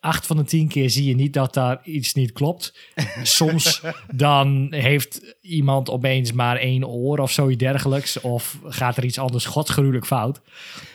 acht 0.00 0.26
van 0.26 0.36
de 0.36 0.44
tien 0.44 0.68
keer 0.68 0.90
zie 0.90 1.04
je 1.04 1.14
niet 1.14 1.32
dat 1.32 1.54
daar 1.54 1.80
iets 1.84 2.14
niet 2.14 2.32
klopt. 2.32 2.78
Soms 3.22 3.82
dan 4.14 4.66
heeft 4.70 5.36
iemand 5.40 5.90
opeens 5.90 6.32
maar 6.32 6.56
één 6.56 6.86
oor 6.88 7.18
of 7.18 7.30
zoiets 7.30 7.58
dergelijks. 7.58 8.20
Of 8.20 8.58
gaat 8.64 8.96
er 8.96 9.04
iets 9.04 9.18
anders 9.18 9.44
godsgruwelijk 9.44 10.06
fout. 10.06 10.40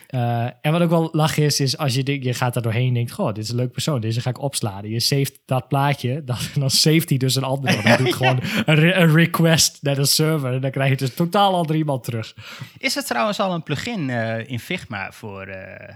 Eh, 0.08 0.44
en 0.60 0.72
wat 0.72 0.80
ook 0.80 0.90
wel 0.90 1.08
lach 1.12 1.36
is, 1.36 1.60
is 1.60 1.76
als 1.78 1.94
je, 1.94 2.22
je 2.22 2.34
gaat 2.34 2.54
daar 2.54 2.62
doorheen 2.62 2.88
en 2.88 2.94
denkt... 2.94 3.10
Goh, 3.12 3.26
dit 3.34 3.44
is 3.44 3.50
een 3.50 3.56
leuk 3.56 3.72
persoon, 3.72 4.00
deze 4.00 4.20
ga 4.20 4.30
ik 4.30 4.40
opslaan. 4.40 4.88
Je 4.88 5.00
saved 5.00 5.40
dat 5.44 5.68
plaatje, 5.68 6.22
dan, 6.24 6.36
dan 6.54 6.70
saved 6.70 7.08
hij 7.08 7.18
dus 7.18 7.34
een 7.34 7.42
ander. 7.42 7.82
Dan 7.82 7.96
doet 7.96 8.14
gewoon 8.20 8.40
een, 8.64 8.74
re- 8.74 8.94
een 9.00 9.14
request 9.14 9.82
naar 9.82 9.94
de 9.94 10.04
server. 10.04 10.52
En 10.52 10.60
dan 10.60 10.70
krijg 10.70 10.90
je 10.90 10.96
dus 10.96 11.14
totaal 11.14 11.54
ander 11.54 11.76
iemand 11.76 12.04
terug. 12.04 12.34
Is 12.78 12.96
er 12.96 13.04
trouwens 13.04 13.40
al 13.40 13.54
een 13.54 13.62
plugin 13.62 14.10
eh, 14.10 14.48
in 14.48 14.60
Figma 14.60 15.12
voor 15.12 15.42
eh, 15.46 15.94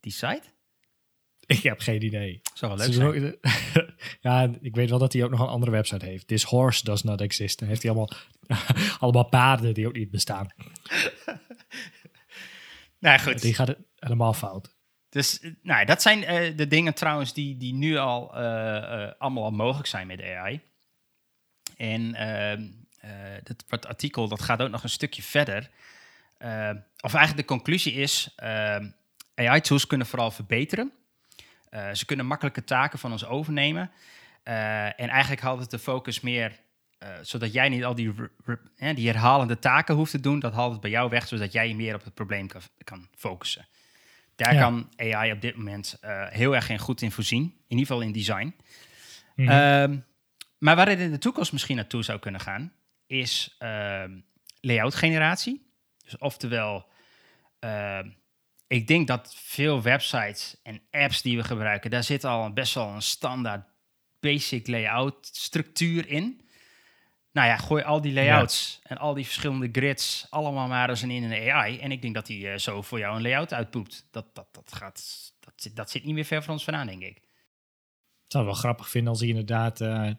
die 0.00 0.12
site? 0.12 0.42
Ik 1.46 1.62
heb 1.62 1.80
geen 1.80 2.02
idee. 2.04 2.40
Zou 2.54 2.76
wel 2.76 2.86
leuk 2.86 2.94
doen 2.96 3.12
zijn. 3.12 3.26
ook- 3.26 3.84
ja, 4.20 4.50
ik 4.60 4.74
weet 4.74 4.90
wel 4.90 4.98
dat 4.98 5.12
hij 5.12 5.24
ook 5.24 5.30
nog 5.30 5.40
een 5.40 5.46
andere 5.46 5.72
website 5.72 6.04
heeft. 6.04 6.26
This 6.26 6.42
horse 6.42 6.84
does 6.84 7.02
not 7.02 7.20
exist. 7.20 7.58
Dan 7.58 7.68
heeft 7.68 7.82
hij 7.82 7.90
allemaal, 7.90 8.10
allemaal 8.98 9.28
paarden 9.28 9.74
die 9.74 9.86
ook 9.86 9.96
niet 9.96 10.10
bestaan. 10.10 10.48
Nou 13.00 13.18
goed. 13.18 13.42
Die 13.42 13.54
gaat 13.54 13.74
helemaal 13.98 14.32
fout. 14.32 14.74
Dus 15.08 15.40
nou, 15.62 15.84
dat 15.84 16.02
zijn 16.02 16.24
eh, 16.24 16.56
de 16.56 16.66
dingen 16.66 16.94
trouwens 16.94 17.32
die, 17.32 17.56
die 17.56 17.74
nu 17.74 17.96
al 17.96 18.36
eh, 18.36 19.02
eh, 19.02 19.12
allemaal 19.18 19.44
al 19.44 19.50
mogelijk 19.50 19.88
zijn 19.88 20.06
met 20.06 20.22
AI. 20.22 20.60
En 21.76 22.14
ehm, 22.14 22.66
eh, 23.00 23.10
dat, 23.42 23.64
dat 23.68 23.86
artikel 23.86 24.28
dat 24.28 24.42
gaat 24.42 24.62
ook 24.62 24.70
nog 24.70 24.82
een 24.82 24.88
stukje 24.88 25.22
verder. 25.22 25.70
Of 27.00 27.14
eigenlijk 27.14 27.36
de 27.36 27.54
conclusie 27.54 27.92
is, 27.92 28.32
ehm, 28.36 28.90
AI-tools 29.34 29.86
kunnen 29.86 30.06
vooral 30.06 30.30
verbeteren. 30.30 30.92
Ze 31.92 32.04
kunnen 32.06 32.26
makkelijke 32.26 32.64
taken 32.64 32.98
van 32.98 33.12
ons 33.12 33.24
overnemen. 33.24 33.90
En 34.42 35.08
eigenlijk 35.08 35.40
houdt 35.40 35.60
het 35.60 35.70
de 35.70 35.78
focus 35.78 36.20
meer 36.20 36.60
eh, 37.00 37.08
zodat 37.22 37.52
jij 37.52 37.68
niet 37.68 37.84
al 37.84 37.94
die, 37.94 38.12
herhalende 38.94 39.58
taken 39.58 39.94
hoeft 39.94 40.10
te 40.10 40.20
doen. 40.20 40.38
Dat 40.40 40.52
haalt 40.52 40.72
het 40.72 40.80
bij 40.80 40.90
jou 40.90 41.10
weg, 41.10 41.28
zodat 41.28 41.52
jij 41.52 41.68
je 41.68 41.74
meer 41.74 41.94
op 41.94 42.04
het 42.04 42.14
probleem 42.14 42.46
kan, 42.46 42.60
kan 42.84 43.08
focussen. 43.14 43.66
Daar 44.36 44.54
Ja. 44.54 44.60
kan 44.60 44.88
AI 44.96 45.32
op 45.32 45.40
dit 45.40 45.56
moment 45.56 45.96
eh, 46.00 46.26
heel 46.28 46.54
erg 46.54 46.68
in 46.68 46.78
goed 46.78 47.02
in 47.02 47.10
voorzien. 47.12 47.42
In 47.42 47.52
ieder 47.68 47.86
geval 47.86 48.00
in 48.02 48.12
design. 48.12 48.54
Mhm. 49.34 49.48
Ehm, 49.48 49.98
maar 50.58 50.76
waar 50.76 50.88
het 50.88 50.98
in 50.98 51.10
de 51.10 51.18
toekomst 51.18 51.52
misschien 51.52 51.76
naartoe 51.76 52.02
zou 52.02 52.18
kunnen 52.18 52.40
gaan, 52.40 52.72
is 53.06 53.54
ehm, 53.58 54.18
layout 54.60 54.94
generatie. 54.94 55.72
Dus 56.04 56.18
oftewel, 56.18 56.86
ehm, 57.58 58.08
ik 58.66 58.86
denk 58.86 59.06
dat 59.06 59.34
veel 59.36 59.82
websites 59.82 60.56
en 60.62 60.80
apps 60.90 61.22
die 61.22 61.36
we 61.36 61.44
gebruiken, 61.44 61.90
daar 61.90 62.04
zit 62.04 62.24
al 62.24 62.52
best 62.52 62.74
wel 62.74 62.88
een 62.88 63.02
standaard 63.02 63.66
basic 64.20 64.66
layout 64.66 65.28
structuur 65.32 66.08
in. 66.08 66.40
Nou 67.32 67.48
ja, 67.48 67.56
gooi 67.56 67.82
al 67.82 68.00
die 68.00 68.12
layouts 68.12 68.80
en 68.82 68.96
al 68.98 69.14
die 69.14 69.24
verschillende 69.24 69.68
grids 69.72 70.26
allemaal 70.30 70.68
maar 70.68 70.88
eens 70.88 71.02
in 71.02 71.10
een 71.10 71.50
AI. 71.52 71.78
En 71.78 71.92
ik 71.92 72.02
denk 72.02 72.14
dat 72.14 72.26
die 72.26 72.48
eh, 72.48 72.58
zo 72.58 72.82
voor 72.82 72.98
jou 72.98 73.16
een 73.16 73.22
layout 73.22 73.52
uitpoept. 73.52 74.08
Dat, 74.10 74.34
dat, 74.34 74.46
dat, 74.52 74.72
gaat, 74.72 75.32
dat, 75.40 75.52
zit, 75.56 75.76
dat 75.76 75.90
zit 75.90 76.04
niet 76.04 76.14
meer 76.14 76.24
ver 76.24 76.42
van 76.42 76.52
ons 76.54 76.64
vandaan, 76.64 76.86
denk 76.86 77.02
ik. 77.02 77.16
Ik 77.16 78.36
zou 78.36 78.44
het 78.44 78.52
wel 78.52 78.62
grappig 78.62 78.88
vinden 78.90 79.10
als 79.10 79.20
hij 79.20 79.28
inderdaad. 79.28 79.80
eh, 79.80 80.10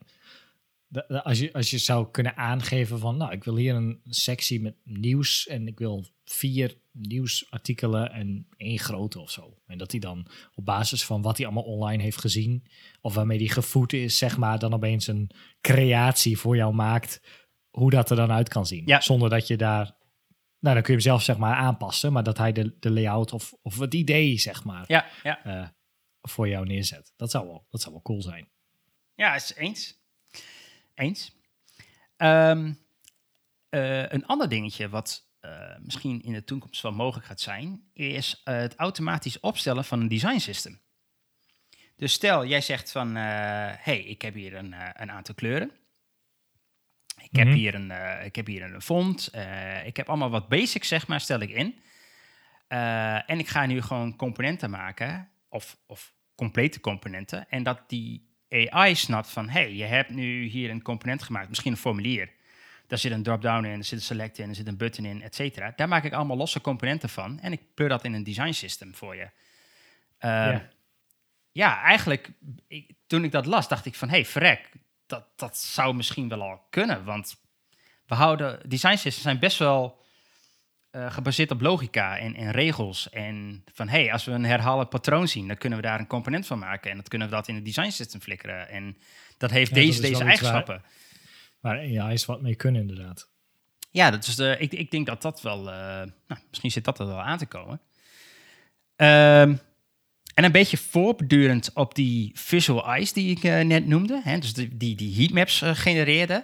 als, 1.23 1.39
je, 1.39 1.53
als 1.53 1.69
je 1.69 1.77
zou 1.77 2.11
kunnen 2.11 2.37
aangeven 2.37 2.99
van. 2.99 3.17
Nou, 3.17 3.31
ik 3.31 3.43
wil 3.43 3.55
hier 3.55 3.75
een 3.75 4.01
sectie 4.05 4.61
met 4.61 4.75
nieuws. 4.83 5.47
En 5.47 5.67
ik 5.67 5.79
wil 5.79 6.05
vier 6.25 6.77
nieuwsartikelen 6.91 8.11
en 8.11 8.47
één 8.57 8.79
grote 8.79 9.19
of 9.19 9.31
zo. 9.31 9.57
En 9.65 9.77
dat 9.77 9.91
hij 9.91 9.99
dan 9.99 10.27
op 10.53 10.65
basis 10.65 11.05
van 11.05 11.21
wat 11.21 11.37
hij 11.37 11.45
allemaal 11.45 11.63
online 11.63 12.03
heeft 12.03 12.17
gezien. 12.19 12.67
of 13.01 13.13
waarmee 13.13 13.37
hij 13.37 13.47
gevoed 13.47 13.93
is, 13.93 14.17
zeg 14.17 14.37
maar. 14.37 14.59
dan 14.59 14.73
opeens 14.73 15.07
een 15.07 15.29
creatie 15.61 16.37
voor 16.37 16.55
jou 16.55 16.73
maakt. 16.73 17.21
hoe 17.69 17.89
dat 17.89 18.09
er 18.09 18.15
dan 18.15 18.31
uit 18.31 18.49
kan 18.49 18.65
zien. 18.65 18.83
Ja. 18.85 19.01
Zonder 19.01 19.29
dat 19.29 19.47
je 19.47 19.57
daar. 19.57 19.99
Nou, 20.59 20.75
dan 20.75 20.83
kun 20.83 20.93
je 20.93 20.99
hem 20.99 21.09
zelf 21.09 21.21
zeg 21.23 21.37
maar 21.37 21.55
aanpassen. 21.55 22.13
Maar 22.13 22.23
dat 22.23 22.37
hij 22.37 22.51
de, 22.51 22.75
de 22.79 22.91
layout 22.91 23.33
of, 23.33 23.53
of 23.61 23.79
het 23.79 23.93
idee, 23.93 24.37
zeg 24.37 24.63
maar. 24.63 24.83
Ja, 24.87 25.05
ja. 25.23 25.43
eh, 25.43 25.67
voor 26.21 26.47
jou 26.47 26.65
neerzet. 26.65 27.13
Dat 27.15 27.31
zou 27.31 27.47
wel, 27.47 27.65
dat 27.69 27.81
zou 27.81 27.93
wel 27.93 28.03
cool 28.03 28.21
zijn. 28.21 28.49
Ja, 29.15 29.35
is 29.35 29.55
eens. 29.55 29.99
Eens. 30.93 31.35
Ehm, 32.17 32.73
eh, 33.69 34.09
een 34.09 34.25
ander 34.25 34.49
dingetje 34.49 34.89
wat 34.89 35.30
misschien 35.79 36.21
in 36.21 36.33
de 36.33 36.43
toekomst 36.43 36.81
wel 36.81 36.91
mogelijk 36.91 37.27
gaat 37.27 37.41
zijn, 37.41 37.83
is 37.93 38.41
eh, 38.43 38.55
het 38.55 38.75
automatisch 38.75 39.39
opstellen 39.39 39.85
van 39.85 39.99
een 39.99 40.07
design 40.07 40.37
system. 40.37 40.79
Dus 41.95 42.13
stel, 42.13 42.45
jij 42.45 42.61
zegt 42.61 42.91
van, 42.91 43.07
eh 43.17 43.23
hey, 43.77 43.99
ik 44.03 44.21
heb 44.21 44.33
hier 44.33 44.53
een, 44.55 44.73
eh, 44.73 44.89
een 44.93 45.11
aantal 45.11 45.35
kleuren. 45.35 45.71
Ik 47.21 47.35
heb, 47.37 47.47
Mhm. 47.47 47.55
hier 47.55 47.75
een, 47.75 47.91
eh, 47.91 48.25
ik 48.25 48.35
heb 48.35 48.47
hier 48.47 48.63
een 48.63 48.81
font. 48.81 49.27
eh, 49.27 49.85
ik 49.85 49.97
heb 49.97 50.07
allemaal 50.09 50.29
wat 50.29 50.47
basics, 50.49 50.87
zeg 50.87 51.07
maar, 51.07 51.21
stel 51.21 51.39
ik 51.39 51.49
in. 51.49 51.79
Eh, 52.67 53.29
en 53.29 53.39
ik 53.39 53.47
ga 53.47 53.65
nu 53.65 53.81
gewoon 53.81 54.15
componenten 54.15 54.69
maken, 54.69 55.29
of, 55.49 55.77
of 55.87 56.13
complete 56.35 56.79
componenten. 56.79 57.49
En 57.49 57.63
dat 57.63 57.89
die 57.89 58.29
AI 58.49 58.95
snapt 58.95 59.29
van, 59.29 59.49
hey, 59.49 59.73
je 59.73 59.83
hebt 59.83 60.09
nu 60.09 60.43
hier 60.45 60.69
een 60.69 60.81
component 60.81 61.23
gemaakt, 61.23 61.49
misschien 61.49 61.71
een 61.71 61.77
formulier. 61.77 62.31
Daar 62.91 62.99
zit 62.99 63.11
een 63.11 63.23
drop-down 63.23 63.65
in, 63.65 63.77
er 63.77 63.83
zit 63.83 63.99
een 63.99 64.05
select 64.05 64.37
in, 64.37 64.49
er 64.49 64.55
zit 64.55 64.67
een 64.67 64.77
button 64.77 65.05
in, 65.05 65.21
et 65.21 65.35
cetera. 65.35 65.73
Daar 65.75 65.87
maak 65.87 66.03
ik 66.03 66.13
allemaal 66.13 66.37
losse 66.37 66.61
componenten 66.61 67.09
van 67.09 67.39
en 67.39 67.51
ik 67.51 67.61
pleur 67.73 67.89
dat 67.89 68.03
in 68.03 68.13
een 68.13 68.23
design 68.23 68.51
system 68.51 68.95
voor 68.95 69.15
je. 69.15 69.29
Eh, 70.17 70.29
Ja. 70.29 70.69
ja. 71.51 71.81
eigenlijk, 71.81 72.29
ik- 72.67 72.91
toen 73.07 73.23
ik 73.23 73.31
dat 73.31 73.45
las, 73.45 73.67
dacht 73.67 73.85
ik 73.85 73.95
van, 73.95 74.09
hey, 74.09 74.25
verrek, 74.25 74.69
dat, 75.05 75.25
dat 75.35 75.57
zou 75.57 75.93
misschien 75.95 76.27
wel 76.29 76.41
al 76.41 76.61
kunnen. 76.69 77.03
Want 77.03 77.35
we 78.05 78.15
houden, 78.15 78.69
design 78.69 78.93
systems 78.95 79.21
zijn 79.21 79.39
best 79.39 79.57
wel 79.57 79.99
eh, 80.89 81.11
gebaseerd 81.11 81.51
op 81.51 81.61
logica 81.61 82.17
en, 82.17 82.35
en 82.35 82.51
regels. 82.51 83.09
En 83.09 83.63
van, 83.73 83.87
hey, 83.87 84.11
als 84.11 84.23
we 84.25 84.31
een 84.31 84.45
herhalend 84.45 84.89
patroon 84.89 85.27
zien, 85.27 85.47
dan 85.47 85.57
kunnen 85.57 85.79
we 85.79 85.85
daar 85.85 85.99
een 85.99 86.07
component 86.07 86.47
van 86.47 86.59
maken. 86.59 86.91
En 86.91 86.97
dat 86.97 87.07
kunnen 87.07 87.29
we 87.29 87.33
dat 87.35 87.47
in 87.47 87.55
het 87.55 87.65
design 87.65 87.89
system 87.89 88.21
flikkeren. 88.21 88.69
En 88.69 88.97
dat 89.37 89.51
heeft 89.51 89.69
Ja, 89.69 89.75
deze, 89.75 90.01
deze 90.01 90.23
waar- 90.23 90.81
eigenschappen. 91.61 91.71
Maar 91.71 91.87
ja, 91.87 92.09
is 92.09 92.25
wat 92.25 92.41
mee 92.41 92.55
kunnen 92.55 92.81
inderdaad. 92.81 93.29
Ja, 93.91 94.11
dat 94.11 94.27
is 94.27 94.35
de, 94.35 94.55
ik, 94.59 94.73
ik 94.73 94.91
denk 94.91 95.05
dat 95.05 95.21
dat 95.21 95.41
wel... 95.41 95.57
eh, 95.57 95.75
nou, 96.27 96.41
misschien 96.49 96.71
zit 96.71 96.83
dat 96.83 96.99
er 96.99 97.07
wel 97.07 97.21
aan 97.21 97.37
te 97.37 97.45
komen. 97.45 97.81
Ehm, 98.95 99.55
en 100.33 100.43
een 100.43 100.51
beetje 100.51 100.77
voortdurend 100.77 101.71
op 101.73 101.95
die 101.95 102.31
visual 102.33 102.85
eyes 102.85 103.13
die 103.13 103.35
ik 103.35 103.43
eh, 103.43 103.59
net 103.59 103.87
noemde. 103.87 104.21
Hè, 104.23 104.39
dus 104.39 104.53
die, 104.53 104.77
die, 104.77 104.95
die 104.95 105.15
heatmaps 105.15 105.61
eh, 105.61 105.75
genereerde. 105.75 106.43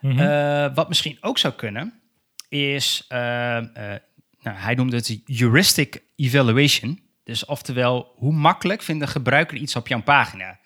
Mhm. 0.00 0.74
Wat 0.74 0.88
misschien 0.88 1.18
ook 1.20 1.38
zou 1.38 1.54
kunnen, 1.54 2.00
is... 2.48 3.04
eh, 3.08 3.56
eh, 3.56 4.00
nou, 4.42 4.56
hij 4.56 4.74
noemde 4.74 4.96
het 4.96 5.20
heuristic 5.26 6.02
evaluation. 6.16 7.02
Dus 7.24 7.44
oftewel, 7.44 8.12
hoe 8.16 8.32
makkelijk 8.32 8.82
vindt 8.82 9.04
de 9.04 9.10
gebruiker 9.10 9.56
iets 9.56 9.76
op 9.76 9.88
jouw 9.88 10.02
pagina? 10.02 10.58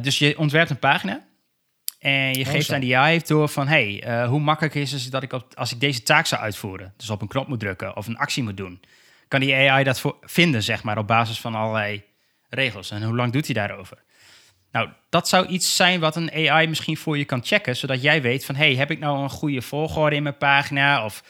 Dus 0.00 0.18
je 0.18 0.38
ontwerpt 0.38 0.70
een 0.70 0.78
pagina... 0.78 1.25
En 2.06 2.32
je 2.32 2.44
Oh, 2.44 2.50
geeft 2.50 2.72
aan 2.72 2.80
die 2.80 2.96
AI 2.96 3.20
door 3.26 3.48
van... 3.48 3.68
hey, 3.68 4.02
eh, 4.02 4.28
hoe 4.28 4.40
makkelijk 4.40 4.74
is 4.74 4.92
het 4.92 5.10
dat 5.10 5.22
ik 5.22 5.32
op, 5.32 5.54
als 5.54 5.72
ik 5.72 5.80
deze 5.80 6.02
taak 6.02 6.26
zou 6.26 6.42
uitvoeren... 6.42 6.94
dus 6.96 7.10
op 7.10 7.22
een 7.22 7.28
knop 7.28 7.48
moet 7.48 7.60
drukken 7.60 7.96
of 7.96 8.06
een 8.06 8.16
actie 8.16 8.42
moet 8.42 8.56
doen... 8.56 8.80
kan 9.28 9.40
die 9.40 9.54
AI 9.54 9.84
dat 9.84 10.00
voor 10.00 10.16
vinden, 10.20 10.62
zeg 10.62 10.82
maar, 10.82 10.98
op 10.98 11.06
basis 11.06 11.40
van 11.40 11.54
allerlei 11.54 12.02
regels. 12.48 12.90
En 12.90 13.02
hoe 13.02 13.16
lang 13.16 13.32
doet 13.32 13.44
hij 13.44 13.54
daarover? 13.54 14.02
Nou, 14.72 14.88
dat 15.08 15.28
zou 15.28 15.46
iets 15.46 15.76
zijn 15.76 16.00
wat 16.00 16.16
een 16.16 16.50
AI 16.50 16.66
misschien 16.68 16.96
voor 16.96 17.18
je 17.18 17.24
kan 17.24 17.44
checken... 17.44 17.76
zodat 17.76 18.02
jij 18.02 18.22
weet 18.22 18.44
van, 18.44 18.54
hey, 18.54 18.74
heb 18.74 18.90
ik 18.90 18.98
nou 18.98 19.22
een 19.22 19.30
goede 19.30 19.62
volgorde 19.62 20.16
in 20.16 20.22
mijn 20.22 20.38
pagina... 20.38 21.04
of 21.04 21.22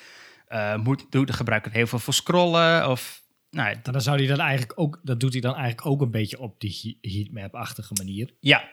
eh, 0.48 0.76
moet, 0.76 1.06
doet 1.10 1.26
de 1.26 1.32
gebruiker 1.32 1.72
heel 1.72 1.86
veel 1.86 1.98
voor 1.98 2.14
scrollen... 2.14 2.90
of 2.90 3.22
nou, 3.50 3.74
dan 3.82 4.00
zou 4.00 4.18
hij 4.18 4.26
dat 4.26 4.38
eigenlijk 4.38 4.80
ook, 4.80 5.00
dat 5.02 5.20
doet 5.20 5.32
hij 5.32 5.40
dan 5.40 5.54
eigenlijk 5.54 5.86
ook 5.86 6.00
een 6.00 6.10
beetje 6.10 6.38
op 6.38 6.60
die 6.60 6.98
he- 7.00 7.10
heatmap-achtige 7.10 7.94
manier. 7.98 8.30
ja, 8.40 8.68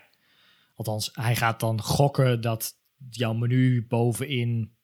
Althans, 0.75 1.09
hij 1.13 1.36
gaat 1.36 1.59
dan 1.59 1.81
gokken 1.81 2.41
dat 2.41 2.73
jouw 3.09 3.33
menu 3.33 3.86
bovenin. 3.88 4.75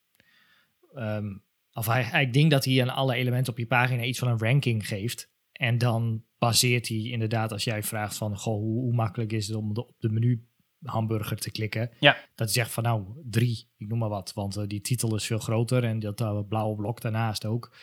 ehm, 0.93 1.37
of 1.73 1.85
hij, 1.85 2.23
ik 2.25 2.33
denk 2.33 2.51
dat 2.51 2.65
hij 2.65 2.81
aan 2.81 2.89
alle 2.89 3.15
elementen 3.15 3.53
op 3.53 3.59
je 3.59 3.67
pagina 3.67 4.03
iets 4.03 4.19
van 4.19 4.27
een 4.27 4.39
ranking 4.39 4.87
geeft. 4.87 5.31
En 5.51 5.77
dan 5.77 6.23
baseert 6.37 6.87
hij 6.87 6.97
inderdaad, 6.97 7.51
als 7.51 7.63
jij 7.63 7.83
vraagt 7.83 8.17
van, 8.17 8.37
goh, 8.37 8.59
hoe, 8.59 8.81
hoe 8.81 8.93
makkelijk 8.93 9.31
is 9.31 9.47
het 9.47 9.55
om 9.55 9.73
de, 9.73 9.87
op 9.87 9.95
de 9.99 10.09
menu 10.09 10.47
hamburger 10.83 11.37
te 11.37 11.51
klikken? 11.51 11.91
Ja. 11.99 12.13
Dat 12.13 12.47
hij 12.47 12.47
zegt 12.47 12.71
van, 12.71 12.83
nou, 12.83 13.05
drie, 13.23 13.69
ik 13.77 13.87
noem 13.87 13.99
maar 13.99 14.09
wat. 14.09 14.33
Want 14.33 14.55
eh, 14.55 14.67
die 14.67 14.81
titel 14.81 15.15
is 15.15 15.25
veel 15.25 15.39
groter 15.39 15.83
en 15.83 15.99
dat 15.99 16.21
eh, 16.21 16.39
blauwe 16.47 16.75
blok 16.75 17.01
daarnaast 17.01 17.45
ook. 17.45 17.75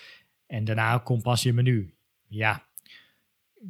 En 0.47 0.65
daarna 0.65 0.99
komt 0.99 1.23
pas 1.23 1.43
je 1.43 1.53
menu. 1.53 1.95
Ja, 2.29 2.67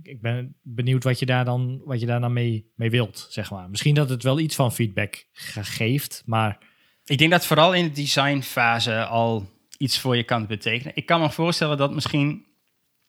ik 0.03 0.21
ben 0.21 0.57
benieuwd 0.63 1.05
wat 1.05 1.19
je 1.19 1.27
daar 1.27 1.45
dan, 1.45 1.83
wat 1.85 2.01
je 2.01 2.07
daar 2.07 2.21
dan 2.21 2.33
mee, 2.33 2.73
mee 2.75 2.91
wilt, 2.91 3.27
zeg 3.31 3.51
maar. 3.51 3.71
Misschien 3.71 3.95
dat 3.95 4.09
het 4.09 4.23
wel 4.23 4.39
iets 4.39 4.55
van 4.55 4.73
feedback 4.73 5.27
ge- 5.33 5.65
geeft, 5.65 6.23
maar 6.27 6.59
Ik 7.05 7.19
denk 7.19 7.31
dat 7.31 7.47
vooral 7.47 7.75
in 7.75 7.85
de 7.85 7.91
designfase 7.93 9.05
al 9.05 9.49
iets 9.79 9.99
voor 10.01 10.17
je 10.17 10.25
kan 10.25 10.47
betekenen. 10.47 10.97
Ik 10.97 11.07
kan 11.07 11.21
me 11.21 11.31
voorstellen 11.31 11.77
dat 11.77 11.95
misschien 11.95 12.45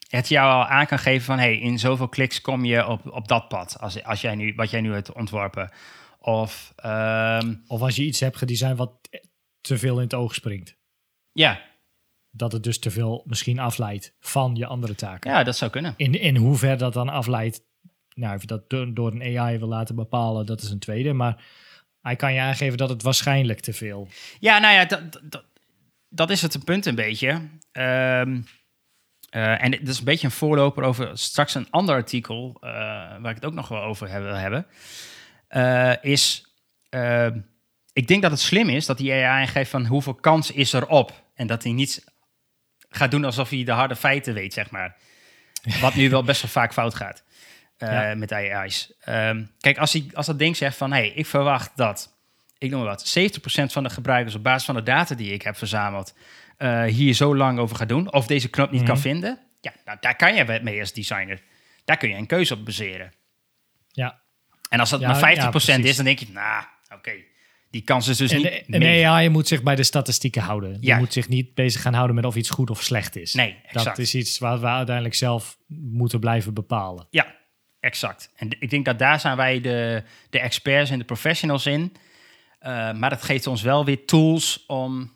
het 0.10 0.28
jou 0.28 0.52
al 0.52 0.66
aan 0.66 0.86
kan 0.86 1.00
geven 1.00 1.26
van... 1.26 1.38
hey, 1.38 1.58
in 1.58 1.80
zoveel 1.80 2.08
kliks 2.10 2.42
kom 2.42 2.66
je 2.66 2.88
op, 2.88 3.12
op 3.12 3.28
dat 3.28 3.48
pad, 3.48 3.80
als, 3.80 4.04
als 4.04 4.22
jij 4.22 4.36
nu, 4.36 4.54
wat 4.56 4.70
jij 4.70 4.82
nu 4.82 4.94
hebt 4.94 5.12
ontworpen. 5.14 5.72
Of 6.20 6.74
ehm, 6.76 7.56
of 7.68 7.82
als 7.82 7.96
je 7.96 8.04
iets 8.04 8.20
hebt 8.20 8.38
gedesigned 8.38 8.78
wat 8.78 9.10
te 9.62 9.78
veel 9.78 9.96
in 9.96 10.04
het 10.04 10.14
oog 10.14 10.34
springt. 10.34 10.78
ja, 11.32 11.62
Dat 12.38 12.52
het 12.52 12.64
dus 12.64 12.80
te 12.80 12.92
veel 12.92 13.24
misschien 13.26 13.60
afleidt 13.60 14.14
van 14.20 14.56
je 14.56 14.66
andere 14.66 14.96
taken. 14.96 15.32
ja, 15.32 15.44
dat 15.44 15.58
zou 15.58 15.72
kunnen. 15.72 15.94
In, 15.98 16.20
in 16.22 16.36
hoever 16.36 16.78
dat 16.78 16.94
dan 16.94 17.10
afleidt, 17.10 17.62
nou, 18.16 18.36
of 18.36 18.42
je 18.42 18.48
dat 18.48 18.70
door, 18.96 19.12
een 19.12 19.38
AI 19.38 19.58
wil 19.58 19.68
laten 19.68 19.96
bepalen, 19.96 20.46
dat 20.46 20.62
is 20.62 20.70
een 20.70 20.80
tweede. 20.80 21.14
Maar 21.14 21.44
hij 22.02 22.16
kan 22.16 22.34
je 22.34 22.40
aangeven 22.40 22.78
dat 22.78 22.90
het 22.90 23.02
waarschijnlijk 23.04 23.60
te 23.60 23.74
veel. 23.74 24.08
Ja, 24.40 24.60
nou 24.60 24.74
ja, 24.74 24.86
dat, 24.86 25.20
dat, 25.24 25.44
dat 26.10 26.30
is 26.30 26.42
het 26.42 26.54
een 26.54 26.64
punt 26.64 26.86
een 26.86 26.96
beetje. 26.96 27.42
Ehm, 27.72 28.42
eh, 29.30 29.64
en 29.64 29.72
dit 29.72 29.88
is 29.88 29.98
een 30.00 30.06
beetje 30.06 30.28
een 30.28 30.34
voorloper 30.34 30.84
over 30.84 31.18
straks 31.18 31.56
een 31.56 31.68
ander 31.70 31.96
artikel, 31.96 32.58
eh, 32.62 32.70
waar 33.22 33.30
ik 33.30 33.36
het 33.36 33.46
ook 33.46 33.54
nog 33.54 33.68
wel 33.68 33.82
over 33.82 34.10
heb- 34.10 34.24
wil 34.24 34.34
hebben. 34.36 34.66
Eh, 35.48 35.94
is, 36.02 36.46
ehm, 36.90 37.40
ik 37.94 38.08
denk 38.08 38.22
dat 38.22 38.32
het 38.32 38.40
slim 38.40 38.70
is 38.70 38.86
dat 38.86 38.98
die 38.98 39.12
AI 39.14 39.24
aangeeft 39.24 39.70
van 39.70 39.86
hoeveel 39.86 40.14
kans 40.16 40.52
is 40.52 40.74
er 40.74 40.88
op. 40.88 41.26
En 41.34 41.48
dat 41.48 41.64
hij 41.64 41.72
niet 41.72 42.04
gaat 42.98 43.12
doen 43.12 43.26
alsof 43.26 43.50
hij 43.50 43.64
de 43.64 43.72
harde 43.72 43.96
feiten 43.96 44.34
weet, 44.34 44.54
zeg 44.54 44.70
maar. 44.72 44.96
Wat 45.82 45.96
nu 45.96 46.10
wel 46.10 46.24
best 46.24 46.42
wel 46.42 46.52
vaak 46.52 46.74
fout 46.74 46.96
gaat 46.96 47.24
Ja. 47.78 48.16
met 48.16 48.32
AI's. 48.32 48.94
Ehm, 49.00 49.44
kijk, 49.60 49.78
als, 49.78 49.94
hij, 49.94 50.06
als 50.14 50.26
dat 50.26 50.40
ding 50.40 50.58
zegt 50.58 50.78
van, 50.78 50.92
hé, 50.92 50.98
hey, 51.00 51.10
ik 51.10 51.26
verwacht 51.26 51.72
dat 51.76 52.16
ik 52.58 52.70
noem 52.70 52.80
maar 52.80 52.90
wat, 52.90 53.08
70% 53.08 53.72
van 53.74 53.84
de 53.84 53.90
gebruikers 53.90 54.36
op 54.36 54.44
basis 54.44 54.66
van 54.66 54.76
de 54.76 54.84
data 54.84 55.16
die 55.16 55.34
ik 55.34 55.42
heb 55.42 55.58
verzameld, 55.58 56.14
eh, 56.58 56.84
hier 56.84 57.14
zo 57.14 57.36
lang 57.36 57.60
over 57.60 57.76
gaat 57.76 57.90
doen, 57.90 58.14
of 58.14 58.28
deze 58.28 58.50
knop 58.50 58.72
niet 58.72 58.84
kan 58.84 58.94
Mhm. 58.94 59.02
vinden, 59.04 59.40
ja, 59.62 59.74
nou, 59.86 59.98
daar 60.02 60.16
kan 60.16 60.36
je 60.36 60.60
mee 60.64 60.80
als 60.80 60.94
designer. 60.94 61.42
Daar 61.86 61.98
kun 61.98 62.10
je 62.10 62.16
een 62.16 62.26
keuze 62.26 62.54
op 62.54 62.66
baseren. 62.66 63.14
Ja, 63.92 64.20
En 64.70 64.80
als 64.80 64.90
dat 64.90 65.00
Ja, 65.00 65.08
maar 65.08 65.18
50% 65.20 65.44
ja, 65.44 65.50
precies. 65.50 65.90
is, 65.90 65.96
dan 65.96 66.06
denk 66.06 66.20
je, 66.20 66.26
nou, 66.32 66.64
oké, 66.96 67.12
Die 67.78 67.86
kans 67.86 68.08
is 68.08 68.18
dus 68.18 68.32
En, 68.32 68.38
niet... 68.38 68.64
en 68.68 68.80
negen. 68.80 69.10
AI 69.10 69.30
moet 69.30 69.48
zich 69.48 69.64
bij 69.64 69.76
de 69.76 69.84
statistieken 69.84 70.42
houden. 70.42 70.74
Die 70.74 70.90
Ja. 70.90 70.98
moet 70.98 71.14
zich 71.14 71.28
niet 71.30 71.54
bezig 71.54 71.82
gaan 71.82 71.94
houden 71.94 72.16
met 72.16 72.26
of 72.26 72.36
iets 72.36 72.50
goed 72.50 72.70
of 72.70 72.84
slecht 72.84 73.16
is. 73.16 73.34
Nee, 73.34 73.56
exact. 73.66 73.86
Dat 73.86 73.98
is 73.98 74.16
iets 74.16 74.38
waar 74.38 74.60
we 74.60 74.68
uiteindelijk 74.68 75.16
zelf 75.16 75.58
moeten 75.68 76.20
blijven 76.20 76.54
bepalen. 76.54 77.08
Ja, 77.10 77.36
exact. 77.80 78.32
En 78.36 78.50
ik 78.60 78.70
denk 78.70 78.86
dat 78.86 79.00
daar 79.00 79.20
zijn 79.20 79.38
wij 79.38 79.62
de, 79.62 80.04
de 80.30 80.40
experts 80.40 80.90
en 80.90 81.00
de 81.00 81.06
professionals 81.06 81.66
in. 81.66 81.94
Eh, 82.60 82.94
maar 82.94 83.10
dat 83.10 83.24
geeft 83.24 83.48
ons 83.48 83.62
wel 83.62 83.86
weer 83.86 84.06
tools 84.06 84.64
om 84.68 85.12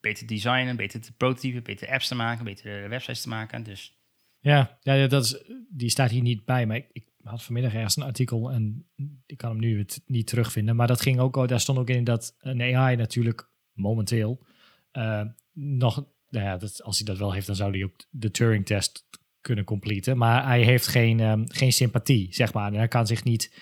beter 0.00 0.26
te 0.26 0.34
designen, 0.34 0.76
beter 0.76 1.00
te 1.00 1.12
prototypen, 1.12 1.62
beter 1.62 1.88
apps 1.88 2.08
te 2.08 2.14
maken, 2.14 2.44
betere 2.44 2.88
websites 2.88 3.20
te 3.22 3.28
maken. 3.28 3.62
Dus 3.62 3.92
Ja, 4.40 4.78
ja 4.82 4.92
ja, 4.94 5.06
dat 5.06 5.24
is, 5.24 5.42
die 5.68 5.90
staat 5.90 6.10
hier 6.10 6.22
niet 6.22 6.44
bij. 6.44 6.66
Maar 6.66 6.76
ik, 6.76 6.86
ik 6.92 7.04
had 7.26 7.42
vanmiddag 7.42 7.74
ergens 7.74 7.96
een 7.96 8.02
artikel 8.02 8.50
en 8.50 8.86
ik 9.26 9.36
kan 9.36 9.50
hem 9.50 9.60
nu 9.60 9.78
het 9.78 10.02
niet 10.06 10.26
terugvinden. 10.26 10.76
Maar 10.76 10.86
dat 10.86 11.00
ging 11.00 11.18
ook, 11.18 11.48
daar 11.48 11.60
stond 11.60 11.78
ook 11.78 11.90
in 11.90 12.04
dat 12.04 12.36
een 12.38 12.76
AI 12.76 12.96
natuurlijk 12.96 13.50
momenteel 13.72 14.46
eh, 14.90 15.24
nog, 15.52 16.06
nou 16.28 16.44
ja, 16.44 16.56
dat, 16.56 16.82
als 16.82 16.96
hij 16.96 17.06
dat 17.06 17.18
wel 17.18 17.32
heeft, 17.32 17.46
dan 17.46 17.56
zou 17.56 17.70
hij 17.70 17.84
ook 17.84 18.04
de 18.10 18.30
Turing-test 18.30 19.08
kunnen 19.40 19.64
completen. 19.64 20.16
Maar 20.16 20.46
hij 20.46 20.62
heeft 20.62 20.86
geen, 20.86 21.20
ehm, 21.20 21.44
geen 21.46 21.72
sympathie, 21.72 22.34
zeg 22.34 22.52
maar. 22.52 22.72
En 22.72 22.78
hij 22.78 22.88
kan 22.88 23.06
zich 23.06 23.24
niet 23.24 23.60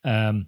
ehm, 0.00 0.42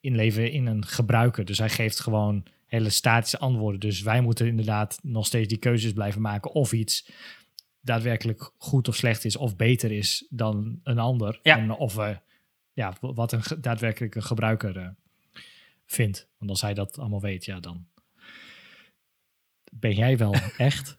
inleven 0.00 0.52
in 0.52 0.66
een 0.66 0.86
gebruiker. 0.86 1.44
Dus 1.44 1.58
hij 1.58 1.68
geeft 1.68 2.00
gewoon 2.00 2.46
hele 2.66 2.90
statische 2.90 3.38
antwoorden. 3.38 3.80
Dus 3.80 4.00
wij 4.00 4.20
moeten 4.20 4.46
inderdaad 4.46 4.98
nog 5.02 5.26
steeds 5.26 5.48
die 5.48 5.58
keuzes 5.58 5.92
blijven 5.92 6.20
maken 6.20 6.52
of 6.52 6.72
iets 6.72 7.10
daadwerkelijk 7.82 8.52
goed 8.58 8.88
of 8.88 8.96
slecht 8.96 9.24
is 9.24 9.36
of 9.36 9.56
beter 9.56 9.92
is 9.92 10.26
dan 10.30 10.80
een 10.82 10.98
ander. 10.98 11.38
Ja. 11.42 11.58
En 11.58 11.70
of 11.70 11.94
we, 11.94 12.18
ja, 12.72 12.94
wat 13.00 13.32
een 13.32 13.42
daadwerkelijke 13.60 14.22
gebruiker 14.22 14.76
eh, 14.78 14.88
vindt. 15.86 16.28
Want 16.38 16.50
als 16.50 16.60
hij 16.60 16.74
dat 16.74 16.98
allemaal 16.98 17.20
weet, 17.20 17.44
ja, 17.44 17.60
dan 17.60 17.86
ben 19.72 19.94
jij 19.94 20.16
wel 20.16 20.34
echt. 20.56 20.96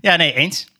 ja, 0.00 0.16
nee, 0.16 0.34
eens. 0.34 0.70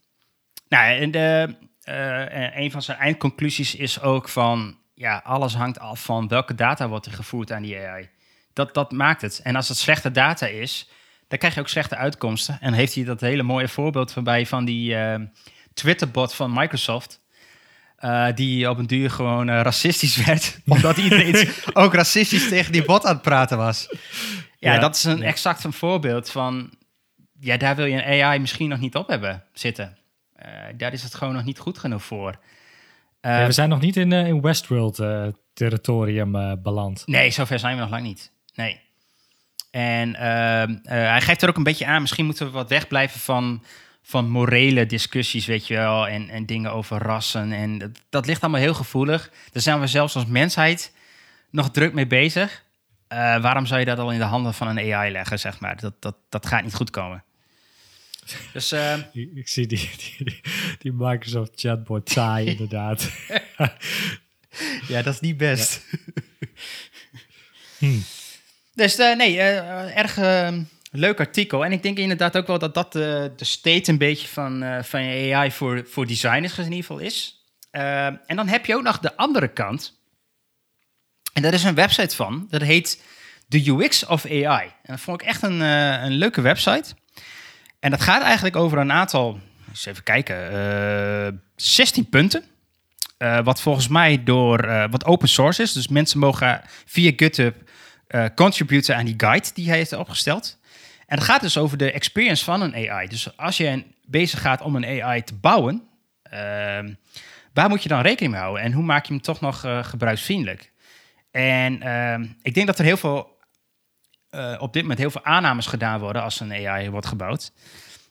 Nou, 0.69 1.01
en 1.01 1.11
de, 1.11 1.57
eh, 1.83 2.35
en 2.35 2.61
een 2.63 2.71
van 2.71 2.83
zijn 2.83 2.99
eindconclusies 2.99 3.75
is 3.75 4.01
ook 4.01 4.29
van, 4.29 4.79
ja, 4.95 5.21
alles 5.25 5.55
hangt 5.55 5.79
af 5.79 6.05
van 6.05 6.29
welke 6.29 6.55
data 6.55 6.89
wordt 6.89 7.07
er 7.07 7.13
gevoerd 7.13 7.53
aan 7.53 7.63
die 7.63 7.79
AI. 7.79 8.11
Dat, 8.53 8.75
dat 8.75 8.93
maakt 8.93 9.23
het. 9.23 9.41
En 9.43 9.57
als 9.57 9.69
het 9.69 9.79
slechte 9.79 10.11
data 10.11 10.47
is, 10.47 10.91
dan 11.33 11.41
krijg 11.41 11.55
je 11.55 11.61
ook 11.61 11.69
slechte 11.69 11.97
uitkomsten. 11.97 12.59
En 12.61 12.73
heeft 12.73 12.95
hij 12.95 13.05
dat 13.05 13.21
hele 13.21 13.43
mooie 13.43 13.69
voorbeeld 13.69 14.13
voorbij 14.13 14.47
van 14.47 14.65
die 14.65 14.97
eh, 14.97 15.21
Twitter-bot 15.75 16.35
van 16.35 16.53
Microsoft. 16.53 17.21
eh, 17.97 18.27
die 18.35 18.71
op 18.71 18.79
een 18.79 18.87
duur 18.87 19.11
gewoon 19.11 19.49
eh, 19.49 19.61
racistisch 19.61 20.17
werd. 20.27 20.59
omdat 20.67 20.97
iedereen 20.97 21.49
ook 21.73 21.95
racistisch 21.95 22.49
tegen 22.49 22.73
die 22.73 22.85
bot 22.85 23.05
aan 23.05 23.13
het 23.13 23.23
praten 23.23 23.57
was. 23.59 23.89
Ja, 24.59 24.75
Ja, 24.75 24.81
dat 24.81 24.97
is 24.97 25.05
een 25.05 25.23
exact 25.23 25.65
een 25.65 25.73
voorbeeld 25.73 26.31
van... 26.31 26.71
Ja, 27.41 27.57
daar 27.57 27.77
wil 27.77 27.85
je 27.85 28.05
een 28.05 28.23
AI 28.23 28.39
misschien 28.39 28.69
nog 28.69 28.81
niet 28.81 28.95
op 28.97 29.09
hebben 29.09 29.45
zitten. 29.53 29.99
Daar 30.77 30.93
is 30.93 31.03
het 31.03 31.15
gewoon 31.15 31.35
nog 31.35 31.45
niet 31.45 31.59
goed 31.59 31.79
genoeg 31.79 32.05
voor. 32.05 32.39
Ja, 33.21 33.47
we 33.47 33.53
zijn 33.53 33.69
nog 33.69 33.81
niet 33.81 33.97
in, 33.97 34.13
in 34.13 34.41
Westworld 34.41 34.99
territorium 35.53 36.37
eh, 36.37 36.53
beland. 36.63 37.03
Nee, 37.07 37.31
zover 37.31 37.59
zijn 37.59 37.75
we 37.75 37.81
nog 37.81 37.91
lang 37.91 38.03
niet. 38.03 38.33
Nee. 38.55 38.81
En 39.73 40.15
ehm, 40.15 40.71
eh, 40.85 41.09
hij 41.09 41.21
geeft 41.21 41.43
er 41.43 41.49
ook 41.49 41.57
een 41.57 41.63
beetje 41.63 41.87
aan, 41.87 42.01
misschien 42.01 42.25
moeten 42.25 42.47
we 42.47 42.53
wat 42.53 42.69
wegblijven 42.69 43.21
van, 43.21 43.65
van 44.03 44.29
morele 44.29 44.87
discussies, 44.87 45.47
weet 45.47 45.67
je 45.67 45.75
wel, 45.75 46.09
en, 46.09 46.29
en 46.29 46.47
dingen 46.47 46.73
over 46.73 46.99
rassen. 46.99 47.53
En 47.53 47.79
dat, 47.79 47.91
dat 48.09 48.27
ligt 48.27 48.43
allemaal 48.43 48.61
heel 48.61 48.75
gevoelig. 48.75 49.31
Daar 49.53 49.63
zijn 49.63 49.81
we 49.81 49.87
zelfs 49.87 50.15
als 50.15 50.27
mensheid 50.27 50.93
nog 51.51 51.71
druk 51.71 51.93
mee 51.93 52.07
bezig. 52.07 52.65
Eh, 53.09 53.43
waarom 53.43 53.67
zou 53.67 53.81
je 53.81 53.87
dat 53.87 53.99
al 53.99 54.13
in 54.13 54.19
de 54.19 54.25
handen 54.25 54.55
van 54.55 54.69
een 54.69 54.93
AI 54.95 55.13
leggen, 55.13 55.39
zeg 55.39 55.61
maar? 55.61 55.81
Dat, 55.81 55.95
dat, 55.99 56.17
dat 56.29 56.47
gaat 56.47 56.63
niet 56.63 56.75
goed 56.75 56.91
komen. 56.91 57.25
Dus 58.53 58.73
eh, 58.73 58.95
Ik, 59.13 59.31
ik 59.35 59.49
zie 59.49 59.67
die, 59.67 59.91
die, 59.97 60.41
die 60.79 60.93
Microsoft 60.93 61.53
chatbot 61.55 62.11
saai 62.11 62.47
inderdaad. 62.57 63.11
ja, 64.89 65.03
dat 65.03 65.15
is 65.15 65.21
niet 65.21 65.37
best. 65.37 65.87
Hmm. 67.79 68.03
Dus 68.75 68.99
eh, 68.99 69.17
nee, 69.17 69.39
eh, 69.39 69.97
erg 69.97 70.17
leuk 70.91 71.19
artikel. 71.21 71.65
En 71.65 71.73
ik 71.73 71.83
denk 71.83 71.99
inderdaad 71.99 72.37
ook 72.37 72.47
wel 72.47 72.59
dat 72.59 72.75
dat 72.75 72.93
de, 72.93 73.33
state 73.37 73.91
een 73.91 73.99
beetje 73.99 74.29
van, 74.29 74.65
van 74.85 75.01
AI 75.01 75.51
voor, 75.51 75.87
voor 75.87 76.07
designers 76.07 76.59
in 76.59 76.65
ieder 76.65 76.79
geval 76.79 76.99
is. 76.99 77.45
En 77.71 78.37
dan 78.37 78.49
heb 78.49 78.67
je 78.67 78.75
ook 78.75 78.83
nog 78.83 78.99
de 78.99 79.17
andere 79.17 79.49
kant. 79.49 80.01
En 81.33 81.43
daar 81.43 81.53
is 81.53 81.65
een 81.65 81.75
website 81.75 82.17
van. 82.17 82.47
Dat 82.51 82.63
heet 82.63 83.03
The 83.49 83.71
UX 83.71 84.07
of 84.07 84.27
AI. 84.27 84.67
En 84.67 84.73
dat 84.83 85.01
vond 85.01 85.21
ik 85.21 85.27
echt 85.27 85.43
een, 85.43 85.61
een 85.61 86.13
leuke 86.13 86.41
website. 86.41 86.95
En 87.81 87.91
dat 87.91 88.01
gaat 88.01 88.23
eigenlijk 88.23 88.57
over 88.57 88.79
een 88.79 88.93
aantal, 88.93 89.41
eens 89.69 89.87
even 89.87 90.03
kijken, 90.03 90.53
eh 90.53 91.33
16 91.57 92.09
punten. 92.09 92.45
Wat 93.45 93.61
volgens 93.61 93.89
mij 93.89 94.23
door 94.25 94.89
wat 94.91 95.05
open 95.05 95.29
source 95.29 95.63
is. 95.63 95.73
Dus 95.73 95.89
mensen 95.89 96.19
mogen 96.19 96.63
via 96.87 97.13
GitHub 97.17 97.55
eh 98.13 98.25
contributen 98.35 98.97
aan 98.97 99.05
die 99.05 99.15
guide 99.17 99.49
die 99.55 99.69
hij 99.69 99.77
heeft 99.77 99.93
opgesteld. 99.93 100.59
En 101.07 101.19
het 101.19 101.27
gaat 101.27 101.41
dus 101.41 101.59
over 101.59 101.79
de 101.79 101.93
experience 101.93 102.45
van 102.45 102.61
een 102.61 102.91
AI. 102.91 103.09
Dus 103.09 103.37
als 103.37 103.57
je 103.57 103.85
bezig 104.07 104.41
gaat 104.41 104.61
om 104.61 104.77
een 104.77 105.03
AI 105.03 105.23
te 105.23 105.35
bouwen, 105.35 105.83
ehm, 106.23 106.95
waar 107.53 107.69
moet 107.69 107.83
je 107.83 107.89
dan 107.89 108.01
rekening 108.01 108.33
mee 108.33 108.43
houden? 108.43 108.63
En 108.63 108.73
hoe 108.73 108.85
maak 108.85 109.07
je 109.07 109.13
hem 109.13 109.23
toch 109.23 109.41
nog 109.41 109.65
eh, 109.65 109.85
gebruiksvriendelijk? 109.85 110.73
En 111.31 111.83
ehm, 111.83 112.27
ik 112.43 112.55
denk 112.55 112.67
dat 112.67 112.79
er 112.79 112.85
heel 112.85 112.97
veel, 112.97 113.39
eh, 114.31 114.57
op 114.59 114.73
dit 114.73 114.83
moment 114.83 115.01
heel 115.01 115.11
veel 115.11 115.25
aannames 115.25 115.67
gedaan 115.67 116.01
worden 116.01 116.23
als 116.23 116.41
een 116.41 116.53
AI 116.53 116.91
wordt 116.91 117.07
gebouwd. 117.07 117.53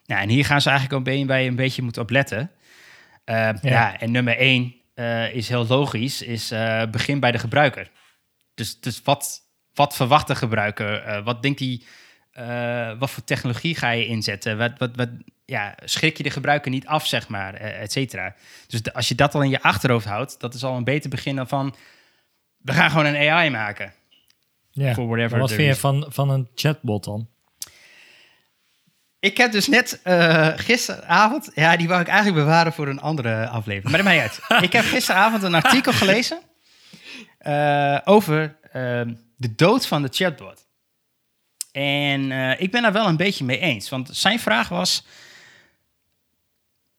Nou, 0.05 0.21
en 0.21 0.29
hier 0.29 0.45
gaan 0.45 0.61
ze 0.61 0.69
eigenlijk 0.69 0.99
ook 0.99 1.05
bij, 1.05 1.25
bij 1.25 1.47
een 1.47 1.55
beetje 1.55 1.81
moeten 1.81 2.01
op 2.01 2.09
letten. 2.09 2.51
Eh, 3.23 3.49
ja. 3.61 3.99
en 3.99 4.11
nummer 4.11 4.37
één 4.37 4.75
is 5.31 5.49
heel 5.49 5.67
logisch, 5.67 6.21
is 6.21 6.53
begin 6.91 7.19
bij 7.19 7.31
de 7.31 7.39
gebruiker. 7.39 7.91
Dus, 8.53 8.79
dus 8.79 9.01
wat, 9.03 9.40
wat 9.73 9.95
verwacht 9.95 10.27
de 10.27 10.35
gebruiker? 10.35 11.03
Eh, 11.03 11.23
wat 11.23 11.41
denkt 11.41 11.59
hij, 11.59 11.81
eh, 12.31 12.99
wat 12.99 13.09
voor 13.11 13.23
technologie 13.23 13.75
ga 13.75 13.89
je 13.89 14.05
inzetten? 14.05 14.57
Wat, 14.57 14.71
wat, 14.77 14.95
wat, 14.95 15.09
ja, 15.45 15.75
schrik 15.83 16.17
je 16.17 16.23
de 16.23 16.29
gebruiker 16.29 16.71
niet 16.71 16.85
af, 16.87 17.07
zeg 17.07 17.27
maar, 17.27 17.53
eh, 17.53 17.81
et 17.81 17.91
cetera. 17.91 18.35
Dus 18.67 18.81
de- 18.81 18.93
als 18.93 19.07
je 19.07 19.15
dat 19.15 19.35
al 19.35 19.41
in 19.43 19.49
je 19.49 19.61
achterhoofd 19.61 20.05
houdt, 20.05 20.39
dat 20.39 20.53
is 20.53 20.63
al 20.63 20.75
een 20.77 20.83
beter 20.83 21.09
begin 21.09 21.35
dan 21.35 21.47
van, 21.47 21.75
we 22.57 22.73
gaan 22.73 22.89
gewoon 22.89 23.05
een 23.05 23.29
AI 23.31 23.49
maken. 23.49 23.93
ja. 24.71 24.93
Maar 25.29 25.39
wat 25.39 25.49
vind 25.51 25.75
je 25.75 25.81
van, 25.81 26.05
van 26.09 26.29
een 26.29 26.47
chatbot 26.55 27.03
dan? 27.03 27.27
Ik 29.19 29.37
heb 29.37 29.51
dus 29.51 29.67
net 29.67 30.01
gisteravond, 30.55 31.51
ja, 31.55 31.75
die 31.77 31.87
wou 31.87 32.01
ik 32.01 32.07
eigenlijk 32.07 32.37
bewaren 32.45 32.73
voor 32.73 32.87
een 32.87 32.99
andere 33.01 33.47
aflevering, 33.47 33.83
maar 33.95 34.03
dat 34.03 34.13
maakt 34.13 34.21
niet 34.39 34.49
uit. 34.49 34.63
ik 34.69 34.73
heb 34.73 34.83
gisteravond 34.83 35.43
een 35.43 35.53
artikel 35.55 35.93
gelezen 35.93 36.41
eh, 37.37 37.97
over 38.03 38.55
ehm, 38.71 39.13
de 39.41 39.55
dood 39.55 39.87
van 39.87 40.01
de 40.01 40.07
chatbot. 40.11 40.67
En 41.71 42.31
eh, 42.31 42.61
ik 42.61 42.71
ben 42.71 42.81
daar 42.81 42.93
wel 42.93 43.07
een 43.07 43.17
beetje 43.17 43.45
mee 43.45 43.59
eens, 43.59 43.89
want 43.89 44.09
zijn 44.11 44.39
vraag 44.39 44.69
was: 44.69 45.05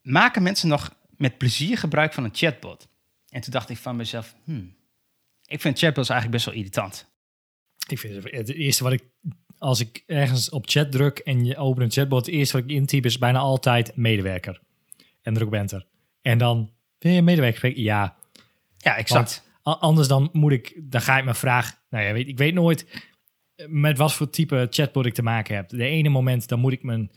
maken 0.01 0.43
mensen 0.43 0.69
nog 0.69 0.95
met 1.17 1.39
plezier 1.39 1.79
gebruik 1.79 2.13
van 2.13 2.25
een 2.25 2.35
chatbot? 2.35 2.89
En 3.29 3.41
toen 3.41 3.53
dacht 3.53 3.69
ik 3.69 3.77
van 3.77 3.97
mezelf, 3.97 4.35
hmm, 4.45 4.75
ik 5.47 5.61
vind 5.61 5.79
chatbots 5.79 6.09
eigenlijk 6.09 6.43
best 6.43 6.45
wel 6.45 6.65
irritant. 6.65 7.11
Ik 7.89 7.99
vind 7.99 8.15
het, 8.15 8.33
het 8.33 8.49
eerste 8.49 8.83
wat 8.83 8.93
ik, 8.93 9.05
als 9.59 9.81
ik 9.81 10.03
ergens 10.07 10.51
op 10.51 10.69
chat 10.69 10.93
druk 10.93 11.19
en 11.19 11.45
je 11.45 11.57
opent 11.57 11.85
een 11.85 11.91
chatbot, 11.91 12.27
het 12.27 12.35
eerste 12.35 12.57
wat 12.57 12.71
ik 12.71 12.77
intyp 12.77 13.05
is 13.05 13.19
bijna 13.19 13.39
altijd 13.39 13.97
medewerker. 13.97 14.61
En 15.23 15.35
druk 15.35 15.47
op 15.47 15.55
enter. 15.55 15.87
En 16.23 16.39
dan, 16.39 16.71
wil 16.99 17.13
je 17.13 17.19
een 17.19 17.25
medewerker 17.25 17.59
spreken? 17.59 17.83
Ja. 17.83 18.17
Ja, 18.77 18.97
exact. 18.97 19.52
Anders 19.63 20.09
dan 20.09 20.29
moet 20.33 20.53
ik, 20.53 20.81
dan 20.83 21.01
ga 21.01 21.19
ik 21.19 21.25
mijn 21.25 21.37
vraag, 21.37 21.83
nou 21.91 22.05
ja, 22.05 22.13
weet, 22.13 22.29
ik 22.29 22.39
weet 22.39 22.55
nooit 22.55 23.11
met 23.67 23.99
wat 23.99 24.13
voor 24.15 24.31
type 24.31 24.67
chatbot 24.71 25.07
ik 25.07 25.15
te 25.15 25.23
maken 25.23 25.55
heb. 25.57 25.69
De 25.69 25.85
ene 25.85 26.09
moment, 26.09 26.49
dan 26.49 26.61
moet 26.61 26.73
ik 26.73 26.83
mijn 26.83 27.11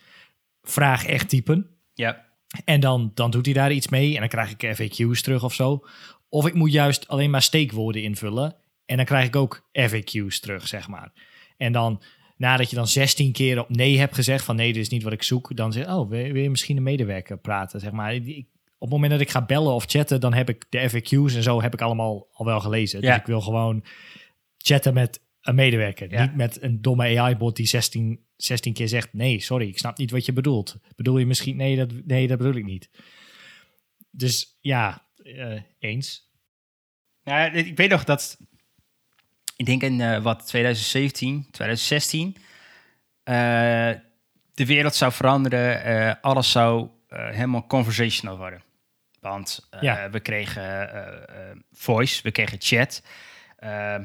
vraag 0.62 1.06
echt 1.06 1.30
typen. 1.30 1.70
ja. 1.94 2.24
En 2.66 2.80
dan, 2.80 3.12
dan 3.14 3.32
doet 3.32 3.46
hij 3.46 3.54
daar 3.54 3.72
iets 3.72 3.88
mee 3.88 4.14
en 4.14 4.20
dan 4.20 4.28
krijg 4.30 4.56
ik 4.58 4.76
FAQ's 4.78 5.22
terug 5.22 5.44
of 5.44 5.54
zo. 5.54 5.86
Of 6.30 6.48
ik 6.48 6.54
moet 6.54 6.72
juist 6.72 7.08
alleen 7.08 7.30
maar 7.30 7.42
steekwoorden 7.42 8.02
invullen 8.04 8.56
en 8.86 8.98
dan 8.98 9.06
krijg 9.06 9.26
ik 9.28 9.36
ook 9.36 9.70
FAQ's 9.90 10.40
terug, 10.40 10.68
zeg 10.68 10.88
maar. 10.88 11.12
En 11.58 11.72
dan, 11.72 12.04
nadat 12.38 12.70
je 12.70 12.76
dan 12.76 12.88
16 12.88 13.32
keer 13.32 13.60
op 13.60 13.70
nee 13.70 13.98
hebt 14.00 14.16
gezegd 14.16 14.46
van 14.46 14.56
nee, 14.56 14.74
dit 14.74 14.82
is 14.82 14.90
niet 14.90 15.04
wat 15.04 15.14
ik 15.14 15.24
zoek, 15.24 15.56
dan 15.56 15.72
zeg 15.74 15.88
oh, 15.88 16.10
wil, 16.10 16.32
wil 16.32 16.42
je 16.42 16.50
misschien 16.50 16.78
een 16.78 16.84
medewerker 16.84 17.38
praten, 17.38 17.80
zeg 17.80 17.92
maar. 17.92 18.14
Ik- 18.14 18.48
op 18.78 18.82
het 18.82 18.90
moment 18.90 19.12
dat 19.12 19.22
ik 19.22 19.30
ga 19.30 19.46
bellen 19.46 19.74
of 19.74 19.86
chatten, 19.88 20.20
dan 20.20 20.34
heb 20.34 20.50
ik 20.50 20.66
de 20.70 20.90
FAQ's 20.90 21.36
en 21.36 21.44
zo 21.44 21.62
heb 21.62 21.74
ik 21.74 21.82
allemaal 21.82 22.28
al 22.32 22.46
wel 22.46 22.60
gelezen. 22.60 23.02
Ja. 23.02 23.08
Dus 23.08 23.20
ik 23.20 23.26
wil 23.26 23.42
gewoon 23.42 23.84
chatten 24.58 24.94
met 24.94 25.22
een 25.42 25.56
medewerker. 25.56 26.12
Ja. 26.12 26.22
Niet 26.22 26.36
met 26.36 26.62
een 26.62 26.82
domme 26.82 27.20
AI-bot 27.20 27.56
die 27.56 27.66
16, 27.66 28.26
16 28.36 28.74
keer 28.74 28.88
zegt: 28.88 29.14
Nee, 29.14 29.40
sorry, 29.40 29.68
ik 29.68 29.78
snap 29.78 29.98
niet 29.98 30.12
wat 30.12 30.26
je 30.26 30.34
bedoelt. 30.34 30.78
Bedoel 30.96 31.18
je 31.18 31.26
misschien? 31.26 31.56
Nee, 31.56 31.76
dat, 31.76 31.92
nee, 32.06 32.28
dat 32.28 32.38
bedoel 32.38 32.56
ik 32.56 32.66
niet. 32.66 32.90
Dus 34.12 34.58
ja, 34.62 35.06
eh, 35.24 35.62
eens. 35.80 36.34
Ja, 37.24 37.52
ik 37.52 37.78
weet 37.78 37.90
nog 37.90 38.04
dat 38.04 38.38
ik 39.56 39.66
denk 39.66 39.82
in 39.82 40.02
eh, 40.02 40.24
wat 40.24 40.48
2017, 40.48 41.48
2016, 41.52 42.36
eh, 43.24 43.34
de 44.54 44.66
wereld 44.66 44.96
zou 44.96 45.12
veranderen, 45.12 46.22
alles 46.22 46.52
zou 46.52 46.90
helemaal 47.20 47.68
conversational 47.68 48.38
worden. 48.38 48.62
Want 49.20 49.68
eh, 49.70 49.82
Ja. 49.82 50.10
we 50.10 50.20
kregen 50.20 50.64
eh, 50.94 51.50
eh, 51.52 51.58
voice, 51.74 52.22
we 52.24 52.32
kregen 52.32 52.58
chat. 52.62 53.04
Eh, 53.58 53.96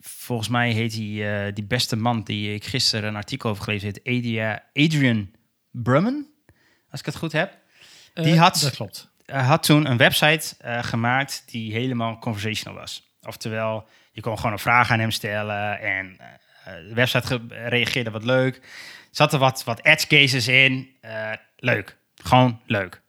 volgens 0.00 0.48
mij 0.48 0.70
heet 0.70 0.92
die, 0.92 1.28
eh, 1.30 1.54
die 1.54 1.64
beste 1.64 1.96
man 1.96 2.22
die 2.22 2.54
ik 2.54 2.64
gisteren 2.64 3.08
een 3.08 3.16
artikel 3.16 3.50
over 3.50 3.64
gelezen 3.64 3.88
heb, 3.88 4.06
Adria, 4.16 4.64
Adrian 4.72 5.30
Brumman, 5.70 6.26
als 6.90 7.00
ik 7.00 7.06
het 7.06 7.16
goed 7.16 7.32
heb. 7.32 7.58
Die 8.14 8.32
Eh, 8.34 8.40
had- 8.40 8.60
Dat 8.60 8.74
klopt. 8.74 9.10
Had 9.26 9.62
toen 9.62 9.90
een 9.90 9.96
website 9.96 10.54
eh, 10.58 10.82
gemaakt 10.82 11.42
die 11.46 11.72
helemaal 11.72 12.18
conversational 12.18 12.78
was. 12.78 13.14
Oftewel, 13.22 13.88
je 14.12 14.20
kon 14.20 14.36
gewoon 14.36 14.52
een 14.52 14.58
vraag 14.58 14.90
aan 14.90 14.98
hem 15.00 15.10
stellen 15.10 15.80
en 15.80 16.16
eh, 16.18 16.74
de 16.88 16.94
website 16.94 17.26
ge- 17.26 17.68
reageerde 17.68 18.10
wat 18.10 18.24
leuk. 18.24 18.56
Er 18.56 18.62
zaten 19.10 19.38
wat, 19.38 19.64
wat 19.64 19.80
edge 19.84 20.06
cases 20.06 20.48
in. 20.48 20.96
Eh, 21.00 21.32
leuk. 21.56 21.96
Gewoon 22.26 22.60
leuk. 22.66 23.00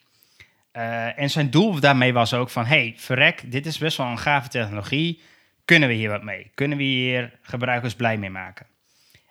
Eh, 0.72 1.20
en 1.20 1.30
zijn 1.30 1.49
doel 1.49 1.80
daarmee 1.80 2.13
was 2.13 2.34
ook 2.34 2.49
van, 2.49 2.65
hey, 2.65 2.93
verrek, 2.97 3.51
dit 3.51 3.65
is 3.65 3.78
best 3.78 3.97
wel 3.97 4.07
een 4.07 4.18
gave 4.20 4.47
technologie. 4.49 5.22
Kunnen 5.65 5.89
we 5.89 5.95
hier 5.95 6.09
wat 6.09 6.24
mee? 6.24 6.51
Kunnen 6.53 6.78
we 6.78 6.84
hier 6.84 7.39
gebruikers 7.41 7.95
blij 7.95 8.18
mee 8.18 8.30
maken? 8.30 8.65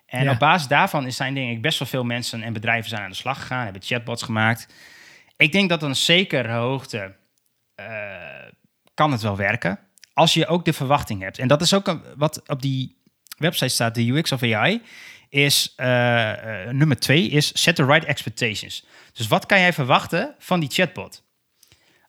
En 0.05 0.23
Ja. 0.23 0.31
op 0.31 0.39
basis 0.39 0.67
daarvan 0.67 1.05
is 1.05 1.15
zijn 1.15 1.33
denk 1.33 1.51
ik 1.51 1.61
best 1.61 1.79
wel 1.79 1.87
veel 1.87 2.03
mensen 2.03 2.43
en 2.43 2.53
bedrijven 2.53 2.89
zijn 2.89 3.01
aan 3.01 3.09
de 3.09 3.15
slag 3.15 3.39
gegaan, 3.39 3.63
hebben 3.63 3.81
chatbots 3.81 4.23
gemaakt. 4.23 4.73
Ik 5.37 5.51
denk 5.51 5.69
dat 5.69 5.83
een 5.83 5.95
zekere 5.95 6.51
hoogte 6.53 7.15
eh, 7.75 7.85
kan 8.93 9.11
het 9.11 9.21
wel 9.21 9.35
werken. 9.37 9.79
Als 10.13 10.33
je 10.33 10.47
ook 10.47 10.65
de 10.65 10.73
verwachting 10.73 11.21
hebt. 11.21 11.39
En 11.39 11.47
dat 11.47 11.61
is 11.61 11.73
ook 11.73 11.87
een- 11.87 12.01
wat 12.15 12.43
op 12.49 12.61
die 12.61 12.95
website 13.37 13.67
staat, 13.73 13.95
de 13.95 14.09
UX 14.11 14.31
of 14.31 14.43
AI, 14.43 14.81
is 15.29 15.73
eh, 15.75 16.63
eh, 16.63 16.69
nummer 16.69 16.99
twee, 16.99 17.29
is 17.29 17.61
set 17.61 17.75
the 17.75 17.85
right 17.85 18.05
expectations. 18.05 18.85
Dus 19.13 19.27
wat 19.27 19.45
kan 19.45 19.59
jij 19.59 19.73
verwachten 19.73 20.35
van 20.39 20.59
die 20.59 20.69
chatbot? 20.69 21.25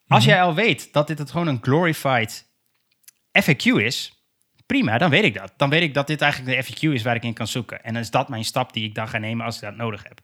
Als 0.09 0.25
jij 0.25 0.43
al 0.43 0.55
weet 0.55 0.93
dat 0.93 1.07
dit 1.07 1.19
het 1.19 1.31
gewoon 1.31 1.47
een 1.47 1.63
glorified 1.63 2.47
FAQ 3.43 3.65
is, 3.65 4.13
prima, 4.67 4.99
dan 4.99 5.11
weet 5.11 5.25
ik 5.25 5.35
dat. 5.35 5.53
Dan 5.57 5.71
weet 5.71 5.83
ik 5.83 5.95
dat 5.95 6.07
dit 6.07 6.21
eigenlijk 6.21 6.57
de 6.57 6.73
FAQ 6.75 6.93
is 6.93 7.03
waar 7.03 7.15
ik 7.15 7.23
in 7.23 7.33
kan 7.35 7.47
zoeken. 7.47 7.85
En 7.85 7.93
dan 7.93 8.03
is 8.03 8.11
dat 8.11 8.29
mijn 8.29 8.45
stap 8.45 8.73
die 8.73 8.85
ik 8.85 8.95
dan 8.95 9.09
ga 9.09 9.19
nemen 9.19 9.47
als 9.47 9.55
ik 9.55 9.63
dat 9.63 9.77
nodig 9.77 10.03
heb. 10.03 10.21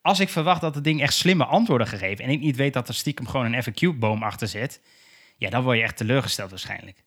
Als 0.00 0.20
ik 0.20 0.28
verwacht 0.28 0.60
dat 0.60 0.74
het 0.74 0.84
ding 0.84 1.02
echt 1.02 1.14
slimme 1.14 1.44
antwoorden 1.44 1.86
gegeven 1.86 2.24
en 2.24 2.30
ik 2.30 2.40
niet 2.40 2.56
weet 2.56 2.72
dat 2.72 2.88
er 2.88 2.94
stiekem 2.94 3.26
gewoon 3.26 3.52
een 3.52 3.62
FAQ-boom 3.62 4.22
achter 4.22 4.48
zit, 4.48 4.80
ja, 5.36 5.50
dan 5.50 5.62
word 5.62 5.76
je 5.76 5.82
echt 5.82 5.96
teleurgesteld 5.96 6.50
waarschijnlijk. 6.50 7.04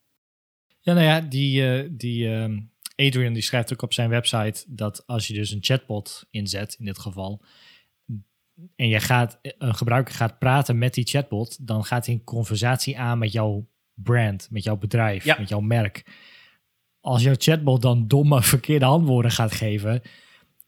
Ja, 0.80 0.94
nou 0.94 1.06
ja, 1.06 1.22
die, 1.22 1.74
eh, 1.74 1.88
die 1.92 2.34
ehm, 2.34 2.60
Adrian 2.98 3.34
die 3.34 3.42
schrijft 3.42 3.74
ook 3.74 3.82
op 3.82 3.94
zijn 3.94 4.10
website 4.10 4.64
dat 4.68 5.08
als 5.08 5.28
je 5.28 5.34
dus 5.34 5.52
een 5.52 5.64
chatbot 5.64 6.28
inzet, 6.30 6.76
in 6.80 6.86
dit 6.86 7.00
geval, 7.00 7.44
en 8.76 8.88
je 8.88 9.00
gaat, 9.00 9.40
een 9.42 9.76
gebruiker 9.76 10.14
gaat 10.14 10.40
praten 10.40 10.78
met 10.78 10.94
die 10.94 11.06
chatbot, 11.08 11.68
dan 11.68 11.84
gaat 11.86 12.06
hij 12.06 12.16
een 12.16 12.24
conversatie 12.24 13.00
aan 13.00 13.18
met 13.18 13.32
jouw 13.32 13.68
brand, 13.94 14.48
met 14.52 14.64
jouw 14.64 14.78
bedrijf, 14.78 15.24
Ja. 15.24 15.36
met 15.40 15.50
jouw 15.50 15.60
merk. 15.60 16.06
Als 17.00 17.24
jouw 17.24 17.36
chatbot 17.38 17.82
dan 17.82 18.08
domme, 18.08 18.42
verkeerde 18.44 18.86
antwoorden 18.86 19.32
gaat 19.32 19.52
geven, 19.52 20.02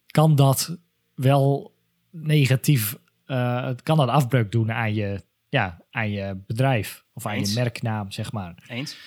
kan 0.08 0.36
dat 0.36 0.78
wel 1.16 1.76
negatief, 2.12 2.98
eh, 3.26 3.66
het 3.66 3.84
kan 3.84 3.98
dat 3.98 4.10
afbreuk 4.10 4.52
doen 4.52 4.72
aan 4.72 4.94
je, 4.94 5.24
ja, 5.50 5.86
aan 5.92 6.12
je 6.12 6.38
bedrijf 6.48 7.06
of 7.14 7.26
aan 7.26 7.34
Eens. 7.36 7.54
je 7.54 7.60
merknaam, 7.60 8.12
zeg 8.12 8.32
maar. 8.32 8.64
Eens? 8.68 8.98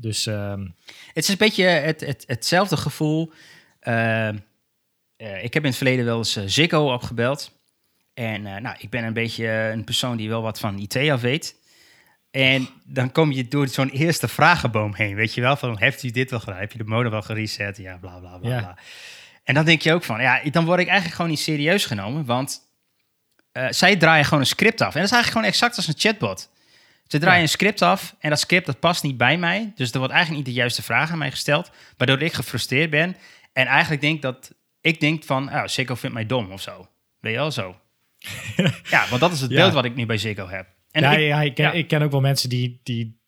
Dus 0.00 0.26
ehm, 0.26 0.66
Het 1.12 1.24
is 1.24 1.28
een 1.28 1.36
beetje 1.36 1.64
het, 1.64 2.00
het, 2.00 2.24
hetzelfde 2.26 2.76
gevoel. 2.76 3.32
Eh, 3.80 4.28
eh, 4.28 4.34
ik 5.16 5.54
heb 5.54 5.62
in 5.62 5.68
het 5.68 5.76
verleden 5.76 6.04
wel 6.04 6.18
eens 6.18 6.36
eh, 6.36 6.44
Ziggo 6.46 6.92
opgebeld. 6.92 7.58
En 8.14 8.46
eh, 8.46 8.56
nou, 8.56 8.76
ik 8.78 8.90
ben 8.90 9.04
een 9.04 9.12
beetje 9.12 9.48
een 9.48 9.84
persoon 9.84 10.16
die 10.16 10.28
wel 10.28 10.42
wat 10.42 10.60
van 10.60 10.78
IT 10.78 10.96
af 10.96 11.20
weet. 11.20 11.54
En 12.30 12.68
dan 12.84 13.12
kom 13.12 13.32
je 13.32 13.48
door 13.48 13.68
zo'n 13.68 13.90
eerste 13.90 14.28
vragenboom 14.28 14.94
heen, 14.94 15.14
weet 15.14 15.34
je 15.34 15.40
wel? 15.40 15.56
Van, 15.56 15.78
heeft 15.78 16.02
u 16.02 16.10
dit 16.10 16.30
wel 16.30 16.40
gedaan? 16.40 16.58
Heb 16.58 16.72
je 16.72 16.78
de 16.78 16.84
modem 16.84 17.10
wel 17.10 17.22
gereset? 17.22 17.76
Ja, 17.76 17.96
bla, 17.96 18.18
bla, 18.18 18.38
bla, 18.38 18.50
Ja. 18.50 18.58
bla. 18.58 18.78
En 19.44 19.54
dan 19.54 19.64
denk 19.64 19.82
je 19.82 19.92
ook 19.92 20.04
van, 20.04 20.20
ja, 20.20 20.42
dan 20.50 20.64
word 20.64 20.80
ik 20.80 20.86
eigenlijk 20.86 21.16
gewoon 21.16 21.30
niet 21.30 21.40
serieus 21.40 21.86
genomen. 21.86 22.24
Want 22.24 22.60
zij 23.70 23.96
draaien 23.96 24.24
gewoon 24.24 24.40
een 24.40 24.46
script 24.46 24.80
af. 24.80 24.94
En 24.94 25.00
dat 25.00 25.10
is 25.10 25.16
eigenlijk 25.16 25.32
gewoon 25.32 25.46
exact 25.46 25.76
als 25.76 25.86
een 25.88 25.98
chatbot. 26.10 26.50
Ze 27.10 27.18
draaien 27.18 27.36
Ja. 27.36 27.42
een 27.42 27.48
script 27.48 27.82
af 27.82 28.16
en 28.18 28.30
dat 28.30 28.38
script 28.40 28.66
dat 28.66 28.80
past 28.80 29.02
niet 29.02 29.16
bij 29.16 29.38
mij. 29.38 29.72
Dus 29.74 29.92
er 29.92 29.98
wordt 29.98 30.12
eigenlijk 30.12 30.44
niet 30.44 30.54
de 30.54 30.60
juiste 30.60 30.82
vraag 30.82 31.10
aan 31.10 31.18
mij 31.18 31.30
gesteld. 31.30 31.70
Waardoor 31.96 32.22
ik 32.22 32.32
gefrustreerd 32.32 32.90
ben. 32.90 33.16
En 33.52 33.66
eigenlijk 33.66 34.00
denk 34.00 34.22
dat 34.22 34.54
ik 34.80 35.00
denk 35.00 35.24
van, 35.24 35.48
oh, 35.48 35.66
Ziggo 35.66 35.94
vindt 35.94 36.14
mij 36.14 36.26
dom 36.26 36.50
of 36.52 36.60
zo. 36.62 36.88
Weet 37.20 37.32
je 37.32 37.38
wel, 37.38 37.50
zo. 37.50 37.76
ja, 38.90 39.06
want 39.08 39.20
dat 39.20 39.32
is 39.32 39.40
het 39.40 39.50
Ja. 39.50 39.56
beeld 39.56 39.72
wat 39.72 39.84
ik 39.84 39.94
nu 39.94 40.06
bij 40.06 40.18
Ziggo 40.18 40.48
heb. 40.48 40.66
En 40.90 41.02
ja, 41.02 41.12
ik- 41.12 41.18
ja, 41.28 41.42
ik, 41.42 41.54
ken, 41.54 41.74
ik 41.74 41.88
ken 41.88 42.02
ook 42.02 42.10
wel 42.10 42.20
mensen 42.20 42.48
die, 42.48 42.80
die 42.82 43.18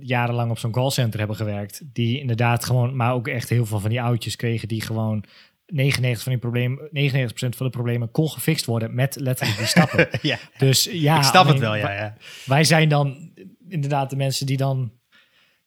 jarenlang 0.00 0.50
op 0.50 0.58
zo'n 0.58 0.70
callcenter 0.72 1.18
hebben 1.18 1.36
gewerkt. 1.36 1.80
Die 1.92 2.20
inderdaad 2.20 2.64
gewoon, 2.64 2.96
maar 2.96 3.12
ook 3.12 3.28
echt 3.28 3.48
heel 3.48 3.66
veel 3.66 3.80
van 3.80 3.90
die 3.90 4.02
oudjes 4.02 4.36
kregen 4.36 4.68
die 4.68 4.80
gewoon 4.80 5.24
99 5.66 6.22
van 6.22 6.32
die 6.32 6.40
problemen, 6.40 6.88
99% 6.88 7.32
van 7.56 7.66
de 7.66 7.70
problemen 7.70 8.10
kon 8.10 8.28
gefixt 8.30 8.64
worden 8.64 8.94
met 8.94 9.16
letterlijk 9.20 9.58
die 9.58 9.66
stappen. 9.66 10.08
ja, 10.22 10.38
dus 10.58 10.88
ja, 10.92 11.16
ik 11.16 11.22
snap 11.22 11.46
het 11.46 11.58
wel, 11.58 11.74
ja. 11.74 11.82
wij- 11.82 11.96
ja. 11.96 12.16
Wij 12.44 12.64
zijn 12.64 12.88
dan 12.88 13.30
inderdaad 13.68 14.10
de 14.10 14.16
mensen 14.16 14.46
die 14.46 14.56
dan. 14.56 14.92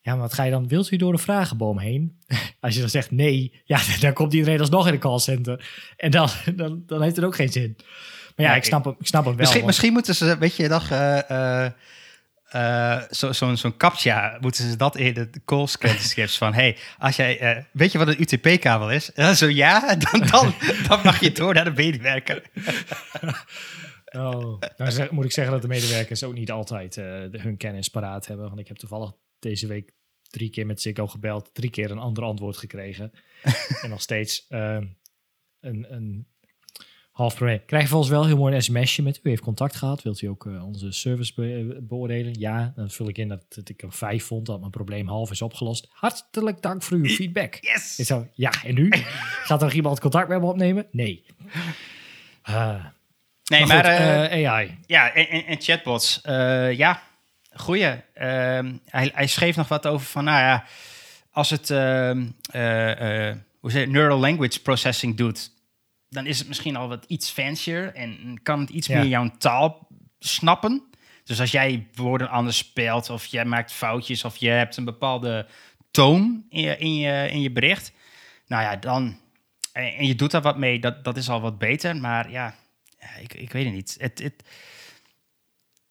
Ja, 0.02 0.12
maar 0.12 0.20
wat 0.20 0.32
ga 0.34 0.42
je 0.44 0.50
dan? 0.50 0.68
Wilt 0.68 0.90
u 0.90 0.96
door 0.96 1.12
de 1.12 1.18
vragenboom 1.18 1.78
heen? 1.78 2.18
Als 2.60 2.74
je 2.74 2.80
dan 2.80 2.88
zegt 2.88 3.10
nee, 3.10 3.60
ja, 3.64 3.80
dan 4.00 4.12
komt 4.12 4.32
iedereen 4.32 4.60
alsnog 4.60 4.86
in 4.86 4.92
de 4.92 4.98
callcenter. 4.98 5.68
En 5.96 6.10
dan, 6.10 6.28
dan, 6.54 6.82
dan 6.86 7.02
heeft 7.02 7.16
het 7.16 7.24
ook 7.24 7.34
geen 7.34 7.48
zin. 7.52 7.76
Maar 8.36 8.46
ja, 8.46 8.54
ik, 8.54 8.64
snap 8.64 8.84
hem, 8.84 8.94
ik 8.98 9.06
snap 9.06 9.24
hem 9.24 9.30
wel. 9.30 9.38
Misschien, 9.40 9.60
want- 9.60 9.66
misschien 9.72 9.92
moeten 9.92 10.14
ze, 10.14 10.38
weet 10.38 10.56
je 10.56 10.68
nog, 10.68 10.90
eh, 10.90 11.66
eh, 12.50 12.92
eh, 12.92 13.02
zo- 13.10 13.32
zo'n 13.32 13.56
zo'n 13.56 13.76
captcha, 13.76 14.36
moeten 14.40 14.70
ze 14.70 14.76
dat 14.76 14.96
in 14.96 15.14
de 15.14 15.30
call 15.44 15.66
scripts 15.66 16.38
van, 16.38 16.54
hey, 16.54 16.76
als 16.98 17.16
jij, 17.16 17.38
eh, 17.38 17.64
weet 17.72 17.92
je 17.92 17.98
wat 17.98 18.08
een 18.08 18.20
UTP-kabel 18.20 18.90
is? 18.90 19.12
En 19.12 19.24
dan 19.24 19.36
zo 19.36 19.48
ja, 19.48 19.94
dan, 20.10 20.20
dan, 20.30 20.54
dan 20.88 21.00
mag 21.04 21.20
je 21.20 21.32
door 21.32 21.54
naar 21.54 21.64
de 21.64 21.72
medewerker. 21.76 22.42
Oh, 24.12 24.60
nou 24.76 24.90
zeg- 24.90 25.10
moet 25.10 25.24
ik 25.24 25.32
zeggen 25.32 25.52
dat 25.52 25.62
de 25.62 25.68
medewerkers 25.68 26.22
ook 26.22 26.34
niet 26.34 26.50
altijd 26.50 26.96
eh, 26.96 27.04
hun 27.30 27.56
kennis 27.56 27.88
paraat 27.88 28.26
hebben. 28.26 28.46
Want 28.46 28.58
ik 28.60 28.68
heb 28.68 28.76
toevallig 28.76 29.12
deze 29.38 29.66
week 29.66 29.92
drie 30.30 30.50
keer 30.50 30.66
met 30.66 30.80
Ziggo 30.80 31.06
gebeld, 31.06 31.50
drie 31.54 31.70
keer 31.70 31.90
een 31.90 31.98
ander 31.98 32.24
antwoord 32.24 32.56
gekregen. 32.56 33.12
en 33.82 33.90
nog 33.90 34.00
steeds 34.00 34.46
een, 34.48 34.96
een 35.60 36.26
half 37.10 37.34
probleem. 37.34 37.60
Krijg 37.66 37.82
je 37.82 37.88
volgens 37.88 38.10
wel 38.10 38.26
heel 38.26 38.36
mooi 38.36 38.54
een 38.54 38.62
sms'je 38.62 39.02
met 39.02 39.20
u 39.22 39.28
heeft 39.28 39.42
contact 39.42 39.76
gehad. 39.76 40.02
Wilt 40.02 40.20
u 40.22 40.26
ook 40.26 40.46
eh, 40.46 40.66
onze 40.66 40.92
service 40.92 41.32
be- 41.36 41.78
beoordelen? 41.82 42.38
Ja, 42.38 42.72
dan 42.76 42.90
vul 42.90 43.08
ik 43.08 43.18
in 43.18 43.28
dat, 43.28 43.44
dat 43.48 43.68
ik 43.68 43.82
een 43.82 43.92
vijf 43.92 44.24
vond, 44.24 44.46
dat 44.46 44.58
mijn 44.58 44.70
probleem 44.70 45.08
half 45.08 45.30
is 45.30 45.42
opgelost. 45.42 45.88
Hartelijk 45.90 46.62
dank 46.62 46.82
voor 46.82 46.96
uw 46.96 47.04
feedback. 47.08 47.58
Yes! 47.60 47.94
Zo, 47.96 48.26
ja, 48.34 48.52
en 48.64 48.74
nu? 48.74 48.88
Gaat 49.46 49.60
er 49.60 49.66
nog 49.66 49.74
iemand 49.76 50.00
contact 50.00 50.28
met 50.28 50.40
me 50.40 50.46
opnemen? 50.46 50.86
Nee. 50.90 51.24
Ah, 52.42 52.84
Nee, 53.44 53.66
maar 53.66 53.68
maar, 53.68 53.84
goed, 53.84 54.30
eh, 54.30 54.42
eh, 54.44 54.52
AI. 54.52 54.78
ja, 54.86 55.12
en, 55.14 55.28
en, 55.28 55.46
en 55.46 55.60
chatbots, 55.60 56.20
eh, 56.20 56.72
ja, 56.72 57.02
goeie. 57.52 57.86
Ehm, 58.14 58.72
hij, 58.84 59.10
hij 59.14 59.26
schreef 59.26 59.56
nog 59.56 59.68
wat 59.68 59.86
over 59.86 60.06
van, 60.06 60.24
nou 60.24 60.38
ja, 60.40 60.64
als 61.30 61.50
het, 61.50 61.70
ehm, 61.70 62.26
eh, 62.52 63.28
eh, 63.28 63.36
hoe 63.60 63.70
zeg 63.70 63.80
je, 63.82 63.88
neural 63.88 64.18
language 64.18 64.62
processing 64.62 65.16
doet, 65.16 65.50
dan 66.10 66.26
is 66.26 66.38
het 66.38 66.48
misschien 66.48 66.76
al 66.76 66.88
wat 66.88 67.04
iets 67.04 67.30
fancier 67.30 67.94
en 67.94 68.40
kan 68.42 68.60
het 68.60 68.70
iets 68.70 68.86
Ja. 68.86 68.98
meer 68.98 69.08
jouw 69.08 69.30
taal 69.38 69.88
snappen. 70.18 70.82
Dus 71.24 71.40
als 71.40 71.50
jij 71.50 71.86
woorden 71.94 72.28
anders 72.28 72.56
speelt 72.56 73.10
of 73.10 73.26
jij 73.26 73.44
maakt 73.44 73.72
foutjes 73.72 74.24
of 74.24 74.36
je 74.36 74.48
hebt 74.48 74.76
een 74.76 74.84
bepaalde 74.84 75.46
toon 75.90 76.44
in 76.48 76.60
je, 76.62 76.76
in 76.76 76.94
je, 76.94 77.28
in 77.30 77.40
je 77.40 77.50
bericht, 77.50 77.92
nou 78.46 78.62
ja, 78.62 78.76
dan, 78.76 79.18
en, 79.72 79.94
en 79.94 80.06
je 80.06 80.14
doet 80.14 80.30
daar 80.30 80.42
wat 80.42 80.58
mee, 80.58 80.78
dat, 80.80 81.04
dat 81.04 81.16
is 81.16 81.28
al 81.28 81.40
wat 81.40 81.58
beter. 81.58 81.96
Maar 81.96 82.30
ja, 82.30 82.54
ja, 82.98 83.14
ik, 83.20 83.34
ik 83.34 83.52
weet 83.52 83.64
het 83.64 83.74
niet. 83.74 83.96
Het, 83.98 84.18
het, 84.18 84.44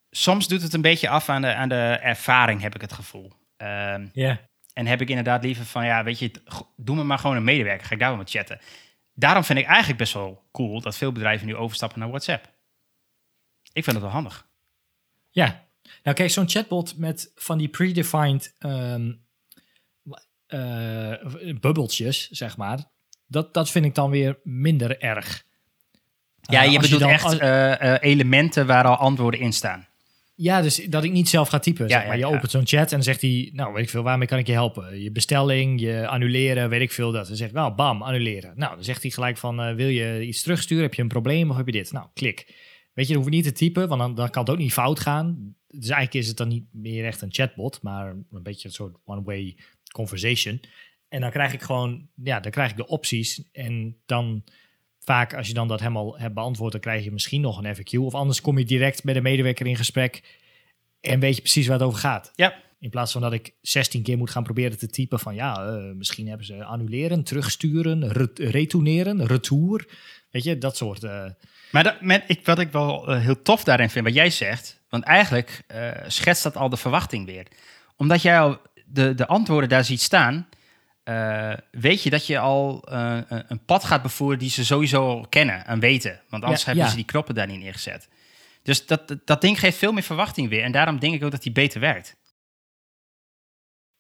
soms 0.10 0.48
doet 0.48 0.62
het 0.62 0.74
een 0.74 0.82
beetje 0.82 1.10
af 1.10 1.30
aan 1.30 1.42
de, 1.42 1.54
aan 1.54 1.70
de 1.70 1.98
ervaring, 2.02 2.62
heb 2.62 2.76
ik 2.76 2.82
het 2.82 2.94
gevoel. 2.94 3.32
Ja. 4.14 4.40
en 4.74 4.86
heb 4.88 5.02
ik 5.02 5.10
inderdaad 5.10 5.44
liever 5.44 5.66
van, 5.66 5.86
ja, 5.86 6.04
weet 6.04 6.20
je, 6.20 6.32
doe 6.76 6.96
me 6.96 7.04
maar 7.04 7.20
gewoon 7.20 7.36
een 7.36 7.44
medewerker. 7.44 7.88
Ga 7.88 7.94
ik 7.94 8.00
daar 8.00 8.10
wel 8.10 8.18
met 8.18 8.30
chatten. 8.30 8.60
Daarom 9.20 9.44
vind 9.44 9.60
ik 9.60 9.66
eigenlijk 9.66 9.98
best 9.98 10.14
wel 10.14 10.48
cool 10.52 10.82
dat 10.82 10.98
veel 10.98 11.12
bedrijven 11.12 11.48
nu 11.48 11.56
overstappen 11.56 12.00
naar 12.00 12.10
WhatsApp. 12.10 12.46
Ik 13.74 13.84
vind 13.84 13.96
het 13.96 14.02
wel 14.06 14.14
handig. 14.14 14.48
Ja. 15.30 15.68
Nou 16.04 16.16
kijk, 16.16 16.30
zo'n 16.30 16.50
chatbot 16.50 16.98
met 16.98 17.32
van 17.36 17.58
die 17.58 17.68
predefined 17.68 18.56
ehm 18.60 19.12
eh, 20.48 21.14
bubbeltjes, 21.60 22.30
zeg 22.30 22.58
maar. 22.58 22.80
Dat, 23.28 23.54
dat 23.54 23.70
vind 23.70 23.86
ik 23.86 23.96
dan 23.96 24.10
weer 24.10 24.40
minder 24.44 25.00
erg. 25.02 25.46
Ja, 26.42 26.64
Eh, 26.64 26.72
je 26.72 26.78
als 26.78 26.86
bedoelt 26.86 27.02
dan- 27.02 27.10
echt 27.10 27.24
als- 27.24 27.38
eh, 27.38 27.94
eh, 27.94 27.98
elementen 28.02 28.68
waar 28.68 28.86
al 28.86 28.96
antwoorden 28.96 29.40
in 29.40 29.54
staan. 29.54 29.88
Ja, 30.42 30.62
dus 30.62 30.76
dat 30.76 31.04
ik 31.04 31.12
niet 31.12 31.30
zelf 31.30 31.50
ga 31.50 31.60
typen. 31.60 31.88
Ja, 31.88 31.98
zeg 31.98 32.08
maar. 32.08 32.18
je 32.18 32.26
ja. 32.26 32.36
opent 32.36 32.52
zo'n 32.52 32.68
chat 32.68 32.82
en 32.82 32.90
dan 32.90 33.04
zegt 33.04 33.22
hij, 33.22 33.50
nou 33.54 33.74
weet 33.74 33.84
ik 33.84 33.90
veel, 33.90 34.04
waarmee 34.04 34.28
kan 34.28 34.38
ik 34.38 34.48
je 34.48 34.54
helpen? 34.54 35.02
Je 35.02 35.12
bestelling, 35.12 35.82
je 35.82 36.08
annuleren, 36.08 36.70
weet 36.70 36.82
ik 36.82 36.92
veel 36.92 37.12
dat. 37.12 37.28
Dan 37.28 37.36
zegt 37.36 37.54
nou, 37.54 37.74
bam, 37.74 38.02
annuleren. 38.02 38.54
Nou, 38.56 38.76
dan 38.76 38.84
zegt 38.84 39.02
hij 39.02 39.12
gelijk 39.12 39.38
van, 39.38 39.62
eh, 39.62 39.76
wil 39.76 39.88
je 39.88 40.26
iets 40.26 40.42
terugsturen? 40.42 40.84
Heb 40.84 40.94
je 40.94 41.02
een 41.02 41.08
probleem 41.08 41.50
of 41.50 41.58
heb 41.58 41.66
je 41.66 41.72
dit? 41.72 41.92
Nou, 41.92 42.08
klik. 42.14 42.46
Weet 42.94 43.08
je, 43.08 43.14
dan 43.14 43.22
hoef 43.22 43.32
je 43.32 43.36
niet 43.36 43.46
te 43.46 43.52
typen, 43.52 43.88
want 43.88 44.02
dan, 44.02 44.16
dan 44.16 44.30
kan 44.30 44.44
het 44.44 44.52
ook 44.52 44.58
niet 44.58 44.74
fout 44.74 45.00
gaan. 45.00 45.56
Dus 45.68 45.90
eigenlijk 45.90 46.14
is 46.14 46.28
het 46.28 46.38
dan 46.38 46.48
niet 46.48 46.66
meer 46.72 47.06
echt 47.06 47.22
een 47.22 47.34
chatbot, 47.34 47.82
maar 47.82 48.10
een 48.10 48.44
beetje 48.44 48.68
een 48.68 48.74
soort 48.74 48.98
one-way 49.06 49.58
conversation. 49.94 50.62
En 51.10 51.22
dan 51.22 51.32
krijg 51.32 51.54
ik 51.54 51.62
gewoon, 51.62 52.08
ja, 52.24 52.40
dan 52.40 52.52
krijg 52.52 52.72
ik 52.72 52.78
de 52.78 52.88
opties 52.88 53.50
en 53.52 53.98
dan 54.06 54.44
vaak 55.10 55.34
als 55.36 55.48
je 55.48 55.54
dan 55.54 55.68
dat 55.68 55.80
helemaal 55.80 56.18
hebt 56.20 56.34
beantwoord, 56.34 56.72
dan 56.72 56.82
krijg 56.82 57.04
je 57.04 57.12
misschien 57.12 57.42
nog 57.42 57.64
een 57.64 57.76
FAQ. 57.76 58.00
Of 58.00 58.14
anders 58.14 58.42
kom 58.42 58.58
je 58.58 58.66
direct 58.66 59.04
met 59.04 59.16
de 59.16 59.22
medewerker 59.22 59.68
in 59.68 59.76
gesprek 59.76 60.38
en 61.02 61.20
weet 61.20 61.36
je 61.36 61.42
precies 61.42 61.68
waar 61.68 61.78
het 61.78 61.88
over 61.88 62.00
gaat. 62.00 62.32
Ja. 62.36 62.54
In 62.80 62.90
plaats 62.90 63.12
van 63.12 63.22
dat 63.22 63.34
ik 63.34 63.54
16 63.62 64.04
keer 64.04 64.18
moet 64.18 64.30
gaan 64.30 64.44
proberen 64.44 64.78
te 64.78 64.88
typen 64.88 65.20
van 65.20 65.36
ja, 65.36 65.66
eh, 65.66 65.96
misschien 65.96 66.28
hebben 66.28 66.46
ze 66.46 66.64
annuleren, 66.64 67.24
terugsturen, 67.24 68.12
re- 68.12 68.28
retourneren, 68.50 69.26
retour. 69.26 69.88
Weet 70.32 70.44
je, 70.44 70.58
dat 70.58 70.78
soort. 70.78 71.04
eh, 71.04 71.26
Maar 71.72 71.84
dat, 71.84 72.02
met, 72.02 72.24
ik, 72.28 72.46
wat 72.46 72.60
ik 72.60 72.72
wel 72.72 73.08
eh, 73.08 73.20
heel 73.22 73.42
tof 73.42 73.64
daarin 73.64 73.90
vind, 73.90 74.06
wat 74.06 74.14
jij 74.14 74.30
zegt, 74.30 74.82
want 74.90 75.04
eigenlijk 75.04 75.64
schetst 76.08 76.44
dat 76.44 76.56
al 76.58 76.70
de 76.70 76.78
verwachting 76.78 77.26
weer. 77.26 77.46
Omdat 77.98 78.22
jij 78.22 78.40
al 78.40 78.58
de, 78.86 79.14
de 79.16 79.28
antwoorden 79.28 79.70
daar 79.70 79.86
ziet 79.86 80.02
staan, 80.02 80.48
eh, 81.10 81.58
weet 81.72 82.04
je 82.04 82.10
dat 82.10 82.28
je 82.28 82.40
al 82.40 82.84
eh, 82.88 83.20
een- 83.28 83.66
pad 83.66 83.84
gaat 83.84 84.02
bevoeren 84.02 84.40
die 84.40 84.50
ze 84.50 84.66
sowieso 84.66 85.08
al 85.08 85.28
kennen 85.30 85.66
en 85.66 85.80
weten. 85.80 86.22
Want 86.30 86.44
anders 86.44 86.62
Ja, 86.62 86.66
hebben 86.68 86.84
ja. 86.84 86.90
ze 86.90 86.96
die 86.96 87.06
knoppen 87.06 87.36
daar 87.36 87.48
niet 87.48 87.60
neergezet. 87.60 88.10
Dus 88.64 88.86
dat, 88.86 89.16
dat, 89.26 89.42
ding 89.42 89.60
geeft 89.60 89.78
veel 89.78 89.92
meer 89.92 90.04
verwachting 90.04 90.50
weer. 90.50 90.64
En 90.64 90.72
daarom 90.72 91.00
denk 91.00 91.14
ik 91.14 91.24
ook 91.24 91.32
dat 91.32 91.44
die 91.44 91.52
beter 91.52 91.80
werkt. 91.80 92.18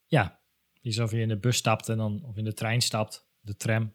ja, 0.07 0.39
alsof 0.83 1.11
je 1.11 1.19
in 1.21 1.27
de 1.27 1.37
bus 1.37 1.57
stapt 1.57 1.89
en 1.89 1.97
dan, 1.97 2.23
of 2.23 2.37
in 2.37 2.43
de 2.43 2.53
trein 2.53 2.81
stapt, 2.81 3.27
de 3.39 3.55
tram, 3.55 3.93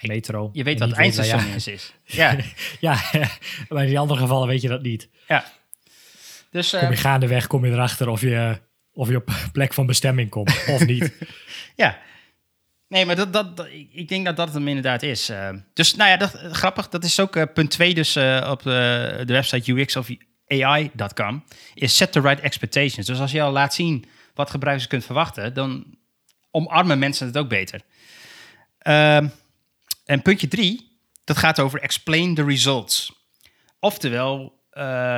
metro. 0.00 0.50
Je 0.52 0.62
weet 0.64 0.78
wat 0.78 0.88
het 0.88 0.98
eindstation 0.98 1.46
is. 1.46 1.66
is. 1.66 1.94
Ja, 2.04 2.36
Ja, 2.80 2.92
maar 3.68 3.82
in 3.82 3.88
die 3.88 3.98
andere 3.98 4.20
gevallen 4.20 4.48
weet 4.48 4.60
je 4.62 4.68
dat 4.68 4.82
niet. 4.82 5.08
ja. 5.28 5.44
Dus 6.50 6.72
eh, 6.72 6.80
Kom 6.80 6.90
je 6.90 6.96
gaandeweg, 6.96 7.46
kom 7.46 7.64
je 7.64 7.72
erachter 7.72 8.08
of 8.08 8.20
je, 8.20 8.60
of 8.92 9.08
je 9.08 9.16
op 9.16 9.30
plek 9.52 9.72
van 9.74 9.86
bestemming 9.86 10.30
komt 10.30 10.64
of 10.68 10.86
niet. 10.86 11.12
Ja. 11.76 11.98
Nee, 12.88 13.06
maar 13.06 13.16
dat, 13.16 13.32
dat, 13.32 13.66
ik 13.90 14.08
denk 14.08 14.24
dat 14.24 14.36
dat 14.36 14.46
het 14.46 14.54
hem 14.54 14.68
inderdaad 14.68 15.02
is. 15.02 15.28
Eh, 15.28 15.50
dus 15.72 15.94
nou 15.94 16.10
ja, 16.10 16.16
dat, 16.16 16.34
eh, 16.34 16.50
grappig. 16.50 16.88
Dat 16.88 17.04
is 17.04 17.20
ook 17.20 17.36
eh, 17.36 17.42
punt 17.54 17.70
2 17.70 17.94
dus 17.94 18.16
op 18.46 18.62
de, 18.62 19.24
website 19.26 19.72
UX 19.72 19.96
of 19.96 20.08
AI.com. 20.46 21.44
Is 21.74 21.96
set 21.96 22.12
the 22.12 22.20
right 22.20 22.42
expectations. 22.42 23.06
Dus 23.06 23.20
als 23.20 23.32
je 23.32 23.42
al 23.42 23.52
laat 23.52 23.74
zien 23.74 24.04
wat 24.34 24.50
gebruikers 24.50 24.86
kunt 24.86 25.04
verwachten, 25.04 25.54
dan 25.54 25.84
omarmen 26.50 26.98
mensen 26.98 27.26
het 27.26 27.38
ook 27.38 27.48
beter. 27.48 27.80
Ehm, 28.78 29.28
en 30.04 30.22
puntje 30.22 30.48
3, 30.48 30.98
dat 31.24 31.36
gaat 31.36 31.60
over 31.60 31.80
explain 31.80 32.34
the 32.34 32.44
results. 32.44 33.12
Oftewel, 33.80 34.62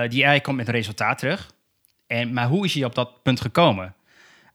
die 0.09 0.27
AI 0.27 0.41
komt 0.41 0.57
met 0.57 0.69
een 0.69 0.75
resultaat 0.75 1.19
terug. 1.19 1.51
En, 2.07 2.33
maar 2.33 2.47
hoe 2.47 2.65
is 2.65 2.75
hij 2.75 2.85
op 2.85 2.95
dat 2.95 3.23
punt 3.23 3.41
gekomen? 3.41 3.95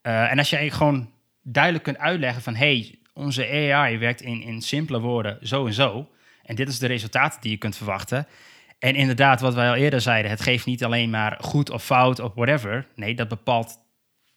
En 0.01 0.37
als 0.37 0.49
je 0.49 0.55
eigenlijk 0.55 0.73
gewoon 0.73 1.11
duidelijk 1.41 1.83
kunt 1.83 1.97
uitleggen 1.97 2.41
van... 2.41 2.55
hey, 2.55 3.00
onze 3.21 3.71
AI 3.73 3.97
werkt 3.97 4.21
in, 4.21 4.41
in 4.41 4.61
simpele 4.61 4.99
woorden 4.99 5.37
zo 5.47 5.65
en 5.65 5.73
zo... 5.73 6.09
en 6.43 6.55
dit 6.55 6.67
is 6.69 6.79
de 6.79 6.87
resultaten 6.87 7.41
die 7.41 7.51
je 7.51 7.57
kunt 7.57 7.75
verwachten... 7.77 8.27
en 8.79 8.95
inderdaad, 8.95 9.41
wat 9.41 9.53
wij 9.53 9.69
al 9.69 9.75
eerder 9.75 10.01
zeiden... 10.01 10.31
het 10.31 10.41
geeft 10.41 10.65
niet 10.65 10.83
alleen 10.83 11.09
maar 11.09 11.37
goed 11.41 11.69
of 11.69 11.83
fout 11.83 12.19
of 12.19 12.31
whatever... 12.35 12.87
nee, 12.95 13.15
dat 13.15 13.27
bepaalt 13.27 13.77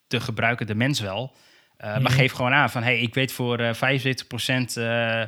de 0.07 0.21
gebruiker, 0.21 0.67
de 0.67 0.75
mens 0.75 1.01
wel... 1.01 1.35
Eh, 1.77 1.91
Maar 1.93 2.01
Mhm. 2.01 2.13
geef 2.13 2.33
gewoon 2.33 2.53
aan 2.53 2.71
van... 2.71 2.83
hey, 2.83 2.99
ik 3.01 3.15
weet 3.15 3.33
voor 3.33 3.59
eh 3.59 3.75
75% 3.75 4.75
eh, 4.75 5.23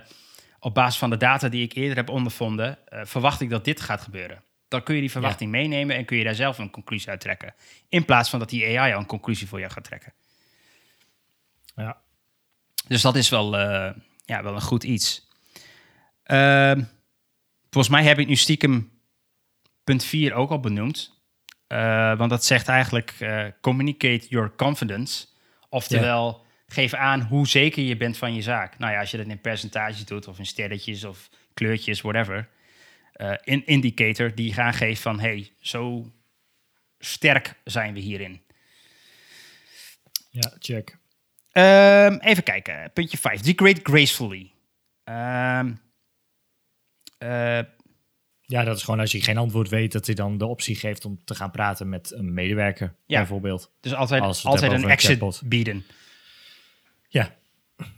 op 0.61 0.75
basis 0.75 0.99
van 0.99 1.11
de 1.11 1.17
data 1.17 1.49
die 1.49 1.63
ik 1.63 1.73
eerder 1.73 1.97
heb 1.97 2.09
ondervonden... 2.09 2.79
eh, 2.89 3.01
verwacht 3.05 3.41
ik 3.41 3.51
dat 3.51 3.65
dit 3.65 3.81
gaat 3.81 4.01
gebeuren. 4.01 4.43
Dan 4.69 4.83
kun 4.83 4.95
je 4.95 5.01
die 5.01 5.11
verwachting 5.11 5.51
meenemen... 5.51 5.97
en 5.97 6.05
kun 6.05 6.17
je 6.17 6.25
daar 6.25 6.35
zelf 6.35 6.59
een 6.59 6.71
conclusie 6.71 7.09
uit 7.09 7.21
trekken. 7.21 7.55
In 7.89 8.05
plaats 8.05 8.31
van 8.31 8.39
dat 8.39 8.49
die 8.51 8.79
AI 8.79 8.93
al 8.93 9.01
een 9.01 9.07
conclusie 9.07 9.49
voor 9.49 9.59
jou 9.59 9.73
gaat 9.73 9.85
trekken. 9.85 10.13
Ja. 11.77 11.97
Dus 12.87 13.03
dat 13.03 13.17
is 13.17 13.29
wel, 13.29 13.59
eh, 13.59 13.91
ja, 14.25 14.43
wel 14.43 14.55
een 14.55 14.61
goed 14.61 14.85
iets. 14.85 15.29
Ehm, 16.23 16.83
volgens 17.71 17.95
mij 17.95 18.05
heb 18.05 18.19
ik 18.19 18.27
nu 18.27 18.37
stiekem 18.37 18.91
punt 19.85 20.05
4 20.05 20.35
ook 20.35 20.51
al 20.51 20.61
benoemd. 20.61 21.15
Eh, 21.67 22.19
want 22.19 22.31
dat 22.31 22.45
zegt 22.45 22.69
eigenlijk 22.69 23.15
eh, 23.19 23.47
communicate 23.61 24.27
your 24.29 24.55
confidence. 24.57 25.27
Oftewel, 25.69 26.45
geef 26.67 26.95
aan 26.95 27.21
hoe 27.21 27.49
zeker 27.49 27.83
je 27.83 27.97
bent 27.97 28.17
van 28.17 28.35
je 28.35 28.43
zaak. 28.43 28.79
Nou 28.79 28.93
ja, 28.93 29.01
als 29.01 29.11
je 29.11 29.17
dat 29.17 29.27
in 29.27 29.41
percentages 29.41 30.05
doet 30.05 30.29
of 30.29 30.39
in 30.39 30.47
sterretjes 30.47 31.05
of 31.05 31.31
kleurtjes, 31.55 32.01
whatever. 32.01 32.49
In 33.45 33.67
indicator 33.67 34.35
die 34.35 34.53
gaan 34.53 34.75
geven 34.75 35.03
van, 35.03 35.21
hey, 35.21 35.51
zo 35.61 36.13
sterk 36.99 37.55
zijn 37.65 37.95
we 37.95 38.01
hierin. 38.01 38.41
ja, 40.31 40.57
check. 40.59 40.99
Ehm, 41.57 42.17
even 42.21 42.43
kijken, 42.43 42.91
puntje 42.93 43.19
5. 43.19 43.41
Degrade 43.41 43.81
gracefully. 43.83 44.53
Ehm, 45.05 45.73
eh, 47.19 47.61
Ja, 48.49 48.65
dat 48.65 48.77
is 48.77 48.83
gewoon 48.83 49.01
als 49.01 49.13
je 49.13 49.21
geen 49.21 49.37
antwoord 49.37 49.69
weet, 49.69 49.93
dat 49.93 50.07
hij 50.07 50.15
dan 50.15 50.39
de 50.39 50.47
optie 50.47 50.77
geeft 50.77 51.05
om 51.05 51.21
te 51.25 51.35
gaan 51.35 51.51
praten 51.51 51.89
met 51.89 52.11
een 52.13 52.35
medewerker, 52.35 52.95
Ja. 53.07 53.19
bijvoorbeeld. 53.19 53.73
dus 53.81 53.95
altijd, 53.95 54.23
altijd 54.45 54.73
een 54.73 54.89
exit 54.89 55.11
chatbot. 55.11 55.43
bieden. 55.45 55.85
Ja. 57.09 57.37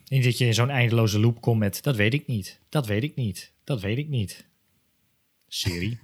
Niet 0.08 0.24
dat 0.24 0.38
je 0.38 0.46
in 0.46 0.54
zo'n 0.54 0.70
eindeloze 0.70 1.18
loop 1.20 1.40
komt 1.40 1.58
met, 1.58 1.82
dat 1.82 1.96
weet 1.96 2.14
ik 2.14 2.26
niet, 2.26 2.60
dat 2.68 2.86
weet 2.86 3.02
ik 3.02 3.14
niet, 3.16 3.52
dat 3.64 3.80
weet 3.80 3.98
ik 3.98 4.08
niet. 4.08 4.46
Siri. 5.48 5.98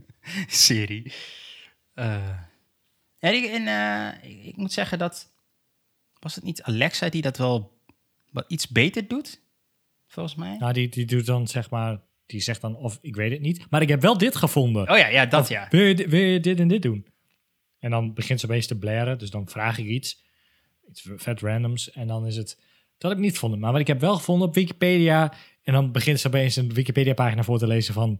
Serie. 0.46 1.12
Eh, 1.94 2.38
ja, 3.18 3.28
ik, 3.28 3.44
en, 3.44 3.66
eh, 3.66 4.30
ik, 4.30 4.44
ik 4.44 4.56
moet 4.56 4.72
zeggen 4.72 4.98
dat... 4.98 5.30
Was 6.20 6.34
het 6.34 6.44
niet 6.44 6.62
Alexa 6.62 7.08
die 7.08 7.22
dat 7.22 7.38
wel 7.38 7.78
wat 8.30 8.44
iets 8.48 8.68
beter 8.68 9.08
doet? 9.08 9.40
Volgens 10.06 10.34
mij. 10.34 10.56
nou, 10.58 10.72
die, 10.72 10.88
die 10.88 11.04
doet 11.04 11.26
dan 11.26 11.48
zeg 11.48 11.70
maar, 11.70 12.00
die 12.26 12.40
zegt 12.40 12.60
dan 12.60 12.76
of 12.76 12.98
ik 13.02 13.16
weet 13.16 13.32
het 13.32 13.40
niet, 13.40 13.66
maar 13.70 13.82
ik 13.82 13.88
heb 13.88 14.00
wel 14.00 14.18
dit 14.18 14.36
gevonden. 14.36 14.90
Oh 14.90 14.98
ja, 14.98 15.06
ja 15.06 15.26
dat 15.26 15.40
Of, 15.40 15.48
ja. 15.48 15.66
Wil 15.70 15.84
je, 15.84 16.08
wil 16.08 16.20
je 16.20 16.40
dit 16.40 16.60
en 16.60 16.68
dit 16.68 16.82
doen? 16.82 17.06
En 17.78 17.90
dan 17.90 18.14
begint 18.14 18.40
ze 18.40 18.46
opeens 18.46 18.66
te 18.66 18.78
blaren, 18.78 19.18
dus 19.18 19.30
dan 19.30 19.48
vraag 19.48 19.78
ik 19.78 19.86
iets. 19.86 20.22
Iets 20.88 21.08
vet 21.16 21.40
randoms. 21.40 21.90
En 21.90 22.06
dan 22.06 22.26
is 22.26 22.36
het, 22.36 22.58
dat 22.98 23.10
heb 23.10 23.18
ik 23.18 23.24
niet 23.24 23.32
gevonden. 23.32 23.58
Maar 23.58 23.72
wat 23.72 23.80
ik 23.80 23.86
heb 23.86 24.00
wel 24.00 24.16
gevonden 24.16 24.48
op 24.48 24.54
Wikipedia. 24.54 25.32
En 25.62 25.72
dan 25.72 25.92
begint 25.92 26.20
ze 26.20 26.26
opeens 26.26 26.56
een 26.56 26.74
Wikipedia-pagina 26.74 27.42
voor 27.42 27.58
te 27.58 27.66
lezen 27.66 27.94
van... 27.94 28.18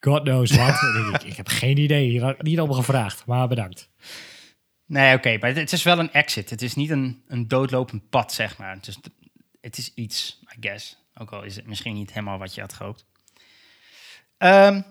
God 0.00 0.22
knows 0.22 0.56
what. 0.56 0.74
Ik, 1.14 1.22
ik 1.22 1.36
heb 1.36 1.48
geen 1.48 1.78
idee, 1.78 2.08
hier 2.08 2.22
had 2.22 2.34
ik 2.34 2.42
niet 2.42 2.60
om 2.60 2.72
gevraagd. 2.72 3.26
Maar 3.26 3.48
bedankt. 3.48 3.90
Nee, 4.88 5.16
oké, 5.16 5.38
maar 5.40 5.54
het, 5.54 5.72
is 5.72 5.82
wel 5.82 5.98
een 5.98 6.12
exit. 6.12 6.50
Het 6.50 6.62
is 6.62 6.74
niet 6.74 6.90
een, 6.90 7.22
een 7.28 7.48
doodlopend 7.48 8.08
pad, 8.10 8.32
zeg 8.32 8.58
maar. 8.58 8.74
Het 8.74 8.86
is, 8.86 8.98
het 9.60 9.78
is 9.78 9.92
iets, 9.94 10.40
I 10.56 10.56
guess. 10.60 10.96
Ook 11.14 11.30
al 11.30 11.42
is 11.42 11.56
het 11.56 11.66
misschien 11.66 11.94
niet 11.94 12.12
helemaal 12.12 12.38
wat 12.38 12.54
je 12.54 12.60
had 12.60 12.72
gehoopt. 12.72 13.06
Ehm, 14.38 14.82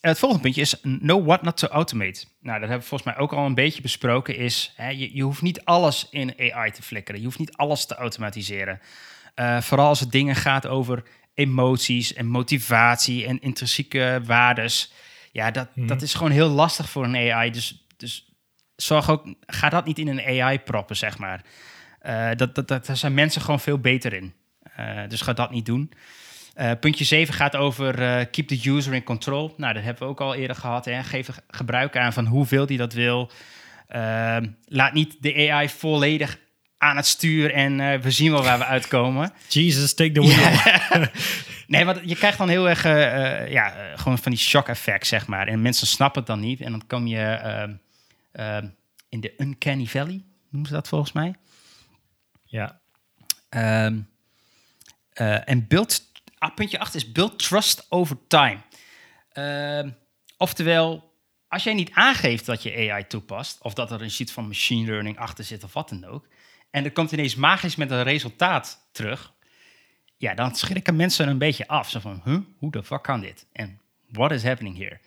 het 0.00 0.18
volgende 0.18 0.42
puntje 0.42 0.60
is 0.60 0.80
know 0.80 1.26
what 1.26 1.42
not 1.42 1.56
to 1.56 1.68
automate. 1.68 2.24
Nou, 2.40 2.60
dat 2.60 2.68
hebben 2.68 2.78
we 2.78 2.86
volgens 2.88 3.14
mij 3.14 3.18
ook 3.18 3.32
al 3.32 3.46
een 3.46 3.54
beetje 3.54 3.82
besproken. 3.82 4.36
Is, 4.36 4.72
hè, 4.76 4.88
je, 4.88 5.16
je 5.16 5.22
hoeft 5.22 5.42
niet 5.42 5.64
alles 5.64 6.06
in 6.10 6.52
AI 6.52 6.70
te 6.70 6.82
flikkeren. 6.82 7.20
Je 7.20 7.26
hoeft 7.26 7.38
niet 7.38 7.56
alles 7.56 7.86
te 7.86 7.94
automatiseren. 7.94 8.80
Eh, 9.34 9.60
vooral 9.60 9.86
als 9.88 10.00
het 10.00 10.10
dingen 10.12 10.34
gaat 10.34 10.66
over 10.66 11.02
emoties 11.34 12.14
en 12.14 12.26
motivatie 12.26 13.26
en 13.26 13.40
intrinsieke 13.40 14.20
waardes. 14.24 14.92
Ja, 15.32 15.50
dat, 15.50 15.76
Mhm. 15.76 15.86
dat 15.86 16.02
is 16.02 16.14
gewoon 16.14 16.32
heel 16.32 16.48
lastig 16.48 16.90
voor 16.90 17.04
een 17.04 17.32
AI. 17.32 17.50
Dus, 17.50 17.84
dus 17.96 18.25
zorg 18.76 19.10
ook, 19.10 19.34
ga 19.46 19.68
dat 19.68 19.84
niet 19.84 19.98
in 19.98 20.08
een 20.08 20.42
AI 20.42 20.58
proppen, 20.58 20.96
zeg 20.96 21.18
maar. 21.18 21.42
Eh, 22.06 22.28
dat, 22.36 22.54
dat, 22.54 22.68
dat, 22.68 22.86
daar 22.86 22.96
zijn 22.96 23.14
mensen 23.14 23.40
gewoon 23.40 23.60
veel 23.60 23.78
beter 23.78 24.12
in. 24.12 24.34
Eh, 24.76 24.98
dus 25.08 25.20
ga 25.20 25.32
dat 25.32 25.50
niet 25.50 25.66
doen. 25.66 25.92
Eh, 26.54 26.70
puntje 26.80 27.04
7 27.04 27.34
gaat 27.34 27.56
over 27.56 27.94
keep 28.26 28.48
the 28.48 28.70
user 28.70 28.94
in 28.94 29.02
control. 29.02 29.54
Nou, 29.56 29.74
dat 29.74 29.82
hebben 29.82 30.02
we 30.02 30.08
ook 30.08 30.20
al 30.20 30.34
eerder 30.34 30.56
gehad. 30.56 30.84
Hè. 30.84 31.02
Geef 31.02 31.28
gebruik 31.48 31.96
aan 31.96 32.12
van 32.12 32.26
hoeveel 32.26 32.66
die 32.66 32.78
dat 32.78 32.92
wil. 32.92 33.30
Laat 34.64 34.92
niet 34.92 35.16
de 35.20 35.50
AI 35.50 35.68
volledig 35.68 36.38
aan 36.78 36.96
het 36.96 37.06
stuur 37.06 37.52
en 37.52 38.00
we 38.00 38.10
zien 38.10 38.32
wel 38.32 38.42
waar 38.42 38.58
we 38.58 38.64
uitkomen. 38.64 39.32
Jesus, 39.48 39.94
take 39.94 40.12
the 40.12 40.20
wheel. 40.20 40.50
Ja. 40.50 41.10
nee, 41.66 41.84
want 41.84 42.00
je 42.04 42.16
krijgt 42.16 42.38
dan 42.38 42.48
heel 42.48 42.68
erg 42.68 42.82
ja, 43.50 43.74
gewoon 43.94 44.18
van 44.18 44.32
die 44.32 44.40
shock 44.40 44.68
effect, 44.68 45.06
zeg 45.06 45.26
maar. 45.26 45.46
En 45.46 45.62
mensen 45.62 45.86
snappen 45.86 46.18
het 46.18 46.30
dan 46.30 46.40
niet. 46.40 46.60
En 46.60 46.70
dan 46.70 46.86
kom 46.86 47.06
je 47.06 47.78
in 49.08 49.20
de 49.20 49.34
uncanny 49.36 49.86
valley, 49.86 50.24
noemen 50.50 50.68
ze 50.68 50.74
dat 50.74 50.88
volgens 50.88 51.12
mij. 51.12 51.34
Ja. 52.44 52.80
Ehm, 53.48 54.00
eh, 55.12 55.48
en 55.48 55.66
build, 55.66 56.10
ah, 56.38 56.54
puntje 56.54 56.78
8 56.78 56.94
is 56.94 57.12
build 57.12 57.38
trust 57.38 57.86
over 57.88 58.18
time. 58.26 58.60
Ehm, 59.32 59.90
oftewel, 60.36 61.14
als 61.48 61.64
jij 61.64 61.74
niet 61.74 61.90
aangeeft 61.92 62.46
dat 62.46 62.62
je 62.62 62.90
AI 62.90 63.06
toepast, 63.06 63.62
of 63.62 63.74
dat 63.74 63.90
er 63.90 64.02
een 64.02 64.10
sheet 64.10 64.30
van 64.30 64.46
machine 64.46 64.86
learning 64.86 65.18
achter 65.18 65.44
zit 65.44 65.64
of 65.64 65.72
wat 65.72 65.88
dan 65.88 66.04
ook, 66.04 66.28
en 66.70 66.84
er 66.84 66.92
komt 66.92 67.12
ineens 67.12 67.34
magisch 67.34 67.76
met 67.76 67.90
een 67.90 68.02
resultaat 68.02 68.88
terug, 68.92 69.34
ja, 70.16 70.34
dan 70.34 70.54
schrikken 70.54 70.96
mensen 70.96 71.28
een 71.28 71.38
beetje 71.38 71.68
af. 71.68 71.90
Zo 71.90 72.00
van, 72.00 72.20
huh, 72.24 72.38
hoe 72.58 72.70
de 72.70 72.82
fuck 72.82 73.02
kan 73.02 73.20
dit? 73.20 73.46
En 73.52 73.80
what 74.08 74.30
is 74.30 74.42
happening 74.42 74.76
here? 74.76 75.00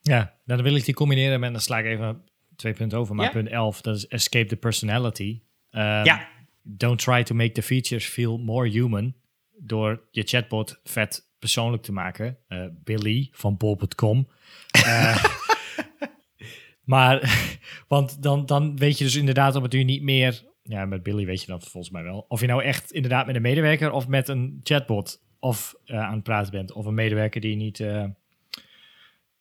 Ja, 0.00 0.18
nou, 0.18 0.28
dan 0.44 0.62
wil 0.62 0.76
ik 0.76 0.84
die 0.84 0.94
combineren 0.94 1.40
met, 1.40 1.52
dan 1.52 1.60
sla 1.60 1.78
ik 1.78 1.84
even 1.84 2.24
twee 2.56 2.72
punten 2.72 2.98
over, 2.98 3.14
maar 3.14 3.24
Ja. 3.26 3.30
punt 3.32 3.48
11, 3.48 3.80
dat 3.80 3.96
is 3.96 4.06
escape 4.06 4.46
the 4.48 4.56
personality. 4.56 5.40
Ehm, 5.70 6.04
Ja. 6.04 6.28
Don't 6.62 6.98
try 6.98 7.22
to 7.22 7.34
make 7.34 7.52
the 7.52 7.62
features 7.62 8.06
feel 8.06 8.38
more 8.38 8.68
human 8.68 9.14
door 9.58 10.02
je 10.10 10.22
chatbot 10.22 10.80
vet 10.84 11.30
persoonlijk 11.38 11.82
te 11.82 11.92
maken. 11.92 12.38
Eh, 12.48 12.64
Billy 12.84 13.28
van 13.32 13.56
bol.com. 13.56 14.28
Eh, 14.70 15.24
maar, 16.84 17.20
want 17.88 18.22
dan, 18.22 18.46
dan 18.46 18.76
weet 18.76 18.98
je 18.98 19.04
dus 19.04 19.16
inderdaad 19.16 19.56
op 19.56 19.62
het 19.62 19.74
uur 19.74 19.84
niet 19.84 20.02
meer... 20.02 20.50
Ja, 20.62 20.84
met 20.86 21.02
Billy 21.02 21.24
weet 21.26 21.40
je 21.40 21.46
dat 21.46 21.68
volgens 21.68 21.92
mij 21.92 22.02
wel. 22.02 22.24
Of 22.28 22.40
je 22.40 22.46
nou 22.46 22.62
echt 22.62 22.92
inderdaad 22.92 23.26
met 23.26 23.36
een 23.36 23.42
medewerker 23.42 23.90
of 23.90 24.08
met 24.08 24.28
een 24.28 24.60
chatbot 24.62 25.22
of 25.38 25.74
eh, 25.84 25.98
aan 25.98 26.14
het 26.14 26.22
praten 26.22 26.52
bent. 26.52 26.72
Of 26.72 26.86
een 26.86 26.94
medewerker 26.94 27.40
die 27.40 27.56
niet 27.56 27.84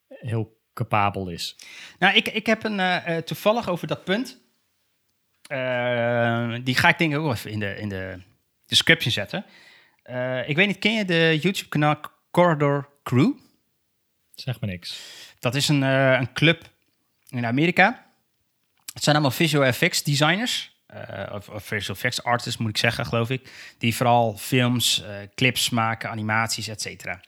heel 0.08 0.60
capabel 0.74 1.30
is. 1.30 1.56
Nou, 2.00 2.16
ik, 2.16 2.28
ik 2.28 2.46
heb 2.46 2.64
een 2.64 2.80
eh, 2.80 3.18
eh, 3.18 3.24
toevallig 3.24 3.70
over 3.70 3.88
dat 3.88 4.04
punt. 4.04 4.40
eh, 5.48 6.56
die 6.64 6.76
ga 6.76 6.90
ik 6.90 6.98
denk 6.98 7.14
ik 7.14 7.20
ook 7.20 7.32
even 7.34 7.52
in 7.52 7.60
de, 7.60 7.78
in 7.78 7.90
de 7.90 8.22
description 8.66 9.12
zetten. 9.12 9.46
Ik 10.46 10.56
weet 10.56 10.68
niet, 10.68 10.80
ken 10.80 10.94
je 10.94 11.06
de 11.06 11.40
YouTube-kanaal 11.42 12.00
Corridor 12.32 12.90
Crew? 13.04 13.32
Zeg 14.36 14.60
maar 14.60 14.70
niks. 14.70 15.00
Dat 15.40 15.56
is 15.56 15.68
een, 15.68 15.82
een 15.82 16.34
club 16.34 16.70
in 17.30 17.46
Amerika. 17.46 18.06
Het 18.94 19.04
zijn 19.04 19.16
allemaal 19.16 19.36
visual 19.36 19.66
effects 19.66 20.04
designers. 20.04 20.76
of, 21.32 21.50
of 21.50 21.64
visual 21.64 21.96
effects 21.96 22.24
artists, 22.24 22.60
moet 22.60 22.70
ik 22.70 22.78
zeggen, 22.78 23.06
geloof 23.06 23.30
ik. 23.30 23.52
Die 23.78 23.96
vooral 23.96 24.38
films, 24.38 25.04
clips 25.36 25.70
maken, 25.70 26.10
animaties, 26.10 26.68
et 26.68 26.82
cetera. 26.82 27.22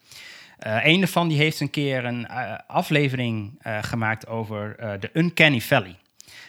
Eh, 0.63 0.85
een 0.85 0.99
daarvan 0.99 1.27
die 1.27 1.37
heeft 1.37 1.59
een 1.59 1.69
keer 1.69 2.05
een 2.05 2.27
eh, 2.27 2.53
aflevering 2.67 3.59
eh, 3.61 3.83
gemaakt 3.83 4.27
over 4.27 4.75
de 4.99 5.09
Uncanny 5.13 5.61
Valley. 5.61 5.99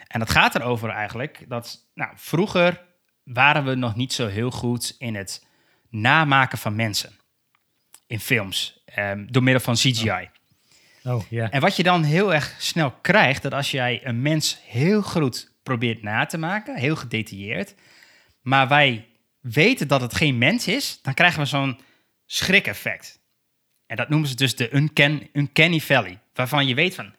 En 0.08 0.18
dat 0.18 0.30
gaat 0.30 0.54
erover 0.54 0.88
eigenlijk 0.88 1.44
dat 1.48 1.86
nou, 1.94 2.10
vroeger 2.14 2.82
waren 3.24 3.64
we 3.64 3.74
nog 3.74 3.94
niet 3.94 4.12
zo 4.12 4.26
heel 4.26 4.50
goed 4.50 4.94
in 4.98 5.14
het 5.14 5.46
namaken 5.88 6.58
van 6.58 6.76
mensen 6.76 7.12
in 8.06 8.20
films 8.20 8.82
ehm, 8.84 9.26
door 9.26 9.42
middel 9.42 9.62
van 9.62 9.74
CGI. 9.74 10.30
Oh, 11.04 11.22
ja. 11.28 11.50
En 11.50 11.60
wat 11.60 11.76
je 11.76 11.82
dan 11.82 12.02
heel 12.02 12.34
erg 12.34 12.54
snel 12.58 12.90
krijgt, 12.90 13.42
dat 13.42 13.52
als 13.52 13.70
jij 13.70 14.00
een 14.04 14.22
mens 14.22 14.58
heel 14.66 15.02
goed 15.02 15.52
probeert 15.62 16.02
na 16.02 16.26
te 16.26 16.38
maken, 16.38 16.76
heel 16.76 16.96
gedetailleerd, 16.96 17.74
maar 18.40 18.68
wij 18.68 19.06
weten 19.40 19.88
dat 19.88 20.00
het 20.00 20.14
geen 20.14 20.38
mens 20.38 20.66
is, 20.68 20.98
dan 21.02 21.14
krijgen 21.14 21.40
we 21.40 21.46
zo'n 21.46 21.80
schrik-effect. 22.26 23.22
En 23.94 24.00
dat 24.00 24.08
noemen 24.08 24.28
ze 24.28 24.34
dus 24.34 24.56
de 24.56 24.74
uncan, 24.76 25.28
uncanny 25.32 25.80
valley, 25.80 26.18
waarvan 26.32 26.66
je 26.66 26.74
weet 26.74 26.94
van, 26.94 27.14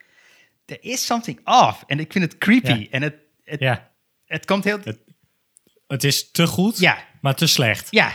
er 0.66 0.78
is 0.82 1.06
something 1.06 1.40
off. 1.44 1.84
En 1.88 2.00
ik 2.00 2.12
vind 2.12 2.24
het 2.24 2.38
creepy. 2.38 2.74
Ja. 2.74 2.88
En 2.90 3.02
het, 3.02 3.16
het, 3.44 3.60
ja. 3.60 3.92
het 4.26 4.46
komt 4.46 4.64
heel... 4.64 4.80
Het 5.88 6.04
is 6.04 6.32
te 6.32 6.48
goed, 6.48 6.80
Ja, 6.80 7.04
maar 7.22 7.36
te 7.36 7.48
slecht. 7.48 7.88
ja, 7.92 8.14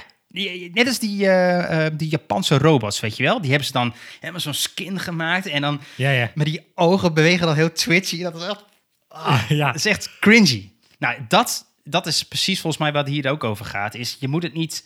net 0.73 0.87
als 0.87 0.99
die, 0.99 1.27
eh, 1.27 1.87
eh, 1.87 1.93
die 1.97 2.09
Japanse 2.09 2.59
robots, 2.59 3.01
weet 3.01 3.17
je 3.17 3.23
wel. 3.23 3.41
Die 3.41 3.49
hebben 3.51 3.67
ze 3.67 3.73
dan 3.73 3.95
helemaal 4.21 4.41
zo'n 4.41 4.55
skin 4.55 4.99
gemaakt 5.01 5.47
en 5.47 5.61
dan 5.61 5.81
Ja, 5.97 6.11
ja. 6.11 6.31
met 6.35 6.47
die 6.47 6.73
ogen 6.75 7.15
bewegen 7.15 7.47
dan 7.47 7.57
heel 7.57 7.73
twitchy. 7.73 8.23
Dat 8.23 8.37
is 8.37 8.43
echt, 8.43 8.65
ah, 9.09 9.43
Ja. 9.61 9.67
dat 9.67 9.75
is 9.75 9.87
echt 9.87 10.19
cringy. 10.19 10.73
Nou, 10.99 11.19
dat, 11.29 11.67
dat 11.85 12.07
is 12.07 12.23
precies 12.23 12.61
volgens 12.61 12.83
mij 12.83 12.93
wat 12.93 13.07
hier 13.07 13.31
ook 13.31 13.45
over 13.45 13.65
gaat. 13.65 13.95
Is 13.95 14.17
je 14.21 14.29
moet 14.29 14.43
het 14.43 14.55
niet 14.55 14.85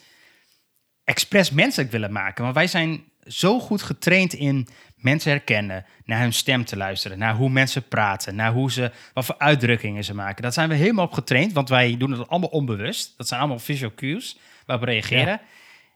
expres 1.05 1.51
menselijk 1.51 1.91
willen 1.91 2.13
maken. 2.13 2.43
Want 2.43 2.55
wij 2.57 2.67
zijn 2.67 3.05
zo 3.27 3.61
goed 3.61 3.83
getraind 3.83 4.33
in 4.33 4.69
mensen 4.97 5.31
herkennen, 5.31 5.85
naar 6.05 6.21
hun 6.21 6.33
stem 6.33 6.65
te 6.65 6.77
luisteren, 6.77 7.19
naar 7.19 7.35
hoe 7.35 7.49
mensen 7.49 7.89
praten, 7.89 8.35
naar 8.35 8.53
hoe 8.53 8.73
ze, 8.73 8.91
wat 9.13 9.25
voor 9.25 9.39
uitdrukkingen 9.39 10.05
ze 10.05 10.15
maken. 10.15 10.43
Dat 10.43 10.55
zijn 10.55 10.69
we 10.69 10.75
helemaal 10.75 11.05
op 11.05 11.13
getraind, 11.13 11.53
want 11.53 11.69
wij 11.69 11.97
doen 11.97 12.11
het 12.11 12.29
allemaal 12.29 12.49
onbewust. 12.49 13.15
Dat 13.17 13.29
zijn 13.29 13.41
allemaal 13.41 13.59
visual 13.59 13.93
cues 13.95 14.39
waarop 14.67 14.87
we 14.87 14.93
reageren. 14.93 15.41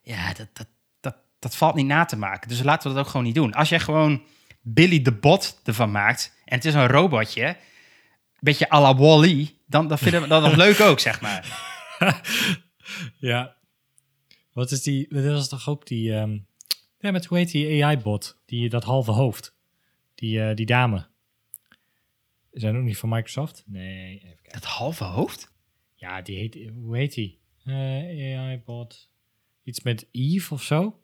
Ja, 0.03 0.33
dat, 0.33 0.49
dat, 0.53 0.67
dat, 1.01 1.17
dat 1.39 1.57
valt 1.57 1.75
niet 1.75 1.87
na 1.87 2.05
te 2.05 2.17
maken. 2.17 2.49
Dus 2.49 2.63
laten 2.63 2.89
we 2.89 2.95
dat 2.97 3.05
ook 3.05 3.11
gewoon 3.11 3.27
niet 3.27 3.35
doen. 3.35 3.53
Als 3.55 3.69
jij 3.69 3.81
gewoon 3.81 4.23
Billy 4.61 5.03
de 5.03 5.13
Bot 5.13 5.61
ervan 5.65 5.91
maakt 5.91 6.37
en 6.45 6.57
het 6.57 6.65
is 6.65 6.75
een 6.75 6.87
robotje, 6.87 7.47
een 7.47 7.57
beetje 8.41 8.73
à 8.73 8.81
la 8.81 8.97
Wall-E, 8.97 9.47
dan, 9.67 9.89
dan 9.89 9.99
vinden 9.99 10.23
we 10.23 10.29
dat 10.29 10.43
nog 10.43 10.57
leuk 10.57 10.81
ook, 10.81 11.01
zeg 11.01 11.21
maar. 11.21 11.47
Ja. 13.19 13.57
Wat 14.53 14.71
is 14.71 14.83
die? 14.83 15.07
Dat 15.11 15.25
was 15.25 15.49
toch 15.49 15.69
ook 15.69 15.87
die. 15.87 16.15
ehm, 16.15 16.39
ja, 16.99 17.11
met 17.11 17.25
hoe 17.25 17.39
heet 17.39 17.51
die 17.51 17.85
AI-bot? 17.85 18.41
Die 18.47 18.69
dat 18.69 18.85
halve 18.85 19.11
hoofd. 19.11 19.57
Die, 20.15 20.43
eh, 20.43 20.55
die 20.55 20.67
dame. 20.67 21.07
Is 22.51 22.63
dat 22.63 22.75
ook 22.75 22.83
niet 22.83 22.99
van 22.99 23.09
Microsoft? 23.09 23.65
Nee, 23.67 24.15
even 24.15 24.23
kijken. 24.29 24.53
Dat 24.53 24.65
halve 24.65 25.05
hoofd? 25.05 25.53
Ja, 25.95 26.23
die 26.23 26.37
heet. 26.39 26.59
Hoe 26.75 26.97
heet 26.97 27.15
die? 27.15 27.41
Eh, 27.65 28.39
AI-bot. 28.39 29.11
Iets 29.63 29.83
met 29.83 30.09
Eve 30.13 30.55
of 30.55 30.63
zo? 30.63 31.01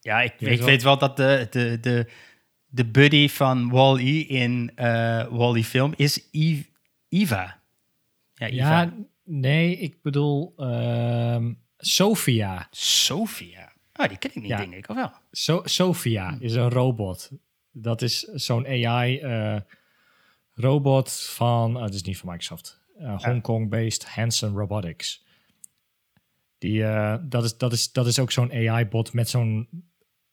Ja, 0.00 0.20
ik 0.20 0.30
weet, 0.30 0.48
weet 0.48 0.64
weet, 0.64 0.82
wel. 0.82 0.98
wel 0.98 1.08
dat 1.08 1.16
de, 1.16 1.46
de, 1.50 1.80
de, 1.80 2.10
de 2.66 2.86
buddy 2.86 3.28
van 3.28 3.68
Wall-E 3.70 4.18
in 4.20 4.72
eh 4.74 5.26
Wall-E 5.28 5.62
film 5.62 5.92
is 5.96 6.28
Eve, 6.30 6.64
Eva. 7.08 7.62
Ja, 8.34 8.46
Eva. 8.46 8.82
Ja, 8.82 8.94
nee, 9.24 9.76
ik 9.76 10.02
bedoel. 10.02 10.52
ehm, 10.56 11.52
Sophia. 11.80 12.68
Sophia. 12.70 13.72
Oh, 13.94 14.08
die 14.08 14.18
ken 14.18 14.30
ik 14.30 14.36
niet, 14.40 14.48
Ja. 14.50 14.56
denk 14.56 14.74
ik, 14.74 14.88
of 14.88 14.96
wel? 14.96 15.12
So 15.30 15.60
Sophia 15.64 16.36
is 16.40 16.54
een 16.54 16.70
robot. 16.70 17.30
Dat 17.72 18.02
is 18.02 18.20
zo'n 18.20 18.66
AI-robot 18.66 19.62
van. 21.12 21.76
oh, 21.76 21.82
het 21.82 21.94
is 21.94 22.02
niet 22.02 22.18
van 22.18 22.28
Microsoft. 22.28 22.80
Uh, 23.00 23.20
Hongkong-based 23.22 24.04
Hanson 24.04 24.56
Robotics. 24.56 25.24
Die, 26.58 26.84
eh, 26.84 27.14
dat, 27.22 27.44
is, 27.44 27.56
dat, 27.56 27.72
is, 27.72 27.92
dat 27.92 28.06
is 28.06 28.18
ook 28.18 28.30
zo'n 28.30 28.52
AI-bot 28.52 29.12
met 29.12 29.28
zo'n 29.28 29.68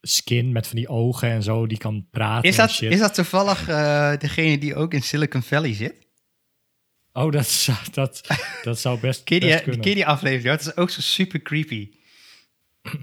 skin 0.01 0.51
met 0.51 0.67
van 0.67 0.75
die 0.75 0.87
ogen 0.87 1.29
en 1.29 1.43
zo. 1.43 1.67
Die 1.67 1.77
kan 1.77 2.07
praten. 2.11 2.49
Is 2.49 2.57
en 2.57 2.65
dat, 2.65 2.75
shit. 2.75 2.91
is 2.91 2.99
dat 2.99 3.13
toevallig 3.13 3.67
eh, 3.67 4.17
degene 4.17 4.57
die 4.57 4.75
ook 4.75 4.93
in 4.93 5.01
Silicon 5.01 5.41
Valley 5.43 5.73
zit? 5.73 6.06
Oh, 7.18 7.32
dat, 7.32 7.47
zou- 7.47 7.78
dat, 7.91 8.22
dat 8.63 8.80
zou 8.80 8.99
best, 8.99 9.24
Ken 9.24 9.36
je 9.36 9.41
best 9.41 9.53
die, 9.53 9.63
kunnen. 9.63 9.82
ken 9.82 9.93
die 9.95 10.05
aflevering? 10.05 10.57
Dat 10.57 10.68
is 10.68 10.76
ook 10.76 10.89
zo 10.89 11.01
super 11.01 11.41
creepy. 11.41 11.89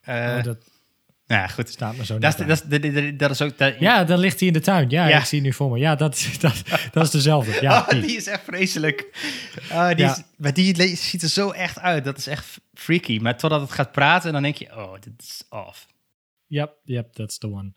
Eh, 0.00 0.34
Oh, 0.38 0.42
dat 0.42 0.58
nou 1.26 1.40
ja, 1.40 1.46
goed. 1.46 1.68
staat 1.68 1.96
me 1.96 2.04
zo 2.04 2.18
Dat 2.18 2.32
is, 2.40 2.46
dat, 2.46 2.84
is, 2.84 3.16
dat, 3.16 3.30
is- 3.30 3.42
ook... 3.42 3.58
Dat, 3.58 3.74
Ja, 3.80 4.04
dan 4.04 4.18
ligt 4.18 4.38
hij 4.38 4.48
in 4.48 4.54
de 4.54 4.60
tuin. 4.60 4.90
Ja, 4.90 5.08
Ja. 5.08 5.18
ik 5.18 5.24
zie 5.24 5.40
nu 5.40 5.52
voor 5.52 5.70
me. 5.70 5.78
Ja, 5.78 5.94
dat, 5.94 6.28
dat, 6.40 6.62
dat 6.92 7.04
is 7.04 7.10
dezelfde. 7.10 7.58
Ja, 7.60 7.78
Oh, 7.80 7.88
die. 7.88 8.00
die 8.00 8.16
is 8.16 8.26
echt 8.26 8.44
vreselijk. 8.44 9.10
Oh, 9.72 9.88
die 9.88 9.96
Ja. 9.98 10.10
is, 10.16 10.22
maar 10.36 10.52
die 10.54 10.96
ziet 10.96 11.22
er 11.22 11.28
zo 11.28 11.50
echt 11.50 11.78
uit. 11.78 12.04
Dat 12.04 12.18
is 12.18 12.26
echt 12.26 12.60
freaky. 12.74 13.18
Maar 13.18 13.36
totdat 13.38 13.60
het 13.60 13.72
gaat 13.72 13.92
praten, 13.92 14.32
dan 14.32 14.42
denk 14.42 14.56
je... 14.56 14.76
Oh, 14.76 14.92
dit 14.92 15.12
is 15.18 15.42
off. 15.50 15.86
Yep, 16.46 16.72
yep, 16.84 17.12
that's 17.12 17.38
the 17.38 17.46
one. 17.52 17.72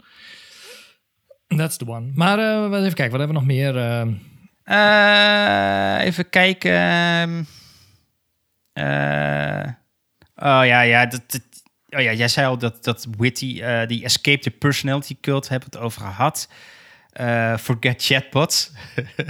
That's 1.47 1.77
the 1.77 1.87
one. 1.87 2.11
Maar 2.13 2.39
eh, 2.39 2.69
wat 2.69 2.79
even 2.79 2.93
kijken, 2.93 3.17
wat 3.17 3.19
hebben 3.19 3.27
we 3.27 3.33
nog 3.33 3.45
meer? 3.45 3.77
ehm? 3.77 4.13
Eh, 4.69 6.05
even 6.05 6.29
kijken. 6.29 6.71
eh, 8.73 9.67
oh 10.35 10.61
ja, 10.65 10.81
ja. 10.81 11.05
Dat, 11.05 11.31
dat- 11.31 11.41
oh 11.89 12.01
ja, 12.01 12.13
jij 12.13 12.27
zei 12.27 12.47
al 12.47 12.57
dat, 12.57 12.83
dat 12.83 13.07
Witty, 13.17 13.61
eh, 13.61 13.87
die 13.87 14.03
Escape 14.03 14.39
the 14.39 14.51
Personality 14.51 15.17
Cult, 15.21 15.49
hebben 15.49 15.69
het 15.71 15.79
over 15.79 16.01
gehad. 16.01 16.49
Eh, 17.11 17.57
forget 17.57 18.03
chatbots. 18.03 18.71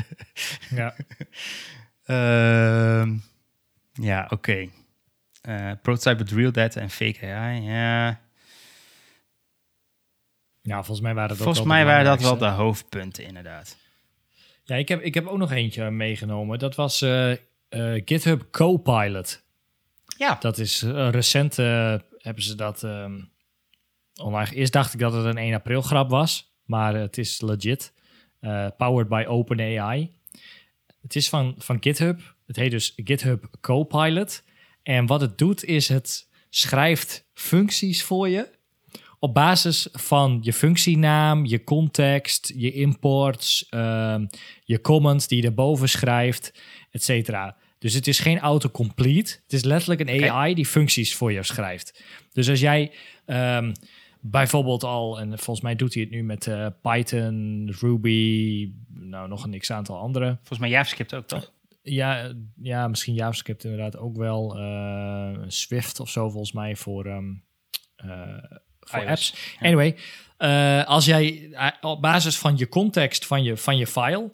ja. 0.80 0.96
Ehm, 2.06 3.16
ja, 3.94 4.28
oké. 4.30 4.70
Prototype 5.82 6.16
with 6.24 6.32
real 6.32 6.52
data 6.52 6.82
en 6.82 6.90
fake 6.90 7.26
AI, 7.34 7.62
ja. 7.62 8.20
ja, 10.62 10.76
volgens 10.76 11.02
mij 11.02 11.14
waren 11.14 11.30
dat 11.30 11.38
Volgens 11.38 11.58
wel 11.58 11.68
mij 11.76 11.86
waren 11.86 12.06
dat 12.06 12.22
wel 12.22 12.38
de 12.38 12.46
hoofdpunten, 12.48 13.24
inderdaad. 13.24 13.78
Ja, 14.70 14.76
ik 14.76 14.88
heb, 14.88 15.02
ik 15.02 15.14
heb 15.14 15.28
ook 15.28 15.38
nog 15.38 15.52
eentje 15.52 15.92
meegenomen. 15.92 16.60
Dat 16.60 16.76
was 16.76 17.02
eh, 17.02 17.32
eh, 17.32 17.38
GitHub 18.06 18.48
Copilot. 18.52 19.44
Ja, 20.18 20.38
Dat 20.40 20.58
is 20.58 20.82
eh, 20.82 21.10
recent, 21.10 21.56
hebben 21.56 22.44
ze 22.44 22.56
dat 22.56 22.84
ehm, 22.84 23.22
online. 24.16 24.54
Eerst 24.56 24.74
dacht 24.74 24.94
ik 24.94 25.00
dat 25.00 25.14
het 25.14 25.26
een 25.26 25.38
1 25.38 25.54
april 25.54 25.82
grap 25.82 26.10
was, 26.10 26.54
maar 26.66 26.96
het 26.96 27.18
is 27.18 27.42
legit. 27.42 27.94
Powered 28.78 29.08
by 29.08 29.26
OpenAI. 29.28 30.12
Het 31.02 31.16
is 31.16 31.30
van, 31.30 31.56
van 31.58 31.78
GitHub. 31.80 32.36
Het 32.46 32.56
heet 32.56 32.72
dus 32.72 32.94
GitHub 32.96 33.46
Copilot. 33.62 34.44
En 34.84 35.06
wat 35.06 35.22
het 35.22 35.38
doet 35.38 35.64
is 35.64 35.88
het 35.88 36.28
schrijft 36.50 37.28
functies 37.34 38.04
voor 38.04 38.30
je 38.30 38.59
op 39.20 39.34
basis 39.34 39.88
van 39.92 40.40
je 40.42 40.54
functienaam, 40.54 41.46
je 41.46 41.64
context, 41.64 42.52
je 42.56 42.72
imports, 42.72 43.68
ehm, 43.70 44.26
je 44.64 44.82
comments 44.82 45.28
die 45.28 45.42
je 45.42 45.48
erboven 45.48 45.90
schrijft, 45.90 46.54
et 46.92 47.04
cetera. 47.04 47.56
Dus 47.80 47.94
het 47.94 48.08
is 48.08 48.20
geen 48.20 48.40
autocomplete. 48.40 49.40
Het 49.44 49.54
is 49.54 49.64
letterlijk 49.64 50.00
een. 50.02 50.32
AI 50.32 50.54
die 50.54 50.66
functies 50.66 51.16
voor 51.16 51.32
je 51.32 51.44
schrijft. 51.44 52.04
Dus 52.32 52.50
als 52.50 52.60
jij 52.60 52.92
ehm, 53.26 53.74
bijvoorbeeld 54.22 54.84
al, 54.84 55.20
en 55.20 55.28
volgens 55.28 55.62
mij 55.62 55.76
doet 55.76 55.94
hij 55.94 56.04
het 56.04 56.12
nu 56.12 56.24
met 56.24 56.48
eh, 56.48 56.68
Python, 56.82 57.70
Ruby, 57.80 58.72
nou 58.88 59.28
nog 59.28 59.44
een 59.44 59.60
x 59.60 59.72
aantal 59.72 59.98
andere. 59.98 60.36
Volgens 60.36 60.60
mij 60.60 60.70
JavaScript 60.70 61.14
ook, 61.16 61.28
toch? 61.28 61.52
Ja, 61.82 62.34
ja, 62.62 62.88
misschien 62.88 63.14
JavaScript 63.14 63.64
inderdaad 63.64 63.98
ook 63.98 64.18
wel. 64.18 64.58
eh, 64.58 65.40
Swift 65.48 66.00
of 66.00 66.10
zo 66.10 66.30
volgens 66.30 66.52
mij 66.52 66.76
voor, 66.76 67.06
ehm, 67.06 67.34
eh, 67.96 68.58
voor 68.90 69.00
iOS, 69.00 69.10
apps. 69.10 69.34
ja. 69.60 69.66
Anyway, 69.68 69.96
eh, 70.40 70.86
als 70.86 71.06
jij 71.06 71.50
eh, 71.52 71.68
op 71.82 72.02
basis 72.02 72.38
van 72.38 72.58
je 72.58 72.70
context 72.70 73.26
van 73.26 73.44
je, 73.44 73.58
van 73.58 73.78
je 73.78 73.88
file... 73.88 74.32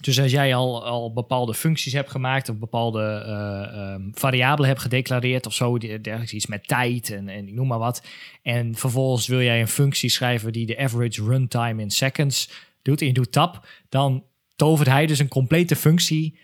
Dus 0.00 0.20
als 0.20 0.30
jij 0.30 0.54
al, 0.54 0.84
al 0.86 1.12
bepaalde 1.12 1.54
functies 1.54 1.92
hebt 1.92 2.10
gemaakt... 2.10 2.48
of 2.48 2.56
bepaalde 2.56 3.02
eh, 3.02 3.92
ehm, 3.92 4.02
variabelen 4.12 4.68
hebt 4.68 4.82
gedeclareerd 4.82 5.46
of 5.46 5.54
zo... 5.54 5.78
die- 5.78 6.00
dergelijks 6.00 6.32
iets 6.32 6.46
met 6.46 6.68
tijd 6.68 7.10
en, 7.10 7.28
en 7.28 7.48
ik 7.48 7.54
noem 7.54 7.66
maar 7.66 7.78
wat... 7.78 8.02
en 8.42 8.74
vervolgens 8.74 9.26
wil 9.26 9.42
jij 9.42 9.60
een 9.60 9.68
functie 9.68 10.10
schrijven... 10.10 10.52
die 10.52 10.66
de 10.66 10.78
average 10.78 11.24
runtime 11.24 11.82
in 11.82 11.90
seconds 11.90 12.50
doet... 12.82 13.00
en 13.00 13.06
je 13.06 13.12
doet 13.12 13.32
tab, 13.32 13.66
dan 13.88 14.24
tovert 14.56 14.88
hij 14.88 15.06
dus 15.06 15.18
een 15.18 15.28
complete 15.28 15.76
functie 15.76 16.38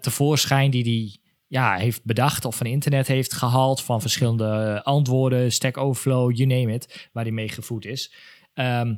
tevoorschijn 0.00 0.70
die 0.70 0.82
hij 0.82 1.21
ja, 1.52 1.76
heeft 1.76 2.04
bedacht 2.04 2.44
of 2.44 2.56
van 2.56 2.66
internet 2.66 3.06
heeft 3.06 3.32
gehaald 3.32 3.82
van 3.82 4.00
verschillende 4.00 4.80
antwoorden, 4.84 5.52
Stack 5.52 5.76
Overflow, 5.76 6.36
you 6.36 6.46
name 6.48 6.72
it, 6.72 7.08
waar 7.12 7.22
hij 7.22 7.32
mee 7.32 7.48
gevoed 7.48 7.84
is. 7.84 8.14
Ehm, 8.54 8.94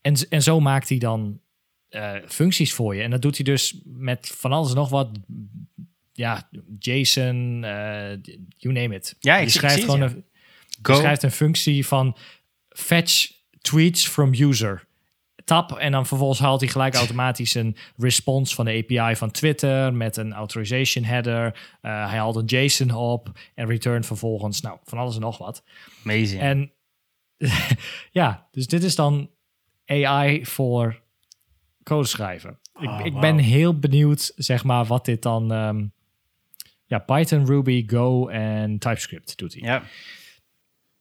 en, 0.00 0.14
en 0.28 0.42
zo 0.42 0.60
maakt 0.60 0.88
hij 0.88 0.98
dan 0.98 1.40
eh, 1.88 2.14
functies 2.26 2.72
voor 2.72 2.94
je. 2.96 3.02
En 3.02 3.10
dat 3.10 3.22
doet 3.22 3.36
hij 3.36 3.44
dus 3.44 3.80
met 3.84 4.28
van 4.36 4.52
alles 4.52 4.74
nog 4.74 4.88
wat. 4.88 5.18
Ja, 6.12 6.48
JSON, 6.78 7.64
eh, 7.64 8.16
you 8.56 8.74
name 8.74 8.94
it. 8.94 9.16
Ja, 9.18 9.36
ik 9.36 9.44
je 9.44 9.50
zie- 9.50 9.58
schrijft 9.58 9.76
het, 9.76 9.84
gewoon 9.84 10.00
ja. 10.00 10.06
een, 10.14 10.24
je 10.82 10.94
schrijft 10.94 11.22
een 11.22 11.30
functie 11.30 11.86
van 11.86 12.16
fetch 12.68 13.32
tweets 13.60 14.08
from 14.08 14.34
user. 14.34 14.85
Tab 15.46 15.72
en 15.72 15.92
dan 15.92 16.06
vervolgens 16.06 16.40
haalt 16.40 16.60
hij 16.60 16.68
gelijk 16.68 16.94
automatisch 16.94 17.54
een 17.54 17.76
response 17.96 18.54
van 18.54 18.64
de 18.64 18.84
API 18.88 19.16
van 19.16 19.30
Twitter 19.30 19.94
met 19.94 20.16
een 20.16 20.32
authorization 20.32 21.04
header. 21.04 21.44
Eh, 21.80 22.08
hij 22.08 22.18
haalt 22.18 22.36
een 22.36 22.44
JSON 22.44 22.90
op 22.90 23.30
en 23.54 23.66
returnt 23.66 24.06
vervolgens 24.06 24.60
nou, 24.60 24.78
van 24.84 24.98
alles 24.98 25.14
en 25.14 25.20
nog 25.20 25.38
wat. 25.38 25.64
Amazing. 26.04 26.40
En 26.40 26.72
ja, 28.10 28.48
dus 28.50 28.66
dit 28.66 28.82
is 28.82 28.94
dan 28.94 29.30
AI 29.84 30.46
voor 30.46 31.02
code 31.82 32.06
schrijven. 32.06 32.58
Ik, 32.80 32.88
Oh, 32.88 33.00
ik 33.04 33.20
ben 33.20 33.38
heel 33.38 33.78
benieuwd, 33.78 34.32
zeg 34.36 34.64
maar, 34.64 34.84
wat 34.84 35.04
dit 35.04 35.22
dan... 35.22 35.52
ehm, 35.52 35.84
ja, 36.86 36.98
Python, 36.98 37.46
Ruby, 37.46 37.84
Go 37.86 38.28
en 38.28 38.78
TypeScript 38.78 39.38
doet 39.38 39.52
hij. 39.52 39.62
Ja. 39.62 39.82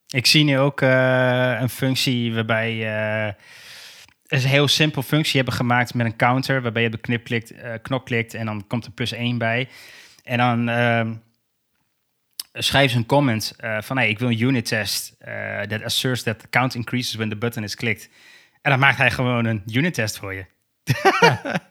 Ik 0.10 0.26
zie 0.26 0.44
nu 0.44 0.60
ook 0.60 0.82
eh, 0.82 1.58
een 1.60 1.70
functie 1.70 2.34
waarbij 2.34 2.98
eh 3.28 3.34
een 4.28 4.40
heel 4.40 4.68
simpel 4.68 5.02
functie 5.02 5.36
hebben 5.36 5.54
gemaakt 5.54 5.94
met 5.94 6.06
een 6.06 6.16
counter, 6.16 6.62
waarbij 6.62 6.82
je 6.82 6.88
op 6.88 6.94
de 6.94 7.02
knip 7.02 7.24
klikt, 7.24 7.52
eh, 7.52 7.74
knop 7.82 8.06
klikt 8.06 8.34
en 8.34 8.46
dan 8.46 8.68
komt 8.68 8.86
er 8.86 8.92
plus 8.92 9.12
1 9.12 9.38
bij. 9.38 9.70
En 10.24 10.38
dan 10.38 10.70
ehm 10.70 11.14
schrijf 12.58 12.92
ze 12.92 12.98
een 12.98 13.06
comment 13.06 13.54
eh, 13.58 13.82
van 13.82 13.98
hey, 13.98 14.10
ik 14.10 14.20
wil 14.20 14.28
een 14.28 14.42
unit 14.42 14.66
test 14.66 15.16
eh, 15.20 15.62
that 15.62 15.84
asserts 15.84 16.24
that 16.24 16.40
the 16.40 16.50
count 16.50 16.76
increases 16.76 17.16
when 17.16 17.30
the 17.30 17.36
button 17.36 17.64
is 17.64 17.76
clicked. 17.76 18.10
En 18.62 18.72
dan 18.72 18.80
maakt 18.80 18.98
hij 18.98 19.12
gewoon 19.12 19.46
een 19.46 19.64
unit 19.66 19.94
test 19.94 20.18
voor 20.18 20.34
je. 20.34 20.46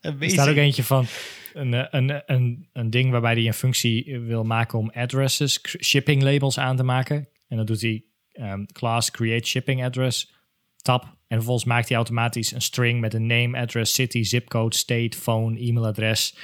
Er 0.00 0.30
staat 0.30 0.48
ook 0.48 0.56
eentje 0.56 0.84
van 0.84 1.06
een, 1.52 1.96
een, 1.96 2.22
een, 2.26 2.68
een 2.72 2.90
ding 2.90 3.10
waarbij 3.10 3.32
hij 3.32 3.46
een 3.46 3.54
functie 3.54 4.20
wil 4.20 4.44
maken 4.44 4.78
om 4.78 4.90
addresses, 4.90 5.60
shipping 5.80 6.22
labels 6.22 6.58
aan 6.58 6.76
te 6.76 6.82
maken. 6.82 7.28
En 7.48 7.56
dan 7.56 7.66
doet 7.66 7.80
hij 7.80 8.04
ehm, 8.32 8.64
class 8.64 9.10
create 9.10 9.46
shipping 9.46 9.84
address, 9.84 10.34
tab. 10.76 11.16
En 11.32 11.38
vervolgens 11.38 11.66
maakt 11.68 11.88
hij 11.88 11.96
automatisch 11.96 12.52
een 12.52 12.62
string 12.62 13.00
met 13.00 13.14
een 13.14 13.26
name, 13.26 13.58
address, 13.58 13.94
city, 13.94 14.22
zipcode, 14.22 14.76
state, 14.76 15.16
phone, 15.18 15.60
e-mailadres, 15.60 16.34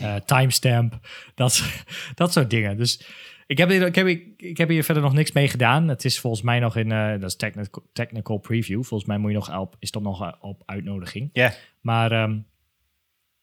eh, 0.00 0.14
timestamp, 0.16 0.98
dat, 1.34 1.62
dat 2.14 2.32
soort 2.32 2.50
dingen. 2.50 2.76
Dus 2.76 3.02
ik 3.46 3.58
heb, 3.58 3.68
hier, 3.68 3.86
ik, 3.86 3.94
heb, 3.94 4.06
hier- 4.06 4.26
ik 4.36 4.56
heb 4.56 4.68
hier 4.68 4.84
verder 4.84 5.02
nog 5.02 5.12
niks 5.12 5.32
mee 5.32 5.48
gedaan. 5.48 5.88
Het 5.88 6.04
is 6.04 6.20
volgens 6.20 6.42
mij 6.42 6.58
nog 6.58 6.76
in, 6.76 6.92
eh, 6.92 7.10
dat 7.10 7.22
is 7.22 7.36
technical, 7.36 7.82
technical 7.92 8.38
preview. 8.38 8.82
Volgens 8.84 9.08
mij 9.08 9.18
moet 9.18 9.30
je 9.30 9.36
nog 9.36 9.58
op, 9.58 9.76
is 9.78 9.90
dat 9.90 10.02
nog 10.02 10.22
eh, 10.22 10.32
op 10.40 10.62
uitnodiging. 10.66 11.30
Ja. 11.32 11.54
Maar 11.80 12.12
ehm, 12.12 12.38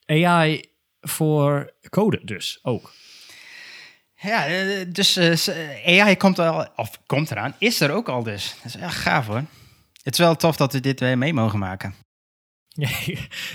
AI 0.05 0.61
voor 1.01 1.73
code 1.89 2.19
dus 2.23 2.59
ook. 2.61 2.93
Ja, 4.15 4.45
dus 4.85 5.17
AI 5.85 6.15
komt 6.17 6.39
al, 6.39 6.67
of 6.75 7.01
komt 7.05 7.31
eraan, 7.31 7.55
is 7.59 7.81
er 7.81 7.91
ook 7.91 8.09
al 8.09 8.23
dus. 8.23 8.55
Dat 8.63 8.65
is 8.75 8.81
echt 8.81 8.95
gaaf 8.95 9.27
hoor. 9.27 9.43
Het 10.09 10.19
is 10.19 10.25
wel 10.25 10.35
tof 10.35 10.55
dat 10.55 10.73
we 10.73 10.79
dit 10.79 10.99
weer 10.99 11.17
mee 11.17 11.33
mogen 11.33 11.59
maken. 11.59 11.93
Ja, 12.69 12.89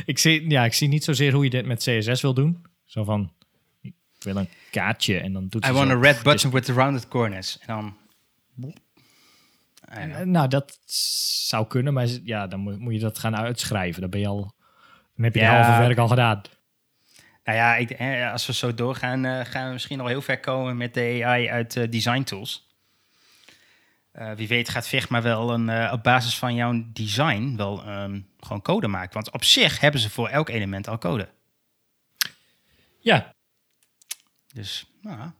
ik, 0.04 0.18
zie, 0.18 0.50
ja, 0.50 0.64
ik 0.64 0.72
zie 0.72 0.88
niet 0.88 1.04
zozeer 1.04 1.32
hoe 1.32 1.44
je 1.44 1.50
dit 1.50 1.66
met 1.66 1.78
CSS 1.82 2.20
wil 2.22 2.34
doen. 2.34 2.66
Zo 2.84 3.04
van, 3.04 3.32
ik 3.80 3.92
wil 4.18 4.36
een 4.36 4.48
kaartje 4.70 5.20
en 5.20 5.32
dan 5.32 5.48
doet 5.48 5.66
I 5.66 5.70
want 5.72 5.90
zo- 5.90 5.96
a 5.96 6.00
red 6.00 6.22
button 6.22 6.50
with 6.50 6.64
the 6.64 6.72
rounded 6.72 7.08
corners. 7.08 7.58
En 7.58 7.66
dan... 7.66 7.96
Nou, 10.24 10.48
dat 10.48 10.78
zou 10.86 11.66
kunnen, 11.66 11.92
maar 11.92 12.06
ja, 12.24 12.46
dan 12.46 12.60
moet, 12.60 12.78
moet 12.78 12.94
je 12.94 13.00
dat 13.00 13.18
gaan 13.18 13.36
uitschrijven. 13.36 14.00
Dan 14.00 14.10
ben 14.10 14.20
je 14.20 14.26
al, 14.26 14.54
dan 15.14 15.24
heb 15.24 15.34
je 15.34 15.40
Ja, 15.40 15.58
de 15.60 15.66
halve 15.66 15.86
werk 15.86 15.98
al 15.98 16.08
gedaan. 16.08 16.42
Nou 17.44 17.58
ja, 17.58 17.76
ik, 17.76 18.00
als 18.32 18.46
we 18.46 18.52
zo 18.52 18.74
doorgaan, 18.74 19.24
eh, 19.24 19.44
gaan 19.44 19.66
we 19.66 19.72
misschien 19.72 20.00
al 20.00 20.06
heel 20.06 20.22
ver 20.22 20.40
komen 20.40 20.76
met 20.76 20.94
de 20.94 21.20
AI 21.24 21.48
uit 21.48 21.76
eh, 21.76 21.90
design 21.90 22.22
tools. 22.22 22.73
Eh, 24.14 24.32
wie 24.32 24.48
weet 24.48 24.68
gaat 24.68 24.88
Figma 24.88 25.22
wel 25.22 25.50
een, 25.52 25.68
eh, 25.68 25.92
op 25.92 26.02
basis 26.02 26.38
van 26.38 26.54
jouw 26.54 26.84
design 26.92 27.56
wel 27.56 27.84
ehm, 27.84 28.20
gewoon 28.40 28.62
code 28.62 28.88
maken. 28.88 29.14
Want 29.14 29.30
op 29.30 29.44
zich 29.44 29.80
hebben 29.80 30.00
ze 30.00 30.10
voor 30.10 30.28
elk 30.28 30.48
element 30.48 30.88
al 30.88 30.98
code. 30.98 31.28
Ja, 32.98 33.34
Dus, 34.52 34.86
nou. 35.00 35.30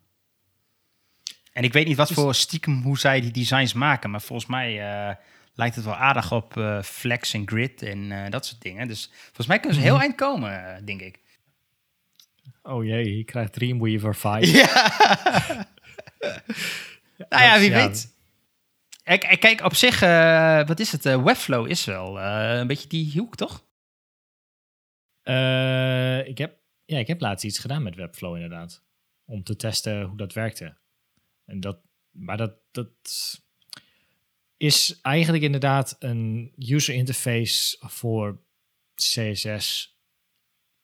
En 1.53 1.64
ik 1.64 1.72
weet 1.72 1.87
niet 1.87 1.97
wat 1.97 2.09
Dus- 2.09 2.16
voor 2.16 2.35
stiekem 2.35 2.83
hoe 2.83 2.99
zij 2.99 3.20
die 3.20 3.31
designs 3.31 3.72
maken. 3.72 4.11
Maar 4.11 4.20
volgens 4.22 4.49
mij 4.49 4.81
eh, 4.81 5.14
lijkt 5.55 5.75
het 5.77 5.85
wel 5.85 5.97
aardig 5.97 6.33
op 6.33 6.81
flex 6.85 7.33
en 7.35 7.49
grid 7.49 7.83
en 7.83 8.31
dat 8.31 8.47
soort 8.47 8.62
dingen. 8.62 8.89
Dus 8.89 9.11
volgens 9.25 9.47
mij 9.47 9.59
kunnen 9.59 9.79
ze 9.79 9.85
heel 9.85 10.01
eind 10.01 10.14
komen, 10.14 10.85
denk 10.85 11.01
ik. 11.01 11.20
oh 12.62 12.85
jee, 12.85 13.16
je 13.16 13.25
krijgt 13.25 13.53
Dreamweaver 13.53 14.16
5. 14.16 14.53
Ja. 14.53 14.66
nou 17.29 17.43
ja, 17.43 17.59
wie 17.59 17.70
ja. 17.70 17.87
weet. 17.87 18.13
Kijk, 19.05 19.61
op 19.61 19.74
zich, 19.74 20.02
eh, 20.02 20.66
wat 20.66 20.80
is 20.80 20.92
het? 20.92 21.07
eh, 21.07 21.22
Webflow 21.22 21.68
is 21.70 21.84
wel 21.84 22.20
eh, 22.20 22.59
een 22.59 22.66
beetje 22.66 22.88
die 22.88 23.18
hoek, 23.18 23.36
toch? 23.36 23.66
Ik, 26.26 26.38
heb, 26.38 26.59
ja, 26.84 26.98
ik 26.98 27.07
heb 27.07 27.20
laatst 27.20 27.44
iets 27.44 27.59
gedaan 27.59 27.82
met 27.82 27.94
Webflow 27.94 28.34
inderdaad. 28.34 28.84
Om 29.24 29.42
te 29.42 29.57
testen 29.57 30.02
hoe 30.02 30.16
dat 30.16 30.32
werkte. 30.32 30.76
En 31.44 31.61
dat, 31.61 31.78
maar 32.11 32.36
dat, 32.36 32.55
dat 32.70 32.90
is 34.57 34.98
eigenlijk 35.00 35.44
inderdaad 35.44 35.96
een 35.98 36.52
user 36.57 36.94
interface 36.94 37.76
voor 37.80 38.42
CSS. 38.94 39.98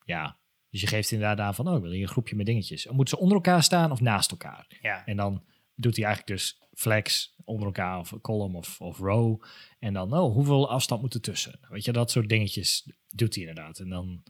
Ja, 0.04 0.38
dus 0.70 0.80
je 0.80 0.86
geeft 0.86 1.10
inderdaad 1.10 1.38
aan 1.38 1.54
van, 1.54 1.68
oh, 1.68 1.76
ik 1.76 1.82
wil 1.82 1.90
hier 1.90 2.02
een 2.02 2.08
groepje 2.08 2.36
met 2.36 2.46
dingetjes. 2.46 2.86
Moeten 2.86 3.16
ze 3.16 3.22
onder 3.22 3.36
elkaar 3.36 3.62
staan 3.62 3.90
of 3.90 4.00
naast 4.00 4.30
elkaar? 4.30 4.66
Ja. 4.82 5.06
En 5.06 5.16
dan 5.16 5.44
doet 5.74 5.96
hij 5.96 6.04
eigenlijk 6.04 6.36
dus 6.38 6.58
flex 6.80 7.34
onder 7.44 7.66
elkaar 7.66 7.98
of 7.98 8.14
column 8.20 8.56
of, 8.56 8.80
of 8.80 8.98
row. 8.98 9.42
En 9.78 9.92
dan, 9.92 10.12
oh, 10.12 10.32
hoeveel 10.32 10.70
afstand 10.70 11.00
moet 11.00 11.14
er 11.14 11.20
tussen? 11.20 11.60
Weet 11.68 11.84
je, 11.84 11.92
dat 11.92 12.10
soort 12.10 12.28
dingetjes 12.28 12.90
doet 13.08 13.34
hij 13.34 13.44
inderdaad. 13.44 13.78
En 13.78 13.88
dan 13.88 14.22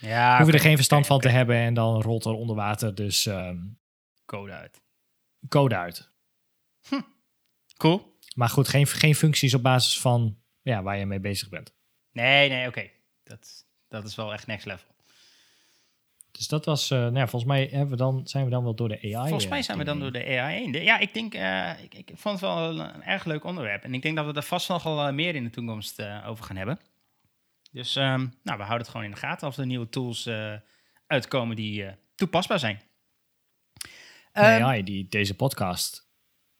Ja, 0.00 0.38
hoef 0.38 0.46
je 0.46 0.52
er 0.52 0.60
geen 0.60 0.74
verstand 0.76 1.06
van 1.06 1.20
te 1.20 1.28
hebben. 1.28 1.56
En 1.56 1.74
dan 1.74 2.02
rolt 2.02 2.24
er 2.24 2.32
onder 2.32 2.56
water 2.56 2.94
dus 2.94 3.26
ehm, 3.26 3.58
Code 4.24 4.52
uit. 4.52 4.80
code 5.48 5.76
uit. 5.76 6.10
Cool. 7.76 8.16
Maar 8.34 8.48
goed, 8.48 8.68
geen, 8.68 8.86
geen 8.86 9.14
functies 9.14 9.54
op 9.54 9.62
basis 9.62 10.00
van 10.00 10.38
ja, 10.62 10.82
waar 10.82 10.98
je 10.98 11.06
mee 11.06 11.20
bezig 11.20 11.48
bent. 11.48 11.74
Nee, 12.12 12.48
nee, 12.48 12.68
oké. 12.68 12.90
Dat, 13.22 13.66
dat 13.88 14.04
is 14.04 14.14
wel 14.14 14.32
echt 14.32 14.46
next 14.46 14.66
level. 14.66 14.94
Dus 16.38 16.48
dat 16.48 16.64
was, 16.64 16.90
eh, 16.90 16.98
nou 16.98 17.14
ja, 17.14 17.26
volgens 17.26 17.44
mij 17.50 17.68
hebben 17.70 17.88
we 17.90 17.96
dan, 17.96 18.20
zijn 18.26 18.44
we 18.44 18.50
dan 18.50 18.62
wel 18.64 18.74
door 18.74 18.88
de 18.88 18.98
AI. 19.02 19.12
Volgens 19.12 19.44
eh, 19.44 19.50
mij 19.50 19.62
zijn 19.62 19.78
we 19.78 19.84
dan 19.84 20.00
door 20.00 20.12
de 20.12 20.24
AI 20.38 20.56
heen. 20.58 20.72
De- 20.72 20.82
Ja, 20.82 20.98
ik 20.98 21.14
denk, 21.14 21.34
eh, 21.34 21.70
ik, 21.82 21.94
ik 21.94 22.10
vond 22.14 22.40
het 22.40 22.50
wel 22.50 22.68
een, 22.68 22.78
een 22.94 23.02
erg 23.02 23.24
leuk 23.24 23.44
onderwerp. 23.44 23.82
En 23.82 23.94
ik 23.94 24.02
denk 24.02 24.16
dat 24.16 24.26
we 24.26 24.32
er 24.32 24.42
vast 24.42 24.68
nog 24.68 24.82
wel 24.82 25.06
eh, 25.06 25.12
meer 25.14 25.34
in 25.34 25.44
de 25.44 25.50
toekomst 25.50 25.98
eh, 25.98 26.24
over 26.28 26.44
gaan 26.44 26.56
hebben. 26.56 26.78
Dus 27.72 27.96
ehm, 27.96 28.18
nou, 28.18 28.58
we 28.58 28.64
houden 28.64 28.78
het 28.78 28.88
gewoon 28.88 29.04
in 29.06 29.10
de 29.10 29.16
gaten 29.16 29.48
of 29.48 29.56
er 29.56 29.66
nieuwe 29.66 29.88
tools 29.88 30.26
eh, 30.26 30.54
uitkomen 31.06 31.56
die 31.56 31.84
eh, 31.84 31.92
toepasbaar 32.14 32.58
zijn. 32.58 32.76
heen. 32.76 32.86
De 34.32 34.40
Ehm, 34.40 34.62
AI 34.64 34.82
die 34.82 35.06
deze 35.08 35.34
podcast 35.34 36.08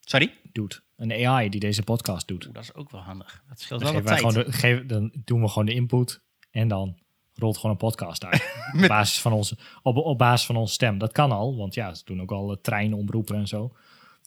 sorry? 0.01 0.35
doet. 0.53 0.83
Een 0.97 1.27
AI 1.27 1.49
die 1.49 1.61
deze 1.61 1.83
podcast 1.83 2.29
doet. 2.29 2.45
Oeh, 2.45 2.55
dat 2.55 2.63
is 2.63 2.75
ook 2.75 2.91
wel 2.91 3.01
handig. 3.01 3.43
Dat 3.49 3.61
scheelt 3.61 3.83
wel 3.83 3.93
wat 3.93 4.07
tijd. 4.07 4.33
de, 4.35 4.53
geven, 4.53 4.87
dan 4.87 5.13
doen 5.25 5.41
we 5.41 5.49
gewoon 5.49 5.67
de 5.67 5.75
input 5.75 6.21
en 6.51 6.69
dan 6.69 6.99
rolt 7.39 7.57
gewoon 7.57 7.71
een 7.71 7.77
podcast 7.77 8.25
uit. 8.25 8.55
op, 8.83 8.89
basis 8.89 9.21
van 9.21 9.33
onze, 9.33 9.57
op, 9.83 9.97
op 9.97 10.19
basis 10.19 10.47
van 10.47 10.57
onze 10.57 10.73
stem. 10.73 10.99
Dat 10.99 11.13
kan 11.13 11.33
al, 11.33 11.57
want 11.57 11.75
ja, 11.75 11.95
ze 11.95 12.05
doen 12.05 12.21
ook 12.21 12.33
al 12.33 12.51
uh, 12.51 12.57
treinomroepen 12.63 13.37
en 13.37 13.47
zo. 13.47 13.73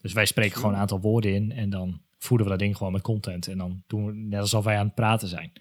Dus 0.01 0.13
wij 0.13 0.25
spreken 0.25 0.55
gewoon 0.55 0.73
een 0.73 0.79
aantal 0.79 0.99
woorden 0.99 1.33
in 1.33 1.51
en 1.51 1.69
dan 1.69 2.01
voeden 2.17 2.47
we 2.47 2.51
dat 2.53 2.61
ding 2.61 2.77
gewoon 2.77 2.91
met 2.91 3.01
content. 3.01 3.47
En 3.47 3.57
dan 3.57 3.83
doen 3.87 4.05
we 4.05 4.13
net 4.13 4.39
alsof 4.39 4.63
wij 4.63 4.77
aan 4.77 4.85
het 4.85 4.95
praten 4.95 5.27
zijn. 5.27 5.51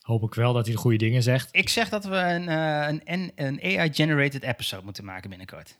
Hoop 0.00 0.22
ik 0.22 0.34
wel 0.34 0.52
dat 0.52 0.64
hij 0.64 0.74
de 0.74 0.80
goede 0.80 0.96
dingen 0.96 1.22
zegt. 1.22 1.48
Ik 1.52 1.68
zeg 1.68 1.88
dat 1.88 2.04
we 2.04 2.16
een, 2.16 2.48
eh, 2.48 3.00
een, 3.04 3.32
een, 3.34 3.60
AI-generated 3.62 4.42
episode 4.42 4.84
moeten 4.84 5.04
maken 5.04 5.28
binnenkort. 5.28 5.78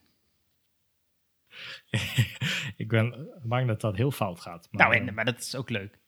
ik 2.77 2.89
ben 2.89 3.29
bang 3.43 3.67
dat 3.67 3.81
dat 3.81 3.97
heel 3.97 4.11
fout 4.11 4.41
gaat. 4.41 4.69
Maar, 4.71 4.89
nou, 4.89 5.07
en, 5.07 5.15
maar 5.15 5.25
dat 5.25 5.39
is 5.39 5.55
ook 5.55 5.71
leuk. 5.71 5.99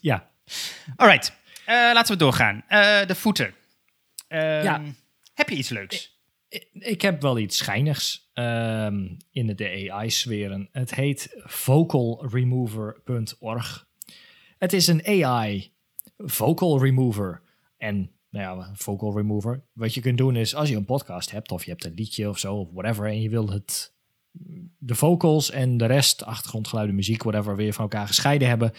ja. 0.00 0.30
Alright, 0.96 1.36
uh, 1.68 1.74
laten 1.74 2.12
we 2.12 2.18
doorgaan. 2.18 2.64
Uh, 2.68 3.06
de 3.06 3.14
footer. 3.14 3.54
Uh, 4.32 4.62
Ja. 4.62 4.82
Heb 5.34 5.48
je 5.48 5.56
iets 5.56 5.68
leuks? 5.68 6.20
Ik, 6.48 6.68
ik 6.72 7.02
heb 7.02 7.22
wel 7.22 7.38
iets 7.38 7.56
schijnigs 7.56 8.30
um, 8.34 9.16
in 9.30 9.56
de 9.56 9.88
AI-sferen. 9.90 10.68
Het 10.72 10.94
heet 10.94 11.34
vocalremover.org. 11.36 13.86
Het 14.58 14.72
is 14.72 14.86
een 14.86 15.06
AI 15.06 15.72
vocal 16.16 16.82
remover. 16.82 17.42
En 17.76 18.10
nou 18.30 18.58
ja, 18.58 18.70
vocal 18.74 19.16
remover. 19.16 19.62
Wat 19.72 19.94
je 19.94 20.00
kunt 20.00 20.18
doen 20.18 20.36
is, 20.36 20.54
als 20.54 20.68
je 20.68 20.76
een 20.76 20.84
podcast 20.84 21.30
hebt, 21.30 21.52
of 21.52 21.64
je 21.64 21.70
hebt 21.70 21.84
een 21.84 21.94
liedje 21.94 22.28
of 22.28 22.38
zo, 22.38 22.54
of 22.54 22.68
whatever, 22.72 23.06
en 23.06 23.20
je 23.20 23.28
wil 23.28 23.50
het, 23.50 23.94
de 24.78 24.94
vocals 24.94 25.50
en 25.50 25.76
de 25.76 25.86
rest, 25.86 26.24
achtergrondgeluiden, 26.24 26.96
muziek, 26.96 27.22
whatever, 27.22 27.56
weer 27.56 27.72
van 27.72 27.82
elkaar 27.82 28.06
gescheiden 28.06 28.48
hebben, 28.48 28.72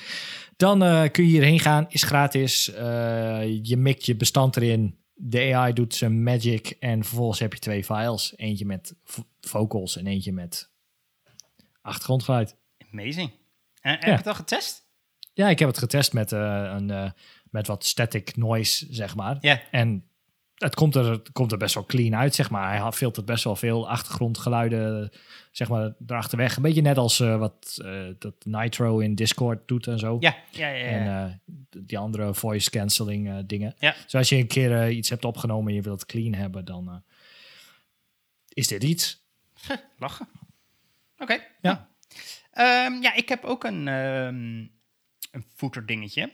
dan 0.57 0.83
uh, 0.83 1.03
kun 1.11 1.23
je 1.23 1.29
hierheen 1.29 1.59
gaan, 1.59 1.85
is 1.89 2.03
gratis. 2.03 2.69
Uh, 2.69 2.75
je 3.61 3.77
mikt 3.77 4.05
je 4.05 4.15
bestand 4.15 4.57
erin. 4.57 4.97
De 5.25 5.53
AI 5.55 5.73
doet 5.73 5.95
zijn 5.95 6.23
magic 6.23 6.69
en 6.69 7.03
vervolgens 7.03 7.39
heb 7.39 7.53
je 7.53 7.59
twee 7.59 7.83
files. 7.83 8.33
Eentje 8.35 8.65
met 8.65 8.95
vocals 9.41 9.97
en 9.97 10.07
eentje 10.07 10.33
met 10.33 10.69
achtergrondgeluid. 11.81 12.55
Amazing. 12.91 13.31
En, 13.81 13.91
heb 13.91 14.01
ja. 14.01 14.09
je 14.09 14.15
het 14.15 14.27
al 14.27 14.35
getest? 14.35 14.87
Ja, 15.33 15.49
ik 15.49 15.59
heb 15.59 15.67
het 15.67 15.77
getest 15.77 16.13
met, 16.13 16.31
uh, 16.31 16.71
een, 16.75 16.89
uh, 16.89 17.11
met 17.49 17.67
wat 17.67 17.85
static 17.85 18.35
noise, 18.35 18.87
zeg 18.89 19.15
maar. 19.15 19.37
Ja. 19.41 19.61
En 19.71 20.07
het 20.55 20.75
komt 20.75 20.95
er, 20.95 21.09
het 21.09 21.31
komt 21.31 21.51
er 21.51 21.57
best 21.57 21.75
wel 21.75 21.85
clean 21.85 22.15
uit, 22.15 22.35
zeg 22.35 22.49
maar. 22.49 22.81
Hij 22.81 22.91
filtert 22.91 23.25
best 23.25 23.43
wel 23.43 23.55
veel 23.55 23.89
achtergrondgeluiden, 23.89 25.11
zeg 25.51 25.69
maar, 25.69 25.93
erachter 26.07 26.37
weg. 26.37 26.55
Een 26.55 26.61
beetje 26.61 26.81
net 26.81 26.97
als 26.97 27.19
uh, 27.19 27.37
wat 27.37 27.81
dat 28.19 28.35
Nitro 28.45 28.99
in 28.99 29.15
Discord 29.15 29.67
doet 29.67 29.87
en 29.87 29.99
zo. 29.99 30.17
Ja, 30.19 30.35
ja, 30.51 30.67
ja. 30.67 30.85
ja. 30.85 30.95
En 30.95 31.41
die 31.77 31.97
andere 31.97 32.33
voice 32.33 32.69
cancelling 32.69 33.45
dingen. 33.45 33.75
Ja. 33.79 33.95
Dus 34.03 34.15
als 34.15 34.29
je 34.29 34.35
een 34.35 34.47
keer 34.47 34.89
iets 34.89 35.09
hebt 35.09 35.25
opgenomen 35.25 35.69
en 35.69 35.75
je 35.75 35.81
wilt 35.81 36.01
het 36.01 36.09
clean 36.09 36.33
hebben, 36.33 36.65
dan 36.65 37.03
is 38.49 38.67
dit 38.67 38.83
iets. 38.83 39.25
Lachen. 39.97 40.27
Oké. 41.17 41.23
Okay. 41.23 41.47
Ja. 41.61 41.89
Um, 42.87 43.01
ja, 43.01 43.13
ik 43.13 43.29
heb 43.29 43.43
ook 43.43 43.63
een... 43.63 43.87
Um 43.87 44.71
een 45.33 45.45
footer 45.55 45.85
dingetje. 45.85 46.21
Um, 46.21 46.31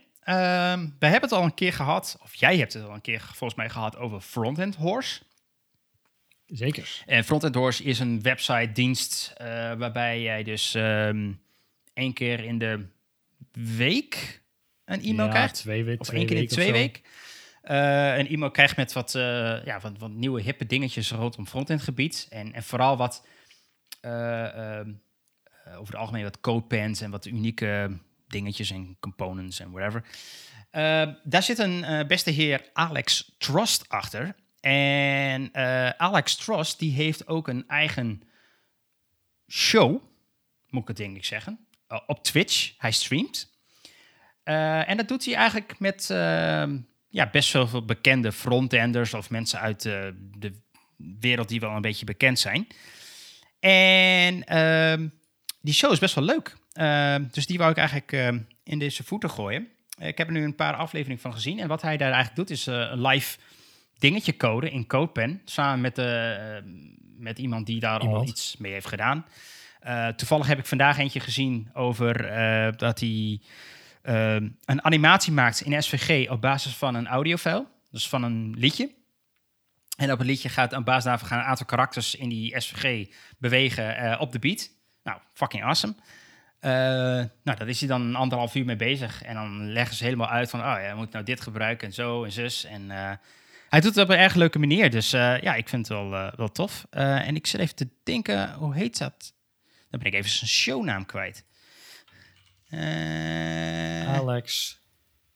we 1.00 1.06
hebben 1.06 1.22
het 1.22 1.32
al 1.32 1.44
een 1.44 1.54
keer 1.54 1.74
gehad, 1.74 2.18
of 2.22 2.36
jij 2.36 2.58
hebt 2.58 2.74
het 2.74 2.84
al 2.84 2.94
een 2.94 3.02
keer 3.02 3.22
volgens 3.22 3.56
mij 3.56 3.70
gehad 3.70 3.98
over 3.98 4.22
Frontend 4.22 4.76
Horse. 4.76 5.22
Zeker. 6.46 7.04
En 7.06 7.24
Frontend 7.24 7.56
Horse 7.56 7.84
is 7.84 8.00
een 8.00 8.22
website 8.22 8.72
dienst 8.72 9.34
uh, 9.42 9.46
waarbij 9.74 10.22
jij 10.22 10.44
dus 10.44 10.74
um, 10.74 11.42
één 11.94 12.14
keer 12.14 12.44
in 12.44 12.58
de 12.58 12.86
week 13.52 14.42
een 14.86 15.02
e-mail 15.02 15.28
ja, 15.28 15.34
krijgt. 15.34 15.54
Twee. 15.54 16.00
Of 16.00 16.10
één 16.10 16.26
keer 16.26 16.38
in 16.38 16.44
de 16.44 16.50
twee 16.50 16.72
weken. 16.72 17.04
Uh, 17.64 18.18
een 18.18 18.28
e-mail 18.28 18.52
krijgt 18.52 18.76
met 18.76 18.94
wat, 18.94 19.14
uh, 19.16 19.66
ja, 19.66 19.80
wat, 19.80 19.98
wat, 19.98 20.12
nieuwe 20.12 20.42
hippe 20.42 20.66
dingetjes 20.66 21.12
rondom 21.12 21.48
frontend 21.48 21.82
gebied. 21.82 22.28
En, 22.30 22.54
en 22.54 22.64
vooral 22.64 22.98
wat 22.98 23.26
uh, 24.02 24.80
over 25.66 25.94
het 25.94 25.96
algemeen 25.96 26.24
wat 26.24 26.40
codepens 26.40 27.02
en 27.02 27.12
wat 27.12 27.26
unieke 27.26 27.98
dingetjes 28.30 28.72
en 28.72 28.98
components 29.00 29.60
en 29.60 29.72
whatever. 29.72 30.04
Uh, 30.72 31.16
daar 31.24 31.44
zit 31.44 31.60
een 31.60 31.80
uh, 31.80 32.06
beste 32.06 32.32
heer 32.32 32.70
Alex 32.74 33.36
Trust 33.38 33.90
achter. 33.90 34.36
En 34.60 35.50
uh, 35.54 35.90
Alex 35.90 36.36
Trust 36.36 36.80
die 36.80 36.92
heeft 36.92 37.28
ook 37.28 37.48
een 37.48 37.68
eigen 37.68 38.22
show, 39.48 40.02
moet 40.70 40.82
ik 40.82 40.88
het 40.88 40.98
denk 40.98 41.16
ik 41.16 41.26
zeggen, 41.26 41.68
op 42.08 42.24
Twitch. 42.24 42.74
Hij 42.78 42.92
streamt. 42.92 43.52
en 44.44 44.98
dat 44.98 45.08
doet 45.08 45.26
hij 45.26 45.36
eigenlijk 45.36 45.80
met 45.80 46.08
ja, 47.10 47.30
best 47.32 47.54
wel 47.54 47.68
veel 47.68 47.86
bekende 47.86 48.32
frontenders 48.32 49.14
of 49.14 49.30
mensen 49.30 49.60
uit 49.60 49.82
de 49.82 50.54
wereld 51.20 51.48
die 51.50 51.60
wel 51.60 51.76
een 51.76 51.82
beetje 51.82 52.06
bekend 52.06 52.40
zijn. 52.40 52.68
En 53.60 54.44
ehm, 54.44 55.08
die 55.62 55.74
show 55.74 55.92
is 55.92 56.00
best 56.00 56.16
wel 56.16 56.24
leuk. 56.24 56.58
Uh, 56.74 57.16
dus 57.32 57.46
die 57.46 57.58
wou 57.58 57.72
ik 57.72 57.78
eigenlijk 57.78 58.12
uh, 58.12 58.28
in 58.64 58.80
deze 58.80 59.04
voeten 59.04 59.30
gooien. 59.30 59.68
Ik 59.98 60.18
heb 60.18 60.28
er 60.28 60.34
nu 60.34 60.44
een 60.44 60.56
paar 60.56 60.74
afleveringen 60.74 61.22
van 61.22 61.34
gezien. 61.34 61.60
En 61.60 61.68
wat 61.68 61.82
hij 61.82 61.98
daar 61.98 62.12
eigenlijk 62.12 62.36
doet, 62.36 62.50
is 62.50 62.68
uh, 62.68 62.76
een 62.76 63.02
live 63.02 63.38
dingetje 63.98 64.38
coden 64.38 64.72
in 64.72 64.88
CodePen. 64.88 65.42
Samen 65.46 65.82
met, 65.82 65.98
met 67.18 67.40
iemand 67.40 67.66
die 67.66 67.80
daar 67.80 68.02
iemand. 68.02 68.20
al 68.20 68.28
iets 68.28 68.58
mee 68.58 68.72
heeft 68.72 68.88
gedaan. 68.88 69.26
toevallig 70.16 70.48
heb 70.48 70.60
ik 70.60 70.66
vandaag 70.66 70.98
eentje 70.98 71.20
gezien 71.20 71.70
over 71.74 72.18
dat 72.78 73.00
hij 73.00 73.42
een 74.66 74.84
animatie 74.84 75.34
maakt 75.34 75.62
in 75.62 75.84
SVG 75.84 76.30
op 76.30 76.42
basis 76.42 76.76
van 76.76 76.96
een 76.96 77.08
audiofile. 77.08 77.66
Dus 77.92 78.10
van 78.10 78.24
een 78.24 78.54
liedje. 78.58 78.90
En 79.98 80.12
op 80.12 80.18
het 80.18 80.28
liedje 80.28 80.50
gaat 80.50 80.74
aan 80.74 80.84
basis 80.84 81.04
daarvan 81.04 81.28
gaan 81.28 81.40
een 81.40 81.46
aantal 81.46 81.66
karakters 81.66 82.16
in 82.16 82.30
die 82.30 82.60
SVG 82.60 83.08
bewegen 83.38 84.20
op 84.20 84.32
de 84.32 84.40
beat. 84.40 84.70
Nou, 85.04 85.20
fucking 85.34 85.64
awesome. 85.64 85.96
Uh, 86.62 86.72
nou, 87.44 87.58
daar 87.58 87.68
is 87.68 87.80
hij 87.80 87.90
dan 87.90 88.02
een 88.02 88.16
anderhalf 88.16 88.56
uur 88.56 88.66
mee 88.66 88.76
bezig. 88.76 89.22
En 89.22 89.34
dan 89.34 89.72
leggen 89.72 89.96
ze 89.96 90.04
helemaal 90.04 90.28
uit 90.28 90.50
van, 90.50 90.60
oh 90.60 90.78
ja, 90.82 90.96
moet 90.96 91.12
nou 91.12 91.26
dit 91.26 91.42
gebruiken 91.42 91.88
en 91.88 91.94
zo 91.94 92.24
en 92.24 92.32
zus. 92.32 92.64
En 92.64 92.82
uh, 92.82 93.12
hij 93.70 93.80
doet 93.80 93.96
het 93.96 94.04
op 94.04 94.10
een 94.10 94.18
erg 94.18 94.36
leuke 94.36 94.60
manier. 94.60 94.90
Dus 94.90 95.14
uh, 95.14 95.42
ja, 95.42 95.56
ik 95.56 95.70
vind 95.70 95.88
het 95.88 95.98
wel, 95.98 96.32
wel 96.36 96.52
tof. 96.52 96.88
en 96.90 97.36
ik 97.36 97.48
zit 97.48 97.62
even 97.62 97.76
te 97.76 97.90
denken, 98.04 98.54
hoe 98.54 98.76
heet 98.76 98.98
dat? 98.98 99.34
Dan 99.90 100.00
ben 100.00 100.12
ik 100.12 100.14
even 100.14 100.30
zijn 100.30 100.50
shownaam 100.50 101.06
kwijt. 101.06 101.46
Alex 104.08 104.78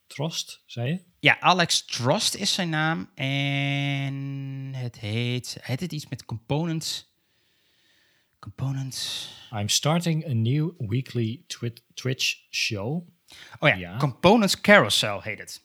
Trost, 0.07 0.63
zei 0.65 0.89
je? 0.89 1.03
Ja, 1.19 1.39
Alex 1.39 1.85
Trost 1.85 2.35
is 2.35 2.53
zijn 2.53 2.69
naam. 2.69 3.09
En 3.15 4.71
het 4.75 4.99
heet, 4.99 5.57
heet 5.61 5.79
het 5.79 5.91
iets 5.91 6.07
met 6.09 6.25
components... 6.25 7.12
Components. 8.43 9.29
I'm 9.51 9.69
starting 9.69 10.25
a 10.25 10.33
new 10.33 10.73
weekly 10.77 11.43
twi 11.47 11.73
Twitch 11.93 12.35
show. 12.49 13.07
Oh 13.59 13.69
ja, 13.69 13.75
ja, 13.75 13.97
Components 13.97 14.61
Carousel 14.61 15.21
heet 15.21 15.39
het. 15.39 15.61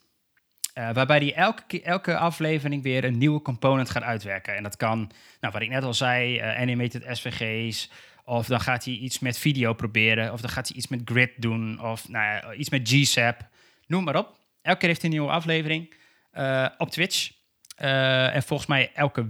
Uh, 0.77 0.93
waarbij 0.93 1.17
hij 1.17 1.33
elke, 1.33 1.81
elke 1.81 2.17
aflevering 2.17 2.83
weer 2.83 3.03
een 3.03 3.17
nieuwe 3.17 3.41
component 3.41 3.89
gaat 3.89 4.03
uitwerken. 4.03 4.55
En 4.55 4.63
dat 4.63 4.77
kan, 4.77 5.11
nou, 5.39 5.53
wat 5.53 5.61
ik 5.61 5.69
net 5.69 5.83
al 5.83 5.93
zei, 5.93 6.37
uh, 6.37 6.59
animated 6.59 7.05
SVG's. 7.17 7.91
Of 8.23 8.47
dan 8.47 8.59
gaat 8.59 8.85
hij 8.85 8.93
iets 8.93 9.19
met 9.19 9.37
video 9.37 9.73
proberen. 9.73 10.33
Of 10.33 10.41
dan 10.41 10.49
gaat 10.49 10.67
hij 10.67 10.77
iets 10.77 10.87
met 10.87 11.01
grid 11.05 11.31
doen. 11.37 11.81
Of 11.81 12.09
nou 12.09 12.25
ja, 12.25 12.53
iets 12.53 12.69
met 12.69 12.89
GSAP. 12.89 13.47
Noem 13.87 14.03
maar 14.03 14.15
op. 14.15 14.39
Elke 14.61 14.79
keer 14.79 14.87
heeft 14.87 15.01
hij 15.01 15.09
een 15.09 15.15
nieuwe 15.17 15.31
aflevering 15.31 15.93
uh, 16.33 16.67
op 16.77 16.89
Twitch. 16.89 17.31
en 17.75 18.43
volgens 18.43 18.69
mij 18.69 18.91
elke 18.93 19.29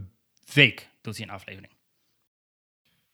week 0.54 0.90
doet 1.02 1.18
hij 1.18 1.26
een 1.28 1.34
aflevering. 1.34 1.79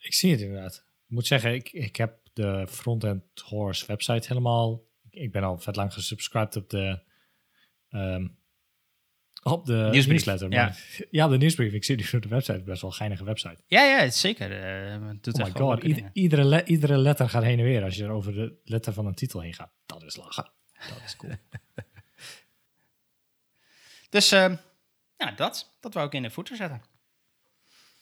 Ik 0.05 0.13
zie 0.13 0.31
het 0.31 0.41
inderdaad. 0.41 0.75
Ik 0.75 1.11
moet 1.11 1.27
zeggen, 1.27 1.53
ik, 1.53 1.71
ik 1.71 1.95
heb 1.95 2.19
de 2.33 2.67
Frontend 2.69 3.23
Horse 3.39 3.85
website 3.85 4.27
helemaal. 4.27 4.83
Ik 5.09 5.31
ben 5.31 5.43
al 5.43 5.57
vet 5.59 5.75
lang 5.75 5.93
gesubscribed 5.93 6.55
op 6.55 6.69
de. 6.69 6.99
Um, 7.89 8.37
op 9.43 9.65
de 9.65 9.73
nieuwsbrief. 9.73 10.07
newsletter. 10.07 10.51
Ja. 10.51 10.63
Maar, 10.63 11.05
ja, 11.09 11.27
de 11.37 11.37
nieuwsbrief. 11.37 11.73
Ik 11.73 11.83
zie 11.83 11.95
nu 11.95 12.03
op 12.11 12.21
de 12.21 12.27
website. 12.27 12.61
Best 12.61 12.81
wel 12.81 12.89
een 12.89 12.95
geinige 12.95 13.23
website. 13.23 13.63
Ja, 13.67 13.83
ja, 13.83 14.09
zeker. 14.09 14.51
Uh, 15.01 15.09
doet 15.21 15.39
oh 15.39 15.45
my 15.45 15.51
god. 15.51 15.83
Ieder, 15.83 16.09
iedere, 16.13 16.43
le 16.43 16.63
iedere 16.63 16.97
letter 16.97 17.29
gaat 17.29 17.43
heen 17.43 17.59
en 17.59 17.65
weer 17.65 17.83
als 17.83 17.95
je 17.95 18.03
er 18.03 18.09
over 18.09 18.33
de 18.33 18.59
letter 18.63 18.93
van 18.93 19.05
een 19.05 19.15
titel 19.15 19.39
heen 19.39 19.53
gaat. 19.53 19.71
Dat 19.85 20.03
is 20.03 20.15
lachen. 20.15 20.51
Dat 20.73 21.01
is 21.05 21.15
cool. 21.15 21.33
dus 24.09 24.33
uh, 24.33 24.53
ja, 25.17 25.31
dat. 25.31 25.75
Dat 25.79 25.93
wou 25.93 26.07
ik 26.07 26.13
in 26.13 26.21
de 26.21 26.29
voeten 26.29 26.55
zetten. 26.55 26.81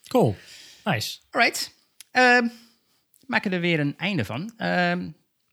Cool. 0.07 0.35
Nice. 0.83 1.19
Alright. 1.29 1.81
Uh, 2.13 2.49
maken 3.27 3.53
er 3.53 3.59
weer 3.59 3.79
een 3.79 3.97
einde 3.97 4.25
van. 4.25 4.53
Uh, 4.57 4.93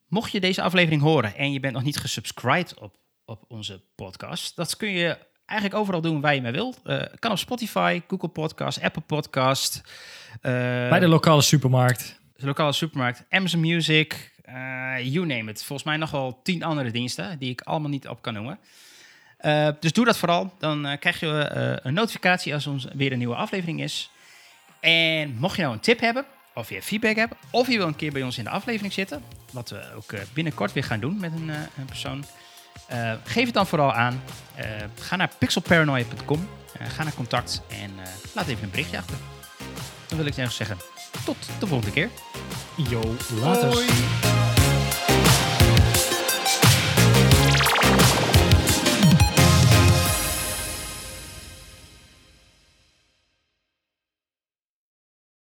mocht 0.09 0.33
je 0.33 0.41
deze 0.41 0.63
aflevering 0.63 1.03
horen 1.03 1.37
en 1.37 1.53
je 1.53 1.61
bent 1.61 1.75
nog 1.75 1.83
niet 1.83 1.99
gesubscribed 1.99 2.75
op, 2.75 2.97
op 3.25 3.45
onze 3.49 3.83
podcast, 3.95 4.57
dat 4.57 4.77
kun 4.77 4.91
je 4.91 5.19
eigenlijk 5.47 5.81
overal 5.81 6.01
doen 6.01 6.21
waar 6.21 6.35
je 6.35 6.43
maar 6.43 6.53
wilt. 6.53 6.81
Uh, 6.85 7.03
kan 7.19 7.31
op 7.31 7.39
Spotify, 7.39 8.01
Google 8.09 8.29
Podcast, 8.29 8.83
Apple 8.83 9.03
Podcast. 9.03 9.83
Bij 10.41 10.99
de 10.99 11.09
lokale 11.09 11.43
supermarkt. 11.43 12.21
De 12.37 12.47
lokale 12.47 12.73
supermarkt, 12.73 13.25
Amazon 13.31 13.61
Music. 13.61 14.33
Uh, 14.49 14.55
you 15.13 15.27
name 15.27 15.51
it. 15.51 15.65
Volgens 15.65 15.89
mij 15.89 15.97
nog 15.97 16.11
wel 16.11 16.41
tien 16.43 16.63
andere 16.63 16.91
diensten 16.91 17.39
die 17.39 17.51
ik 17.51 17.61
allemaal 17.61 17.91
niet 17.91 18.09
op 18.09 18.23
kan 18.23 18.35
noemen. 18.35 18.59
Dus 19.81 19.93
doe 19.93 20.05
dat 20.05 20.19
vooral. 20.19 20.55
Dan 20.59 20.97
krijg 20.99 21.21
je 21.21 21.49
een 21.83 21.95
notificatie 21.95 22.55
als 22.55 22.67
er 22.67 22.93
weer 22.95 23.13
een 23.13 23.19
nieuwe 23.19 23.35
aflevering 23.35 23.83
is. 23.83 24.11
En 24.81 25.37
mocht 25.39 25.57
je 25.57 25.63
nou 25.63 25.75
een 25.75 25.81
tip 25.81 26.01
hebben, 26.01 26.25
of 26.61 26.69
je 26.69 26.83
feedback 26.83 27.17
hebt, 27.17 27.35
of 27.51 27.69
je 27.69 27.77
wil 27.77 27.87
een 27.87 27.97
keer 27.97 28.13
bij 28.13 28.23
ons 28.23 28.39
in 28.39 28.45
de 28.45 28.51
aflevering 28.51 28.93
zitten, 28.93 29.23
wat 29.53 29.71
we 29.71 29.93
ook 29.97 30.15
binnenkort 30.33 30.73
weer 30.73 30.85
gaan 30.85 31.01
doen 31.01 31.21
met 31.21 31.33
een, 31.33 31.49
een 31.49 31.85
persoon, 31.87 32.25
geef 33.25 33.45
het 33.45 33.55
dan 33.55 33.67
vooral 33.67 33.93
aan. 33.93 34.23
ga 35.01 35.17
naar 35.17 35.31
pixelparanoia.com, 35.39 36.49
ga 36.79 37.03
naar 37.03 37.15
contact 37.15 37.63
en 37.69 37.91
laat 38.33 38.47
even 38.47 38.63
een 38.65 38.71
berichtje 38.71 38.99
achter. 38.99 39.17
Dan 40.09 40.19
wil 40.19 40.27
ik 40.27 40.35
zeggen, 40.51 40.77
tot 41.25 41.37
de 41.59 41.67
volgende 41.67 41.93
keer. 41.93 42.09
Yo, 42.77 43.15
later. 43.41 43.69
Hoi. 43.69 44.40